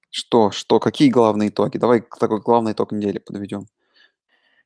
что, 0.10 0.52
что, 0.52 0.80
какие 0.80 1.10
главные 1.10 1.50
итоги? 1.50 1.78
Давай 1.78 2.02
такой 2.20 2.42
главный 2.42 2.74
итог 2.74 2.92
недели 2.92 3.20
подведем. 3.20 3.68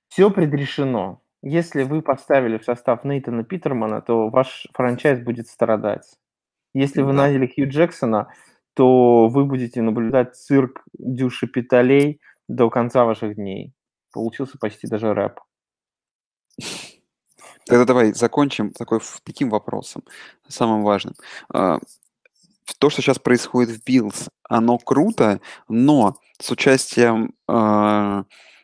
Все 0.07 0.31
предрешено. 0.31 1.21
Если 1.41 1.83
вы 1.83 2.01
поставили 2.01 2.57
в 2.57 2.65
состав 2.65 3.03
Нейтана 3.03 3.43
Питермана, 3.43 4.01
то 4.01 4.29
ваш 4.29 4.67
франчайз 4.73 5.19
будет 5.21 5.47
страдать. 5.47 6.17
Если 6.73 7.01
вы 7.01 7.13
да. 7.13 7.19
наняли 7.19 7.47
Хью 7.47 7.67
Джексона, 7.67 8.31
то 8.73 9.27
вы 9.27 9.45
будете 9.45 9.81
наблюдать 9.81 10.35
цирк 10.35 10.83
Дюши 10.97 11.47
Питалей 11.47 12.21
до 12.47 12.69
конца 12.69 13.05
ваших 13.05 13.35
дней. 13.35 13.73
Получился 14.11 14.57
почти 14.57 14.87
даже 14.87 15.13
рэп. 15.13 15.39
Тогда 17.65 17.85
давай 17.85 18.13
закончим 18.13 18.71
такой, 18.71 18.99
таким 19.23 19.49
вопросом, 19.49 20.03
самым 20.47 20.83
важным. 20.83 21.13
А, 21.53 21.77
то, 22.79 22.89
что 22.89 23.01
сейчас 23.01 23.19
происходит 23.19 23.75
в 23.75 23.83
Биллс, 23.83 24.29
оно 24.43 24.77
круто, 24.77 25.39
но 25.67 26.17
с 26.39 26.49
участием 26.51 27.33
э, 27.47 28.23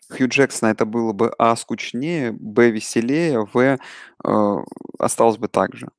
Хью 0.09 0.27
Джексона, 0.27 0.69
это 0.69 0.85
было 0.85 1.13
бы 1.13 1.31
А 1.37 1.55
скучнее, 1.55 2.31
Б 2.31 2.71
веселее, 2.71 3.45
В 3.51 3.59
э, 3.59 3.77
осталось 4.99 5.37
бы 5.37 5.47
так 5.47 5.75
же. 5.75 5.89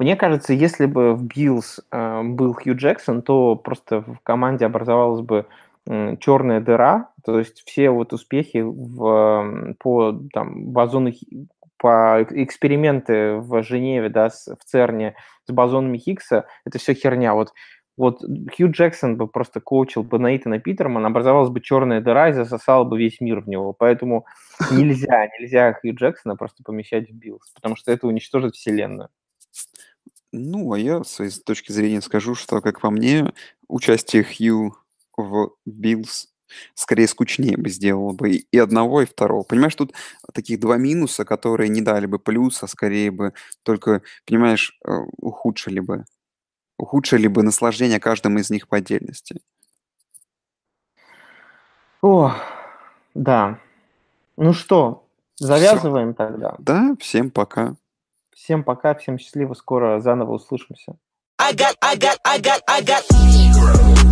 Мне 0.00 0.16
кажется, 0.16 0.54
если 0.54 0.86
бы 0.86 1.14
в 1.14 1.24
Биллс 1.24 1.78
э, 1.92 2.22
был 2.22 2.54
Хью 2.54 2.74
Джексон, 2.74 3.20
то 3.20 3.54
просто 3.54 4.00
в 4.00 4.18
команде 4.22 4.64
образовалась 4.64 5.20
бы 5.20 5.44
э, 5.86 6.16
черная 6.16 6.62
дыра, 6.62 7.10
то 7.22 7.38
есть 7.38 7.62
все 7.66 7.90
вот 7.90 8.14
успехи 8.14 8.62
в, 8.64 9.74
по 9.78 10.18
там, 10.32 10.68
бозону 10.72 11.12
по 11.76 12.22
эксперименты 12.30 13.36
в 13.36 13.62
Женеве, 13.62 14.08
да, 14.08 14.30
в 14.30 14.64
ЦЕРНе 14.64 15.16
с 15.46 15.52
бозонами 15.52 15.98
Хиггса, 15.98 16.46
это 16.64 16.78
все 16.78 16.94
херня. 16.94 17.34
Вот, 17.34 17.52
вот 17.98 18.22
Хью 18.56 18.70
Джексон 18.70 19.18
бы 19.18 19.28
просто 19.28 19.60
коучил 19.60 20.02
бы 20.02 20.18
Нейтана 20.18 20.60
Питермана, 20.60 21.08
образовалась 21.08 21.50
бы 21.50 21.60
черная 21.60 22.00
дыра 22.00 22.30
и 22.30 22.32
засосала 22.32 22.84
бы 22.84 22.98
весь 22.98 23.20
мир 23.20 23.40
в 23.40 23.48
него. 23.50 23.74
Поэтому 23.74 24.24
нельзя, 24.72 25.26
нельзя 25.38 25.74
Хью 25.74 25.94
Джексона 25.94 26.36
просто 26.36 26.62
помещать 26.64 27.10
в 27.10 27.12
Биллс, 27.12 27.50
потому 27.54 27.76
что 27.76 27.92
это 27.92 28.06
уничтожит 28.06 28.54
вселенную. 28.54 29.10
Ну, 30.32 30.72
а 30.72 30.78
я, 30.78 31.02
с 31.02 31.12
своей 31.14 31.30
точки 31.30 31.72
зрения, 31.72 32.00
скажу, 32.00 32.34
что, 32.34 32.60
как 32.60 32.80
по 32.80 32.90
мне, 32.90 33.32
участие 33.68 34.24
Хью 34.24 34.76
в 35.16 35.52
Биллс 35.66 36.28
скорее 36.74 37.06
скучнее 37.06 37.56
бы 37.56 37.68
сделало 37.68 38.12
бы 38.12 38.30
и 38.30 38.58
одного, 38.58 39.02
и 39.02 39.06
второго. 39.06 39.42
Понимаешь, 39.42 39.74
тут 39.74 39.92
таких 40.32 40.60
два 40.60 40.76
минуса, 40.76 41.24
которые 41.24 41.68
не 41.68 41.80
дали 41.80 42.06
бы 42.06 42.18
плюса, 42.18 42.66
скорее 42.66 43.10
бы 43.10 43.32
только, 43.62 44.02
понимаешь, 44.26 44.78
э, 44.84 44.90
ухудшили 45.18 45.80
бы. 45.80 46.04
Ухудшили 46.78 47.26
бы 47.28 47.42
наслаждение 47.42 48.00
каждым 48.00 48.38
из 48.38 48.50
них 48.50 48.66
по 48.66 48.78
отдельности. 48.78 49.40
О, 52.02 52.34
да. 53.14 53.58
Ну 54.36 54.54
что, 54.54 55.04
завязываем 55.36 56.14
тогда. 56.14 56.56
Да, 56.58 56.96
всем 56.98 57.30
пока. 57.30 57.76
Всем 58.42 58.64
пока, 58.64 58.94
всем 58.94 59.18
счастливо, 59.18 59.52
скоро 59.52 60.00
заново 60.00 60.32
услышимся. 60.32 60.94
I 61.38 61.52
got, 61.52 61.74
I 61.82 61.94
got, 61.94 62.16
I 62.24 62.40
got, 62.40 62.62
I 62.66 62.82
got. 62.82 64.09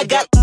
I 0.00 0.04
got. 0.04 0.39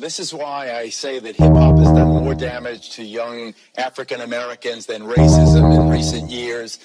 This 0.00 0.18
is 0.18 0.32
why 0.32 0.72
I 0.72 0.88
say 0.88 1.18
that 1.18 1.36
hip 1.36 1.52
hop 1.52 1.76
has 1.76 1.88
done 1.88 2.08
more 2.08 2.34
damage 2.34 2.92
to 2.92 3.04
young 3.04 3.52
African 3.76 4.22
Americans 4.22 4.86
than 4.86 5.02
racism 5.02 5.78
in 5.78 5.90
recent 5.90 6.30
years. 6.30 6.78